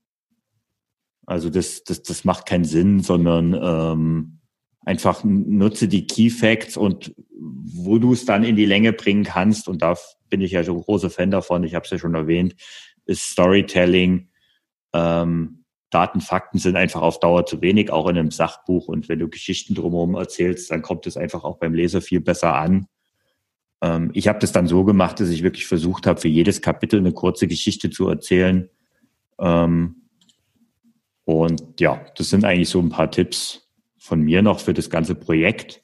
Also 1.26 1.50
das, 1.50 1.84
das, 1.84 2.04
das 2.04 2.24
macht 2.24 2.46
keinen 2.46 2.66
Sinn, 2.66 3.00
sondern 3.00 3.54
ähm, 3.54 4.40
einfach 4.82 5.24
nutze 5.24 5.88
die 5.88 6.06
Key 6.06 6.30
Facts 6.30 6.78
und 6.78 7.16
wo 7.36 7.98
du 7.98 8.14
es 8.14 8.26
dann 8.26 8.44
in 8.44 8.56
die 8.56 8.66
Länge 8.66 8.94
bringen 8.94 9.24
kannst, 9.24 9.68
und 9.68 9.82
da 9.82 9.98
bin 10.30 10.42
ich 10.42 10.52
ja 10.52 10.64
so 10.64 10.76
ein 10.76 10.82
großer 10.82 11.10
Fan 11.10 11.32
davon, 11.32 11.64
ich 11.64 11.76
habe 11.76 11.86
es 11.86 11.92
ja 11.92 11.98
schon 11.98 12.16
erwähnt, 12.16 12.56
ist 13.06 13.30
Storytelling. 13.32 14.30
Ähm, 14.94 15.63
Daten, 15.94 16.22
Fakten 16.22 16.58
sind 16.58 16.76
einfach 16.76 17.02
auf 17.02 17.20
Dauer 17.20 17.46
zu 17.46 17.62
wenig, 17.62 17.92
auch 17.92 18.08
in 18.08 18.18
einem 18.18 18.32
Sachbuch. 18.32 18.88
Und 18.88 19.10
wenn 19.10 19.20
du 19.20 19.30
Geschichten 19.30 19.76
drumherum 19.76 20.16
erzählst, 20.16 20.72
dann 20.72 20.82
kommt 20.82 21.08
es 21.08 21.18
einfach 21.18 21.44
auch 21.44 21.58
beim 21.58 21.74
Leser 21.74 22.02
viel 22.02 22.22
besser 22.22 22.56
an. 22.56 22.88
Ähm, 23.82 24.12
ich 24.14 24.28
habe 24.28 24.40
das 24.40 24.52
dann 24.52 24.68
so 24.68 24.84
gemacht, 24.84 25.20
dass 25.20 25.30
ich 25.30 25.44
wirklich 25.44 25.68
versucht 25.68 26.08
habe, 26.08 26.20
für 26.20 26.28
jedes 26.28 26.62
Kapitel 26.62 27.00
eine 27.00 27.12
kurze 27.12 27.48
Geschichte 27.48 27.90
zu 27.90 28.08
erzählen. 28.08 28.70
Ähm, 29.40 29.96
und 31.26 31.80
ja, 31.80 32.02
das 32.16 32.30
sind 32.30 32.46
eigentlich 32.46 32.70
so 32.70 32.80
ein 32.80 32.90
paar 32.90 33.12
Tipps 33.12 33.70
von 33.98 34.22
mir 34.22 34.42
noch 34.42 34.60
für 34.60 34.74
das 34.74 34.90
ganze 34.90 35.16
Projekt. 35.16 35.82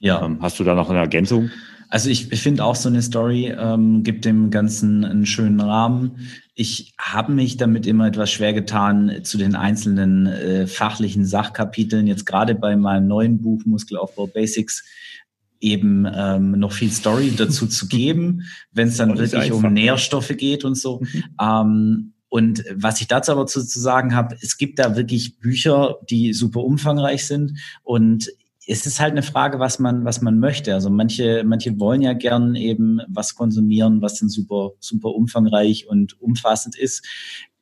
Ja. 0.00 0.24
Ähm, 0.24 0.38
hast 0.40 0.60
du 0.60 0.64
da 0.64 0.74
noch 0.74 0.90
eine 0.90 1.00
Ergänzung? 1.00 1.50
Also 1.90 2.08
ich, 2.08 2.30
ich 2.30 2.40
finde 2.40 2.64
auch 2.64 2.76
so 2.76 2.88
eine 2.88 3.02
Story 3.02 3.52
ähm, 3.56 4.04
gibt 4.04 4.24
dem 4.24 4.50
Ganzen 4.50 5.04
einen 5.04 5.26
schönen 5.26 5.60
Rahmen. 5.60 6.28
Ich 6.54 6.94
habe 6.98 7.32
mich 7.32 7.56
damit 7.56 7.84
immer 7.86 8.06
etwas 8.06 8.30
schwer 8.30 8.52
getan 8.52 9.20
zu 9.24 9.38
den 9.38 9.56
einzelnen 9.56 10.26
äh, 10.26 10.66
fachlichen 10.68 11.24
Sachkapiteln. 11.24 12.06
Jetzt 12.06 12.26
gerade 12.26 12.54
bei 12.54 12.76
meinem 12.76 13.08
neuen 13.08 13.42
Buch 13.42 13.62
Muskelaufbau 13.64 14.28
Basics 14.28 14.84
eben 15.60 16.06
ähm, 16.12 16.52
noch 16.52 16.72
viel 16.72 16.92
Story 16.92 17.32
dazu 17.36 17.66
zu 17.66 17.86
geben, 17.88 18.44
wenn 18.72 18.88
es 18.88 18.96
dann 18.96 19.18
wirklich 19.18 19.52
einfach, 19.52 19.56
um 19.56 19.72
Nährstoffe 19.72 20.34
geht 20.36 20.64
und 20.64 20.76
so. 20.76 21.00
Mhm. 21.00 21.24
Ähm, 21.40 22.12
und 22.28 22.64
was 22.72 23.00
ich 23.00 23.08
dazu 23.08 23.32
aber 23.32 23.46
zu, 23.46 23.66
zu 23.66 23.80
sagen 23.80 24.14
habe, 24.14 24.36
es 24.40 24.56
gibt 24.56 24.78
da 24.78 24.94
wirklich 24.94 25.40
Bücher, 25.40 25.96
die 26.08 26.32
super 26.32 26.60
umfangreich 26.60 27.26
sind 27.26 27.58
und 27.82 28.30
es 28.70 28.86
ist 28.86 29.00
halt 29.00 29.10
eine 29.10 29.24
Frage, 29.24 29.58
was 29.58 29.80
man, 29.80 30.04
was 30.04 30.22
man 30.22 30.38
möchte. 30.38 30.74
Also 30.74 30.90
manche, 30.90 31.42
manche 31.44 31.80
wollen 31.80 32.02
ja 32.02 32.12
gern 32.12 32.54
eben 32.54 33.00
was 33.08 33.34
konsumieren, 33.34 34.00
was 34.00 34.20
dann 34.20 34.28
super, 34.28 34.70
super 34.78 35.08
umfangreich 35.08 35.88
und 35.88 36.20
umfassend 36.20 36.78
ist. 36.78 37.04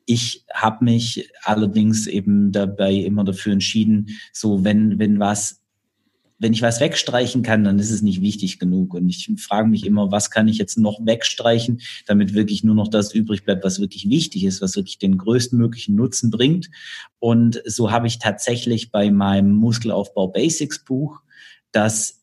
Ich 0.05 0.45
habe 0.53 0.85
mich 0.85 1.31
allerdings 1.41 2.05
eben 2.05 2.51
dabei 2.51 2.93
immer 2.93 3.23
dafür 3.23 3.53
entschieden, 3.53 4.19
so 4.33 4.63
wenn, 4.63 4.99
wenn 4.99 5.19
was 5.19 5.59
wenn 6.39 6.53
ich 6.53 6.61
was 6.61 6.79
wegstreichen 6.79 7.43
kann, 7.43 7.65
dann 7.65 7.79
ist 7.79 7.91
es 7.91 8.01
nicht 8.01 8.21
wichtig 8.21 8.59
genug. 8.59 8.93
Und 8.93 9.09
ich 9.09 9.29
frage 9.37 9.67
mich 9.67 9.85
immer, 9.85 10.11
was 10.11 10.31
kann 10.31 10.47
ich 10.47 10.57
jetzt 10.57 10.77
noch 10.77 10.99
wegstreichen, 11.05 11.81
damit 12.07 12.33
wirklich 12.33 12.63
nur 12.63 12.75
noch 12.75 12.87
das 12.87 13.13
übrig 13.13 13.43
bleibt, 13.43 13.63
was 13.65 13.79
wirklich 13.79 14.09
wichtig 14.09 14.45
ist, 14.45 14.61
was 14.61 14.75
wirklich 14.75 14.97
den 14.97 15.17
größtmöglichen 15.17 15.95
Nutzen 15.95 16.31
bringt. 16.31 16.69
Und 17.19 17.61
so 17.65 17.91
habe 17.91 18.07
ich 18.07 18.19
tatsächlich 18.19 18.89
bei 18.89 19.11
meinem 19.11 19.53
Muskelaufbau 19.53 20.29
Basics 20.29 20.83
Buch, 20.83 21.21
das 21.71 22.15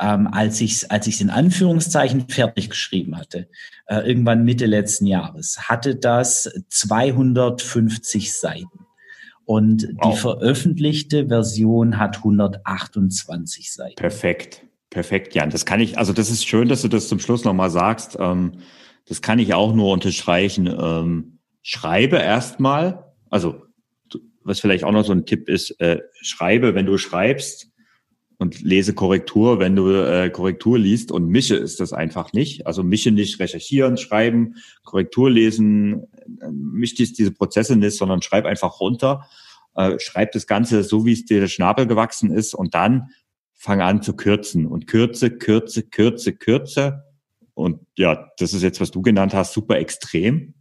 ähm, 0.00 0.28
als 0.28 0.60
ich 0.60 0.72
es 0.72 0.90
als 0.90 1.06
ich's 1.06 1.20
in 1.20 1.30
Anführungszeichen 1.30 2.28
fertig 2.28 2.70
geschrieben 2.70 3.16
hatte, 3.16 3.48
äh, 3.86 4.06
irgendwann 4.06 4.44
Mitte 4.44 4.66
letzten 4.66 5.06
Jahres, 5.06 5.68
hatte 5.68 5.96
das 5.96 6.50
250 6.68 8.32
Seiten. 8.32 8.86
Und 9.50 9.88
wow. 9.96 10.14
die 10.14 10.20
veröffentlichte 10.20 11.26
Version 11.26 11.98
hat 11.98 12.18
128 12.18 13.72
Seiten. 13.72 13.96
Perfekt. 13.96 14.64
Perfekt, 14.90 15.34
Jan. 15.34 15.50
Das 15.50 15.66
kann 15.66 15.80
ich, 15.80 15.98
also 15.98 16.12
das 16.12 16.30
ist 16.30 16.46
schön, 16.46 16.68
dass 16.68 16.82
du 16.82 16.88
das 16.88 17.08
zum 17.08 17.18
Schluss 17.18 17.42
nochmal 17.42 17.68
sagst. 17.68 18.16
Ähm, 18.20 18.52
das 19.08 19.22
kann 19.22 19.40
ich 19.40 19.52
auch 19.52 19.74
nur 19.74 19.90
unterstreichen. 19.90 20.68
Ähm, 20.68 21.38
schreibe 21.62 22.18
erstmal, 22.18 23.12
also 23.28 23.62
was 24.44 24.60
vielleicht 24.60 24.84
auch 24.84 24.92
noch 24.92 25.04
so 25.04 25.10
ein 25.10 25.26
Tipp 25.26 25.48
ist, 25.48 25.80
äh, 25.80 25.98
schreibe, 26.22 26.76
wenn 26.76 26.86
du 26.86 26.96
schreibst, 26.96 27.70
und 28.40 28.62
lese 28.62 28.94
Korrektur, 28.94 29.58
wenn 29.58 29.76
du 29.76 29.90
äh, 29.90 30.30
Korrektur 30.30 30.78
liest 30.78 31.12
und 31.12 31.28
mische 31.28 31.56
ist 31.56 31.78
das 31.78 31.92
einfach 31.92 32.32
nicht. 32.32 32.66
Also 32.66 32.82
mische 32.82 33.10
nicht 33.10 33.38
recherchieren, 33.38 33.98
schreiben, 33.98 34.54
Korrektur 34.82 35.30
lesen, 35.30 36.04
äh, 36.40 36.50
mische 36.50 36.94
diese 36.94 37.32
Prozesse 37.32 37.76
nicht, 37.76 37.98
sondern 37.98 38.22
schreib 38.22 38.46
einfach 38.46 38.80
runter, 38.80 39.28
äh, 39.74 39.98
schreib 39.98 40.32
das 40.32 40.46
Ganze 40.46 40.82
so, 40.82 41.04
wie 41.04 41.12
es 41.12 41.24
dir 41.24 41.40
der 41.40 41.48
Schnabel 41.48 41.86
gewachsen 41.86 42.32
ist 42.32 42.54
und 42.54 42.74
dann 42.74 43.08
fang 43.54 43.80
an 43.80 44.02
zu 44.02 44.14
kürzen 44.14 44.66
und 44.66 44.86
kürze, 44.86 45.30
kürze, 45.30 45.82
kürze, 45.82 46.32
kürze. 46.32 47.04
Und 47.54 47.80
ja, 47.96 48.30
das 48.38 48.54
ist 48.54 48.62
jetzt, 48.62 48.80
was 48.80 48.90
du 48.90 49.02
genannt 49.02 49.34
hast, 49.34 49.52
super 49.52 49.78
extrem. 49.78 50.54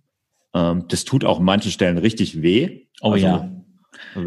Ähm, 0.53 0.86
das 0.89 1.05
tut 1.05 1.24
auch 1.24 1.39
an 1.39 1.45
manchen 1.45 1.72
Stellen 1.72 1.97
richtig 1.97 2.41
weh. 2.41 2.88
Oh 3.01 3.12
also, 3.12 3.26
ja 3.26 3.60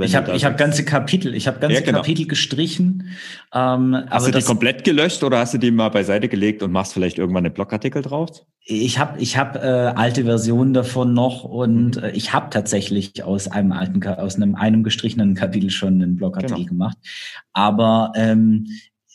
ich 0.00 0.16
habe 0.16 0.32
ich 0.32 0.44
hab 0.44 0.56
ganze 0.56 0.84
Kapitel, 0.84 1.34
ich 1.34 1.46
habe 1.46 1.58
ganze 1.58 1.76
ja, 1.76 1.80
genau. 1.80 1.98
Kapitel 1.98 2.26
gestrichen. 2.26 3.08
Ähm, 3.52 3.96
hast 4.10 4.26
du 4.26 4.30
die 4.30 4.42
komplett 4.42 4.84
gelöscht 4.84 5.22
oder 5.24 5.38
hast 5.38 5.54
du 5.54 5.58
die 5.58 5.70
mal 5.70 5.88
beiseite 5.88 6.28
gelegt 6.28 6.62
und 6.62 6.72
machst 6.72 6.92
vielleicht 6.92 7.18
irgendwann 7.18 7.44
einen 7.44 7.54
Blogartikel 7.54 8.02
draus? 8.02 8.46
Ich 8.64 8.98
habe 8.98 9.20
ich 9.20 9.36
hab, 9.36 9.56
äh, 9.56 9.58
alte 9.58 10.24
Versionen 10.24 10.72
davon 10.72 11.14
noch 11.14 11.44
und 11.44 11.96
mhm. 11.96 12.04
äh, 12.04 12.10
ich 12.12 12.32
habe 12.32 12.50
tatsächlich 12.50 13.24
aus 13.24 13.48
einem 13.48 13.72
alten, 13.72 14.04
aus 14.06 14.36
einem, 14.36 14.54
einem 14.54 14.82
gestrichenen 14.82 15.34
Kapitel 15.34 15.70
schon 15.70 16.02
einen 16.02 16.16
Blogartikel 16.16 16.56
genau. 16.58 16.68
gemacht. 16.68 16.98
Aber 17.52 18.12
ähm, 18.14 18.66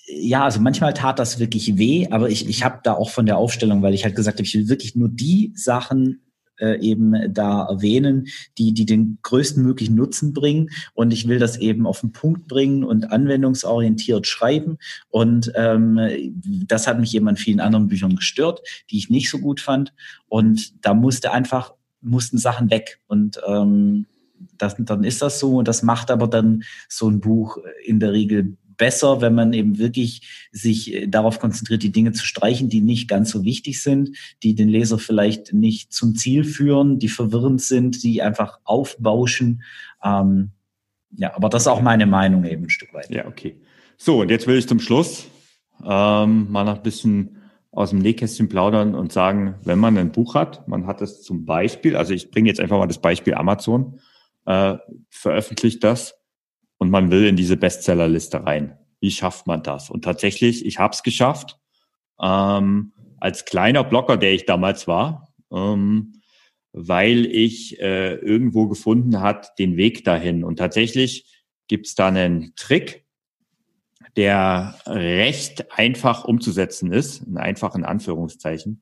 ja, 0.07 0.43
also 0.43 0.61
manchmal 0.61 0.93
tat 0.93 1.19
das 1.19 1.39
wirklich 1.39 1.77
weh, 1.77 2.07
aber 2.09 2.29
ich, 2.29 2.47
ich 2.47 2.63
habe 2.63 2.79
da 2.83 2.93
auch 2.93 3.09
von 3.09 3.25
der 3.25 3.37
Aufstellung, 3.37 3.81
weil 3.81 3.93
ich 3.93 4.05
halt 4.05 4.15
gesagt 4.15 4.37
habe, 4.37 4.45
ich 4.45 4.53
will 4.53 4.69
wirklich 4.69 4.95
nur 4.95 5.09
die 5.09 5.51
Sachen 5.55 6.21
äh, 6.59 6.79
eben 6.79 7.33
da 7.33 7.65
erwähnen, 7.65 8.27
die, 8.57 8.73
die 8.73 8.85
den 8.85 9.19
größten 9.23 9.63
möglichen 9.63 9.95
Nutzen 9.95 10.33
bringen. 10.33 10.69
Und 10.93 11.11
ich 11.11 11.27
will 11.27 11.39
das 11.39 11.57
eben 11.57 11.85
auf 11.85 12.01
den 12.01 12.11
Punkt 12.11 12.47
bringen 12.47 12.83
und 12.83 13.11
anwendungsorientiert 13.11 14.27
schreiben. 14.27 14.77
Und 15.09 15.51
ähm, 15.55 15.99
das 16.67 16.87
hat 16.87 16.99
mich 16.99 17.15
eben 17.15 17.27
an 17.27 17.37
vielen 17.37 17.59
anderen 17.59 17.87
Büchern 17.87 18.15
gestört, 18.15 18.61
die 18.89 18.97
ich 18.97 19.09
nicht 19.09 19.29
so 19.29 19.39
gut 19.39 19.61
fand. 19.61 19.93
Und 20.27 20.85
da 20.85 20.93
musste 20.93 21.31
einfach, 21.31 21.73
mussten 22.01 22.37
Sachen 22.37 22.69
weg. 22.69 22.99
Und 23.07 23.39
ähm, 23.47 24.05
das, 24.57 24.75
dann 24.79 25.03
ist 25.03 25.21
das 25.21 25.39
so. 25.39 25.57
Und 25.57 25.67
das 25.67 25.83
macht 25.83 26.11
aber 26.11 26.27
dann 26.27 26.63
so 26.89 27.09
ein 27.09 27.19
Buch 27.19 27.57
in 27.85 27.99
der 27.99 28.13
Regel 28.13 28.57
besser, 28.77 29.21
wenn 29.21 29.35
man 29.35 29.53
eben 29.53 29.77
wirklich 29.77 30.47
sich 30.51 30.93
äh, 30.93 31.07
darauf 31.07 31.39
konzentriert, 31.39 31.83
die 31.83 31.91
Dinge 31.91 32.11
zu 32.11 32.25
streichen, 32.25 32.69
die 32.69 32.81
nicht 32.81 33.07
ganz 33.07 33.31
so 33.31 33.43
wichtig 33.43 33.81
sind, 33.81 34.15
die 34.43 34.55
den 34.55 34.69
Leser 34.69 34.99
vielleicht 34.99 35.53
nicht 35.53 35.91
zum 35.91 36.15
Ziel 36.15 36.43
führen, 36.43 36.99
die 36.99 37.09
verwirrend 37.09 37.61
sind, 37.61 38.03
die 38.03 38.21
einfach 38.21 38.59
aufbauschen. 38.63 39.63
Ähm, 40.03 40.51
ja, 41.15 41.35
aber 41.35 41.49
das 41.49 41.63
ist 41.63 41.67
auch 41.67 41.81
meine 41.81 42.05
Meinung 42.05 42.45
eben 42.45 42.63
ein 42.63 42.69
Stück 42.69 42.93
weit. 42.93 43.09
Ja, 43.09 43.27
okay. 43.27 43.57
So, 43.97 44.21
und 44.21 44.29
jetzt 44.29 44.47
will 44.47 44.57
ich 44.57 44.67
zum 44.67 44.79
Schluss 44.79 45.27
ähm, 45.83 46.51
mal 46.51 46.63
noch 46.63 46.77
ein 46.77 46.83
bisschen 46.83 47.37
aus 47.71 47.91
dem 47.91 47.99
Nähkästchen 47.99 48.49
plaudern 48.49 48.95
und 48.95 49.11
sagen, 49.11 49.55
wenn 49.63 49.79
man 49.79 49.97
ein 49.97 50.11
Buch 50.11 50.35
hat, 50.35 50.67
man 50.67 50.87
hat 50.87 51.01
es 51.01 51.21
zum 51.21 51.45
Beispiel, 51.45 51.95
also 51.95 52.13
ich 52.13 52.31
bringe 52.31 52.47
jetzt 52.47 52.59
einfach 52.59 52.77
mal 52.77 52.87
das 52.87 52.99
Beispiel 52.99 53.35
Amazon, 53.35 53.99
äh, 54.45 54.77
veröffentlicht 55.09 55.83
das 55.83 56.16
und 56.77 56.89
man 56.89 57.11
will 57.11 57.25
in 57.25 57.35
diese 57.35 57.57
Bestsellerliste 57.57 58.45
rein. 58.45 58.77
Wie 58.99 59.11
schafft 59.11 59.47
man 59.47 59.63
das? 59.63 59.89
Und 59.89 60.03
tatsächlich, 60.03 60.65
ich 60.65 60.79
habe 60.79 60.93
es 60.93 61.03
geschafft. 61.03 61.59
Ähm, 62.21 62.93
als 63.19 63.45
kleiner 63.45 63.83
Blogger, 63.83 64.17
der 64.17 64.33
ich 64.33 64.45
damals 64.45 64.87
war, 64.87 65.33
ähm, 65.51 66.21
weil 66.71 67.25
ich 67.25 67.79
äh, 67.79 68.15
irgendwo 68.15 68.67
gefunden 68.67 69.21
hat 69.21 69.57
den 69.59 69.77
Weg 69.77 70.03
dahin. 70.03 70.43
Und 70.43 70.57
tatsächlich 70.57 71.25
gibt 71.67 71.87
es 71.87 71.95
da 71.95 72.07
einen 72.07 72.53
Trick, 72.55 73.05
der 74.15 74.79
recht 74.85 75.71
einfach 75.71 76.25
umzusetzen 76.25 76.91
ist, 76.91 77.23
in 77.23 77.37
einfachen 77.37 77.83
Anführungszeichen. 77.83 78.81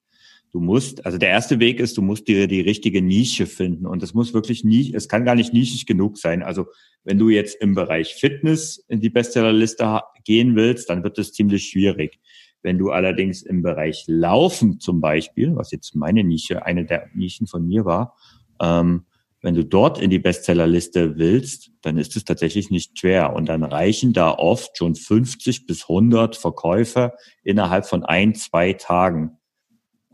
Du 0.56 0.62
musst, 0.62 1.06
also 1.06 1.18
der 1.18 1.28
erste 1.28 1.60
Weg 1.60 1.82
ist, 1.82 1.98
du 1.98 2.02
musst 2.02 2.30
dir 2.30 2.48
die 2.48 2.62
richtige 2.62 3.02
Nische 3.02 3.46
finden 3.46 3.86
und 3.86 4.02
es 4.02 4.14
muss 4.14 4.34
wirklich 4.34 4.64
nie, 4.64 4.94
es 4.96 5.10
kann 5.10 5.26
gar 5.26 5.36
nicht 5.36 5.52
nischig 5.52 5.86
genug 5.86 6.18
sein. 6.18 6.44
Also 6.44 6.68
wenn 7.04 7.18
du 7.18 7.28
jetzt 7.28 7.62
im 7.62 7.76
Bereich 7.76 8.16
Fitness 8.16 8.78
in 8.88 9.02
die 9.02 9.10
Bestsellerliste 9.10 10.00
gehen 10.24 10.56
willst, 10.56 10.90
dann 10.90 11.04
wird 11.04 11.20
es 11.20 11.34
ziemlich 11.34 11.66
schwierig. 11.66 12.22
Wenn 12.62 12.78
du 12.78 12.92
allerdings 12.92 13.42
im 13.42 13.64
Bereich 13.64 14.06
Laufen 14.08 14.80
zum 14.80 15.02
Beispiel, 15.02 15.58
was 15.58 15.72
jetzt 15.72 15.94
meine 15.94 16.24
Nische, 16.24 16.66
eine 16.66 16.86
der 16.86 17.10
Nischen 17.14 17.48
von 17.48 17.68
mir 17.68 17.84
war, 17.84 18.16
ähm, 18.62 19.04
wenn 19.42 19.56
du 19.56 19.66
dort 19.66 20.00
in 20.00 20.10
die 20.10 20.20
Bestsellerliste 20.20 21.18
willst, 21.18 21.72
dann 21.82 21.98
ist 21.98 22.16
es 22.16 22.24
tatsächlich 22.24 22.70
nicht 22.70 22.98
schwer. 22.98 23.34
Und 23.34 23.50
dann 23.50 23.66
reichen 23.66 24.14
da 24.14 24.32
oft 24.32 24.78
schon 24.78 24.96
50 24.96 25.66
bis 25.66 25.90
100 25.90 26.38
Verkäufe 26.38 27.12
innerhalb 27.44 27.86
von 27.86 28.06
ein, 28.06 28.36
zwei 28.36 28.72
Tagen. 28.72 29.38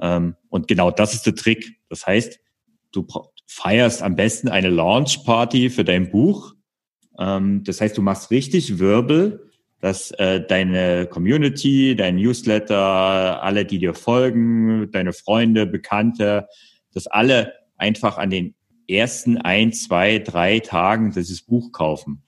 Ähm, 0.02 0.36
und 0.50 0.68
genau 0.68 0.92
das 0.92 1.14
ist 1.14 1.26
der 1.26 1.36
Trick. 1.36 1.78
Das 1.90 2.06
heißt, 2.06 2.40
du 2.92 3.08
feierst 3.48 4.02
am 4.02 4.16
besten 4.16 4.50
eine 4.50 4.70
Launch 4.70 5.24
Party 5.24 5.70
für 5.70 5.84
dein 5.84 6.12
Buch. 6.12 6.54
Ähm, 7.20 7.64
das 7.64 7.80
heißt, 7.80 7.98
du 7.98 8.02
machst 8.02 8.32
richtig 8.32 8.80
Wirbel, 8.80 9.52
dass 9.80 10.12
äh, 10.12 10.46
deine 10.46 11.08
Community, 11.08 11.96
dein 11.96 12.16
Newsletter, 12.16 13.42
alle, 13.44 13.66
die 13.66 13.80
dir 13.80 13.94
folgen, 13.94 14.90
deine 14.92 15.14
Freunde, 15.14 15.66
Bekannte, 15.66 16.48
dass 16.94 17.08
alle 17.08 17.54
einfach 17.78 18.18
an 18.18 18.30
den 18.30 18.56
ersten 18.88 19.38
ein, 19.38 19.74
zwei, 19.74 20.20
drei 20.20 20.60
Tagen 20.60 21.12
dieses 21.12 21.42
Buch 21.44 21.72
kaufen. 21.72 22.24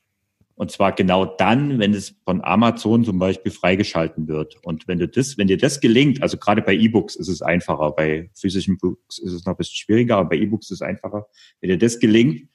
Und 0.63 0.71
zwar 0.71 0.93
genau 0.93 1.25
dann, 1.25 1.77
wenn 1.77 1.93
es 1.93 2.15
von 2.23 2.41
Amazon 2.41 3.03
zum 3.03 3.19
Beispiel 3.19 3.51
freigeschalten 3.51 4.29
wird. 4.29 4.55
Und 4.63 4.87
wenn 4.87 4.97
du 4.97 5.09
das, 5.09 5.37
wenn 5.37 5.47
dir 5.47 5.57
das 5.57 5.81
gelingt, 5.81 6.23
also 6.23 6.37
gerade 6.37 6.61
bei 6.61 6.73
E-Books 6.73 7.17
ist 7.17 7.27
es 7.27 7.41
einfacher, 7.41 7.91
bei 7.91 8.29
physischen 8.33 8.77
Books 8.77 9.17
ist 9.17 9.33
es 9.33 9.43
noch 9.43 9.55
ein 9.55 9.57
bisschen 9.57 9.75
schwieriger, 9.75 10.15
aber 10.15 10.29
bei 10.29 10.37
E-Books 10.37 10.67
ist 10.67 10.79
es 10.79 10.81
einfacher. 10.81 11.25
Wenn 11.59 11.69
dir 11.69 11.77
das 11.77 11.99
gelingt, 11.99 12.47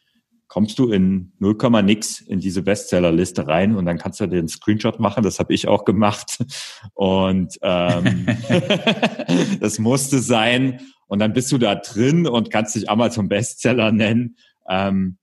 kommst 0.47 0.79
du 0.79 0.91
in 0.91 1.33
0, 1.39 1.59
nix 1.83 2.23
in 2.23 2.41
diese 2.41 2.63
Bestsellerliste 2.63 3.47
rein 3.47 3.77
und 3.77 3.85
dann 3.85 3.99
kannst 3.99 4.21
du 4.21 4.27
den 4.27 4.49
Screenshot 4.49 5.01
machen. 5.01 5.23
Das 5.23 5.39
habe 5.39 5.53
ich 5.53 5.69
auch 5.69 5.85
gemacht. 5.85 6.43
Und 6.95 7.59
ähm, 7.61 8.27
das 9.61 9.79
musste 9.79 10.21
sein. 10.21 10.81
Und 11.09 11.19
dann 11.19 11.35
bist 11.35 11.53
du 11.53 11.59
da 11.59 11.75
drin 11.75 12.27
und 12.27 12.51
kannst 12.51 12.75
dich 12.75 12.89
Amazon 12.89 13.29
Bestseller 13.29 13.93
nennen. 13.93 14.39
Ähm, 14.67 15.19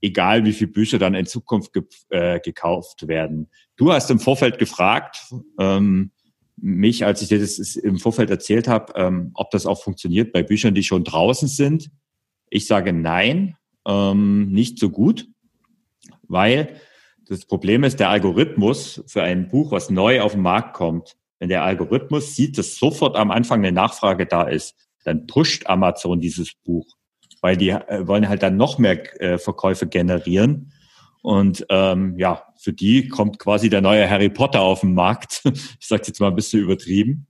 egal 0.00 0.44
wie 0.44 0.52
viele 0.52 0.70
Bücher 0.70 0.98
dann 0.98 1.14
in 1.14 1.26
Zukunft 1.26 1.72
ge 1.72 1.82
äh, 2.10 2.40
gekauft 2.40 3.08
werden. 3.08 3.48
Du 3.76 3.92
hast 3.92 4.10
im 4.10 4.20
Vorfeld 4.20 4.58
gefragt, 4.58 5.32
ähm, 5.58 6.12
mich, 6.56 7.04
als 7.04 7.22
ich 7.22 7.28
dir 7.28 7.38
das 7.38 7.76
im 7.76 7.98
Vorfeld 7.98 8.30
erzählt 8.30 8.68
habe, 8.68 8.92
ähm, 8.96 9.30
ob 9.34 9.50
das 9.50 9.66
auch 9.66 9.82
funktioniert 9.82 10.32
bei 10.32 10.42
Büchern, 10.42 10.74
die 10.74 10.82
schon 10.82 11.04
draußen 11.04 11.48
sind. 11.48 11.90
Ich 12.50 12.66
sage 12.66 12.92
nein, 12.92 13.56
ähm, 13.86 14.50
nicht 14.50 14.78
so 14.78 14.90
gut, 14.90 15.28
weil 16.22 16.80
das 17.26 17.44
Problem 17.44 17.84
ist, 17.84 18.00
der 18.00 18.10
Algorithmus 18.10 19.04
für 19.06 19.22
ein 19.22 19.48
Buch, 19.48 19.70
was 19.70 19.90
neu 19.90 20.22
auf 20.22 20.32
den 20.32 20.42
Markt 20.42 20.74
kommt, 20.74 21.16
wenn 21.38 21.48
der 21.48 21.62
Algorithmus 21.62 22.34
sieht, 22.34 22.58
dass 22.58 22.76
sofort 22.76 23.16
am 23.16 23.30
Anfang 23.30 23.60
eine 23.60 23.72
Nachfrage 23.72 24.26
da 24.26 24.42
ist, 24.42 24.74
dann 25.04 25.26
pusht 25.26 25.66
Amazon 25.66 26.20
dieses 26.20 26.54
Buch 26.54 26.97
weil 27.40 27.56
die 27.56 27.70
äh, 27.70 28.06
wollen 28.06 28.28
halt 28.28 28.42
dann 28.42 28.56
noch 28.56 28.78
mehr 28.78 29.20
äh, 29.20 29.38
Verkäufe 29.38 29.86
generieren. 29.86 30.72
Und 31.22 31.66
ähm, 31.68 32.14
ja, 32.18 32.44
für 32.56 32.72
die 32.72 33.08
kommt 33.08 33.38
quasi 33.38 33.68
der 33.68 33.80
neue 33.80 34.08
Harry 34.08 34.28
Potter 34.28 34.60
auf 34.60 34.80
den 34.80 34.94
Markt. 34.94 35.42
ich 35.44 35.86
sage 35.86 36.04
jetzt 36.06 36.20
mal 36.20 36.28
ein 36.28 36.36
bisschen 36.36 36.62
übertrieben. 36.62 37.26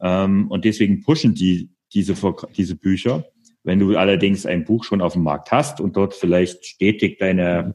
Ähm, 0.00 0.48
und 0.50 0.64
deswegen 0.64 1.02
pushen 1.02 1.34
die 1.34 1.70
diese, 1.92 2.14
diese 2.56 2.76
Bücher. 2.76 3.24
Wenn 3.62 3.78
du 3.78 3.96
allerdings 3.96 4.46
ein 4.46 4.64
Buch 4.64 4.84
schon 4.84 5.02
auf 5.02 5.12
dem 5.14 5.22
Markt 5.22 5.52
hast 5.52 5.80
und 5.80 5.96
dort 5.96 6.14
vielleicht 6.14 6.64
stetig 6.64 7.18
deine, 7.18 7.74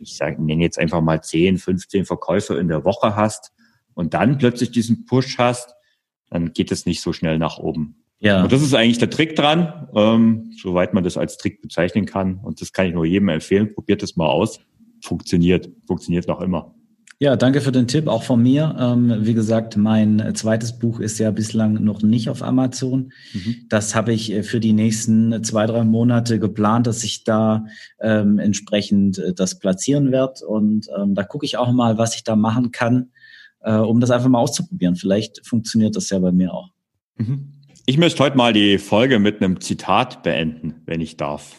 ich 0.00 0.16
sage, 0.16 0.40
nenne 0.42 0.62
jetzt 0.62 0.78
einfach 0.78 1.00
mal 1.00 1.22
10, 1.22 1.58
15 1.58 2.04
Verkäufe 2.04 2.54
in 2.54 2.68
der 2.68 2.84
Woche 2.84 3.16
hast 3.16 3.52
und 3.94 4.14
dann 4.14 4.38
plötzlich 4.38 4.70
diesen 4.70 5.06
Push 5.06 5.38
hast, 5.38 5.74
dann 6.30 6.52
geht 6.52 6.70
es 6.70 6.86
nicht 6.86 7.00
so 7.00 7.12
schnell 7.12 7.38
nach 7.38 7.58
oben. 7.58 8.03
Ja. 8.24 8.42
Und 8.42 8.52
das 8.52 8.62
ist 8.62 8.74
eigentlich 8.74 8.98
der 8.98 9.10
Trick 9.10 9.36
dran, 9.36 9.86
ähm, 9.94 10.50
soweit 10.56 10.94
man 10.94 11.04
das 11.04 11.18
als 11.18 11.36
Trick 11.36 11.60
bezeichnen 11.60 12.06
kann. 12.06 12.38
Und 12.42 12.62
das 12.62 12.72
kann 12.72 12.86
ich 12.86 12.94
nur 12.94 13.04
jedem 13.04 13.28
empfehlen. 13.28 13.74
Probiert 13.74 14.02
das 14.02 14.16
mal 14.16 14.28
aus. 14.28 14.60
Funktioniert. 15.02 15.68
Funktioniert 15.86 16.26
noch 16.26 16.40
immer. 16.40 16.74
Ja, 17.20 17.36
danke 17.36 17.60
für 17.60 17.70
den 17.70 17.86
Tipp, 17.86 18.08
auch 18.08 18.22
von 18.22 18.42
mir. 18.42 18.76
Ähm, 18.78 19.14
wie 19.20 19.34
gesagt, 19.34 19.76
mein 19.76 20.32
zweites 20.34 20.78
Buch 20.78 21.00
ist 21.00 21.18
ja 21.18 21.30
bislang 21.30 21.74
noch 21.84 22.02
nicht 22.02 22.30
auf 22.30 22.42
Amazon. 22.42 23.12
Mhm. 23.34 23.56
Das 23.68 23.94
habe 23.94 24.14
ich 24.14 24.32
äh, 24.32 24.42
für 24.42 24.58
die 24.58 24.72
nächsten 24.72 25.44
zwei, 25.44 25.66
drei 25.66 25.84
Monate 25.84 26.38
geplant, 26.38 26.86
dass 26.86 27.04
ich 27.04 27.24
da 27.24 27.66
ähm, 28.00 28.38
entsprechend 28.38 29.18
äh, 29.18 29.34
das 29.34 29.58
platzieren 29.58 30.12
werde. 30.12 30.46
Und 30.46 30.88
ähm, 30.98 31.14
da 31.14 31.24
gucke 31.24 31.44
ich 31.44 31.58
auch 31.58 31.70
mal, 31.72 31.98
was 31.98 32.16
ich 32.16 32.24
da 32.24 32.36
machen 32.36 32.72
kann, 32.72 33.10
äh, 33.60 33.76
um 33.76 34.00
das 34.00 34.10
einfach 34.10 34.28
mal 34.28 34.40
auszuprobieren. 34.40 34.96
Vielleicht 34.96 35.46
funktioniert 35.46 35.94
das 35.94 36.08
ja 36.08 36.18
bei 36.18 36.32
mir 36.32 36.54
auch. 36.54 36.70
Mhm. 37.16 37.53
Ich 37.86 37.98
möchte 37.98 38.24
heute 38.24 38.38
mal 38.38 38.54
die 38.54 38.78
Folge 38.78 39.18
mit 39.18 39.42
einem 39.42 39.60
Zitat 39.60 40.22
beenden, 40.22 40.80
wenn 40.86 41.02
ich 41.02 41.18
darf. 41.18 41.54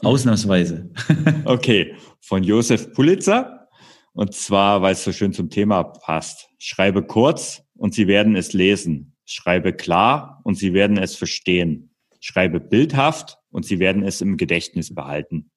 Ausnahmsweise. 0.00 0.90
okay, 1.44 1.94
von 2.20 2.42
Josef 2.42 2.92
Pulitzer. 2.94 3.68
Und 4.12 4.34
zwar, 4.34 4.82
weil 4.82 4.94
es 4.94 5.04
so 5.04 5.12
schön 5.12 5.32
zum 5.32 5.48
Thema 5.48 5.84
passt. 5.84 6.48
Schreibe 6.58 7.04
kurz 7.04 7.62
und 7.76 7.94
Sie 7.94 8.08
werden 8.08 8.34
es 8.34 8.52
lesen. 8.52 9.14
Schreibe 9.24 9.72
klar 9.72 10.40
und 10.42 10.56
Sie 10.56 10.72
werden 10.72 10.96
es 10.96 11.14
verstehen. 11.14 11.94
Schreibe 12.18 12.58
bildhaft 12.58 13.38
und 13.50 13.64
Sie 13.64 13.78
werden 13.78 14.02
es 14.02 14.20
im 14.20 14.36
Gedächtnis 14.36 14.92
behalten. 14.92 15.52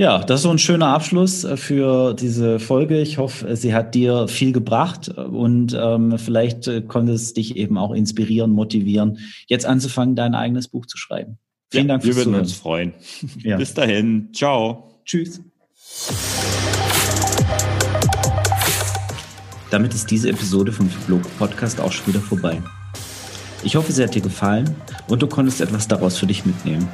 Ja, 0.00 0.20
das 0.20 0.40
ist 0.40 0.42
so 0.44 0.50
ein 0.50 0.60
schöner 0.60 0.86
Abschluss 0.86 1.42
äh, 1.42 1.56
für 1.56 2.14
diese 2.14 2.60
Folge. 2.60 3.00
Ich 3.00 3.18
hoffe, 3.18 3.56
sie 3.56 3.74
hat 3.74 3.96
dir 3.96 4.28
viel 4.28 4.52
gebracht 4.52 5.08
und 5.08 5.76
ähm, 5.76 6.18
vielleicht 6.18 6.68
äh, 6.68 6.82
konnte 6.82 7.14
es 7.14 7.34
dich 7.34 7.56
eben 7.56 7.76
auch 7.76 7.90
inspirieren, 7.90 8.52
motivieren, 8.52 9.18
jetzt 9.48 9.66
anzufangen, 9.66 10.14
dein 10.14 10.36
eigenes 10.36 10.68
Buch 10.68 10.86
zu 10.86 10.96
schreiben. 10.96 11.38
Vielen 11.72 11.88
ja, 11.88 11.94
Dank 11.94 12.04
fürs 12.04 12.14
Wir 12.14 12.20
würden 12.20 12.30
Zuhören. 12.30 12.44
uns 12.44 12.52
freuen. 12.52 12.92
Ja. 13.42 13.56
Bis 13.56 13.74
dahin. 13.74 14.28
Ciao. 14.32 15.00
Tschüss. 15.04 15.40
Damit 19.72 19.94
ist 19.94 20.08
diese 20.12 20.30
Episode 20.30 20.70
vom 20.70 20.88
Blog 21.08 21.22
Podcast 21.38 21.80
auch 21.80 21.90
schon 21.90 22.06
wieder 22.06 22.20
vorbei. 22.20 22.62
Ich 23.64 23.74
hoffe, 23.74 23.90
sie 23.90 24.04
hat 24.04 24.14
dir 24.14 24.22
gefallen 24.22 24.76
und 25.08 25.22
du 25.22 25.26
konntest 25.26 25.60
etwas 25.60 25.88
daraus 25.88 26.18
für 26.18 26.26
dich 26.26 26.46
mitnehmen. 26.46 26.88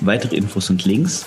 Weitere 0.00 0.36
Infos 0.36 0.70
und 0.70 0.84
Links 0.84 1.26